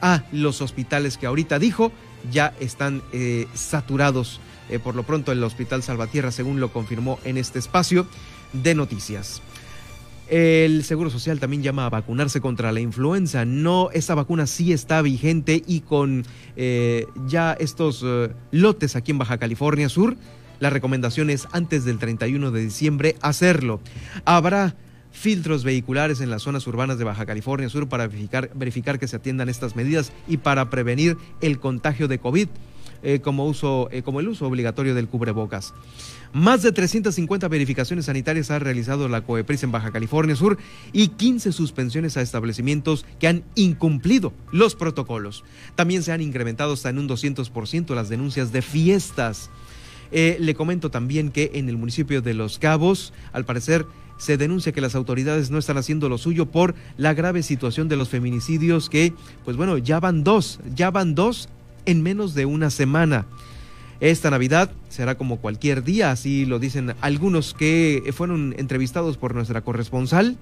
a 0.00 0.22
los 0.32 0.62
hospitales 0.62 1.18
que 1.18 1.26
ahorita 1.26 1.58
dijo 1.58 1.92
ya 2.32 2.54
están 2.58 3.02
eh, 3.12 3.46
saturados. 3.52 4.40
Eh, 4.68 4.78
por 4.78 4.94
lo 4.94 5.02
pronto 5.02 5.32
el 5.32 5.42
Hospital 5.42 5.82
Salvatierra, 5.82 6.30
según 6.30 6.60
lo 6.60 6.72
confirmó 6.72 7.18
en 7.24 7.36
este 7.36 7.58
espacio 7.58 8.06
de 8.52 8.74
noticias. 8.74 9.42
El 10.28 10.82
Seguro 10.82 11.08
Social 11.08 11.38
también 11.38 11.62
llama 11.62 11.86
a 11.86 11.90
vacunarse 11.90 12.40
contra 12.40 12.72
la 12.72 12.80
influenza. 12.80 13.44
No, 13.44 13.90
esta 13.92 14.14
vacuna 14.16 14.46
sí 14.46 14.72
está 14.72 15.00
vigente 15.00 15.62
y 15.66 15.80
con 15.80 16.24
eh, 16.56 17.06
ya 17.28 17.52
estos 17.52 18.04
lotes 18.50 18.96
aquí 18.96 19.12
en 19.12 19.18
Baja 19.18 19.38
California 19.38 19.88
Sur, 19.88 20.16
la 20.58 20.70
recomendación 20.70 21.30
es 21.30 21.46
antes 21.52 21.84
del 21.84 21.98
31 21.98 22.50
de 22.50 22.60
diciembre 22.62 23.16
hacerlo. 23.20 23.80
Habrá 24.24 24.74
filtros 25.12 25.64
vehiculares 25.64 26.20
en 26.20 26.30
las 26.30 26.42
zonas 26.42 26.66
urbanas 26.66 26.98
de 26.98 27.04
Baja 27.04 27.26
California 27.26 27.68
Sur 27.68 27.88
para 27.88 28.06
verificar 28.06 28.98
que 28.98 29.08
se 29.08 29.16
atiendan 29.16 29.48
estas 29.48 29.76
medidas 29.76 30.12
y 30.28 30.38
para 30.38 30.68
prevenir 30.70 31.16
el 31.40 31.58
contagio 31.58 32.08
de 32.08 32.18
COVID. 32.18 32.48
Eh, 33.08 33.20
como, 33.20 33.46
uso, 33.46 33.88
eh, 33.92 34.02
como 34.02 34.18
el 34.18 34.26
uso 34.26 34.48
obligatorio 34.48 34.92
del 34.92 35.06
cubrebocas. 35.06 35.74
Más 36.32 36.62
de 36.62 36.72
350 36.72 37.46
verificaciones 37.46 38.06
sanitarias 38.06 38.50
ha 38.50 38.58
realizado 38.58 39.06
la 39.06 39.20
COEPRIS 39.20 39.62
en 39.62 39.70
Baja 39.70 39.92
California 39.92 40.34
Sur 40.34 40.58
y 40.92 41.06
15 41.06 41.52
suspensiones 41.52 42.16
a 42.16 42.20
establecimientos 42.20 43.06
que 43.20 43.28
han 43.28 43.44
incumplido 43.54 44.32
los 44.50 44.74
protocolos. 44.74 45.44
También 45.76 46.02
se 46.02 46.10
han 46.10 46.20
incrementado 46.20 46.72
hasta 46.72 46.90
en 46.90 46.98
un 46.98 47.08
200% 47.08 47.94
las 47.94 48.08
denuncias 48.08 48.50
de 48.50 48.60
fiestas. 48.60 49.50
Eh, 50.10 50.36
le 50.40 50.56
comento 50.56 50.90
también 50.90 51.30
que 51.30 51.52
en 51.54 51.68
el 51.68 51.76
municipio 51.76 52.22
de 52.22 52.34
Los 52.34 52.58
Cabos, 52.58 53.12
al 53.32 53.44
parecer, 53.44 53.86
se 54.18 54.36
denuncia 54.36 54.72
que 54.72 54.80
las 54.80 54.96
autoridades 54.96 55.52
no 55.52 55.58
están 55.58 55.76
haciendo 55.76 56.08
lo 56.08 56.18
suyo 56.18 56.46
por 56.46 56.74
la 56.96 57.14
grave 57.14 57.44
situación 57.44 57.86
de 57.86 57.94
los 57.94 58.08
feminicidios 58.08 58.90
que, 58.90 59.12
pues 59.44 59.56
bueno, 59.56 59.78
ya 59.78 60.00
van 60.00 60.24
dos, 60.24 60.58
ya 60.74 60.90
van 60.90 61.14
dos 61.14 61.48
en 61.86 62.02
menos 62.02 62.34
de 62.34 62.44
una 62.46 62.70
semana. 62.70 63.26
Esta 64.00 64.30
Navidad 64.30 64.70
será 64.90 65.16
como 65.16 65.38
cualquier 65.38 65.82
día, 65.82 66.10
así 66.10 66.44
lo 66.44 66.58
dicen 66.58 66.94
algunos 67.00 67.54
que 67.54 68.12
fueron 68.14 68.54
entrevistados 68.58 69.16
por 69.16 69.34
nuestra 69.34 69.62
corresponsal. 69.62 70.36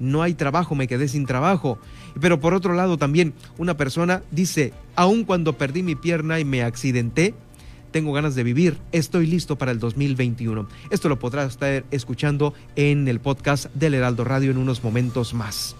No 0.00 0.22
hay 0.22 0.34
trabajo, 0.34 0.74
me 0.74 0.88
quedé 0.88 1.08
sin 1.08 1.26
trabajo. 1.26 1.78
Pero 2.18 2.40
por 2.40 2.54
otro 2.54 2.72
lado 2.72 2.96
también 2.96 3.34
una 3.58 3.76
persona 3.76 4.22
dice, 4.30 4.72
aun 4.96 5.24
cuando 5.24 5.58
perdí 5.58 5.82
mi 5.82 5.94
pierna 5.96 6.40
y 6.40 6.44
me 6.44 6.62
accidenté, 6.62 7.34
tengo 7.90 8.12
ganas 8.12 8.34
de 8.34 8.42
vivir, 8.42 8.78
estoy 8.90 9.26
listo 9.26 9.56
para 9.56 9.70
el 9.70 9.78
2021. 9.78 10.66
Esto 10.90 11.08
lo 11.08 11.18
podrá 11.18 11.44
estar 11.44 11.84
escuchando 11.90 12.54
en 12.74 13.06
el 13.06 13.20
podcast 13.20 13.66
del 13.74 13.94
Heraldo 13.94 14.24
Radio 14.24 14.50
en 14.50 14.56
unos 14.56 14.82
momentos 14.82 15.32
más. 15.32 15.76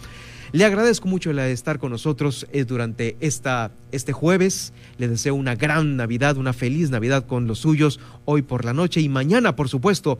Le 0.55 0.65
agradezco 0.65 1.09
mucho 1.09 1.33
el 1.33 1.41
estar 1.41 1.81
con 1.81 1.91
nosotros 1.91 2.47
eh, 2.53 2.65
durante 2.65 3.17
esta, 3.19 3.73
este 3.91 4.13
jueves. 4.13 4.73
Le 4.99 5.09
deseo 5.09 5.35
una 5.35 5.57
gran 5.57 5.97
Navidad, 5.97 6.37
una 6.37 6.53
feliz 6.53 6.91
Navidad 6.91 7.27
con 7.27 7.49
los 7.49 7.59
suyos 7.59 7.99
hoy 8.25 8.43
por 8.43 8.65
la 8.65 8.73
noche 8.73 9.01
y 9.01 9.09
mañana, 9.09 9.57
por 9.57 9.69
supuesto. 9.69 10.17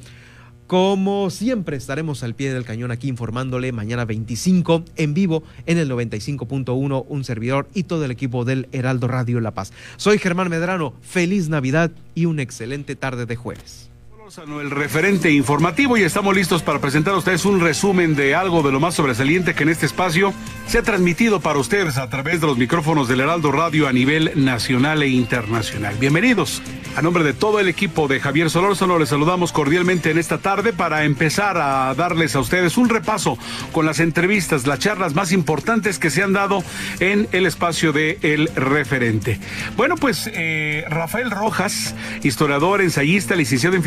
Como 0.67 1.31
siempre, 1.31 1.77
estaremos 1.77 2.25
al 2.25 2.35
pie 2.35 2.53
del 2.53 2.65
cañón 2.65 2.91
aquí 2.91 3.07
informándole 3.07 3.71
mañana 3.71 4.07
25 4.07 4.85
en 4.97 5.15
vivo 5.15 5.45
en 5.67 5.79
el 5.79 5.89
95.1, 5.89 7.05
un 7.09 7.23
servidor 7.23 7.69
y 7.73 7.85
todo 7.85 8.05
el 8.05 8.11
equipo 8.11 8.45
del 8.45 8.69
Heraldo 8.73 9.07
Radio 9.07 9.39
La 9.39 9.55
Paz. 9.55 9.73
Soy 9.99 10.19
Germán 10.19 10.51
Medrano, 10.51 10.95
feliz 11.01 11.49
Navidad 11.49 11.93
y 12.17 12.25
una 12.25 12.43
excelente 12.43 12.97
tarde 12.97 13.27
de 13.27 13.37
jueves 13.37 13.94
el 14.25 14.71
referente 14.71 15.31
informativo 15.31 15.99
y 15.99 16.03
estamos 16.03 16.35
listos 16.35 16.63
para 16.63 16.79
presentar 16.79 17.13
a 17.13 17.19
ustedes 17.19 17.45
un 17.45 17.61
resumen 17.61 18.17
de 18.17 18.35
algo 18.35 18.63
de 18.63 18.73
lo 18.73 18.81
más 18.81 18.95
sobresaliente 18.95 19.55
que 19.55 19.65
en 19.65 19.69
este 19.69 19.85
espacio 19.85 20.33
se 20.67 20.79
ha 20.79 20.83
transmitido 20.83 21.41
para 21.41 21.59
ustedes 21.59 21.99
a 21.99 22.09
través 22.09 22.41
de 22.41 22.47
los 22.47 22.57
micrófonos 22.57 23.07
del 23.07 23.21
Heraldo 23.21 23.53
Radio 23.53 23.87
a 23.87 23.93
nivel 23.93 24.33
nacional 24.35 25.03
e 25.03 25.09
internacional. 25.09 25.97
Bienvenidos. 26.01 26.63
A 26.97 27.03
nombre 27.03 27.25
de 27.25 27.33
todo 27.33 27.59
el 27.59 27.69
equipo 27.69 28.07
de 28.07 28.21
Javier 28.21 28.51
Solórzano 28.51 29.01
les 29.01 29.09
saludamos 29.09 29.51
cordialmente 29.51 30.13
en 30.13 30.19
esta 30.19 30.39
tarde 30.39 30.73
para 30.73 31.05
empezar 31.05 31.59
a 31.59 31.93
darles 31.95 32.37
a 32.37 32.41
ustedes 32.41 32.79
un 32.79 32.89
repaso 32.89 33.37
con 33.73 33.85
las 33.85 33.99
entrevistas, 33.99 34.67
las 34.67 34.79
charlas 34.79 35.13
más 35.15 35.33
importantes 35.33 35.99
que 35.99 36.09
se 36.09 36.23
han 36.23 36.33
dado 36.33 36.63
en 37.01 37.29
el 37.33 37.47
espacio 37.47 37.93
de 37.93 38.19
El 38.23 38.47
Referente. 38.55 39.41
Bueno, 39.77 39.97
pues 39.97 40.31
eh, 40.33 40.85
Rafael 40.89 41.33
Rojas, 41.33 41.97
historiador, 42.23 42.81
ensayista, 42.81 43.35
licenciado 43.35 43.75
en 43.75 43.83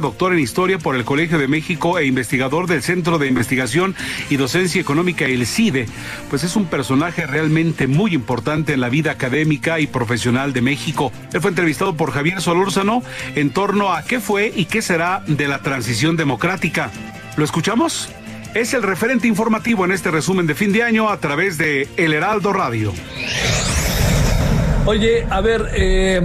doctor 0.00 0.32
en 0.32 0.38
Historia 0.38 0.78
por 0.78 0.96
el 0.96 1.04
Colegio 1.04 1.38
de 1.38 1.48
México 1.48 1.98
e 1.98 2.04
investigador 2.04 2.66
del 2.66 2.82
Centro 2.82 3.18
de 3.18 3.26
Investigación 3.26 3.94
y 4.28 4.36
Docencia 4.36 4.80
Económica, 4.80 5.24
el 5.24 5.46
CIDE, 5.46 5.86
pues 6.28 6.44
es 6.44 6.56
un 6.56 6.66
personaje 6.66 7.26
realmente 7.26 7.86
muy 7.86 8.14
importante 8.14 8.74
en 8.74 8.80
la 8.80 8.90
vida 8.90 9.12
académica 9.12 9.80
y 9.80 9.86
profesional 9.86 10.52
de 10.52 10.60
México. 10.60 11.10
Él 11.32 11.40
fue 11.40 11.50
entrevistado 11.50 11.96
por 11.96 12.12
Javier 12.12 12.42
Solórzano 12.42 13.02
en 13.34 13.50
torno 13.50 13.94
a 13.94 14.02
qué 14.02 14.20
fue 14.20 14.52
y 14.54 14.66
qué 14.66 14.82
será 14.82 15.24
de 15.26 15.48
la 15.48 15.60
transición 15.60 16.16
democrática. 16.16 16.90
¿Lo 17.36 17.44
escuchamos? 17.44 18.10
Es 18.54 18.74
el 18.74 18.82
referente 18.82 19.26
informativo 19.26 19.86
en 19.86 19.92
este 19.92 20.10
resumen 20.10 20.46
de 20.46 20.54
fin 20.54 20.72
de 20.72 20.82
año 20.82 21.08
a 21.08 21.16
través 21.18 21.56
de 21.56 21.88
El 21.96 22.12
Heraldo 22.12 22.52
Radio. 22.52 22.92
Oye, 24.84 25.26
a 25.30 25.40
ver, 25.40 25.70
eh, 25.74 26.20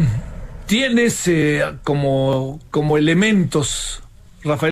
tienes 0.67 1.27
eh, 1.27 1.63
como, 1.83 2.59
como 2.69 2.97
elementos, 2.97 4.03
Rafael. 4.43 4.65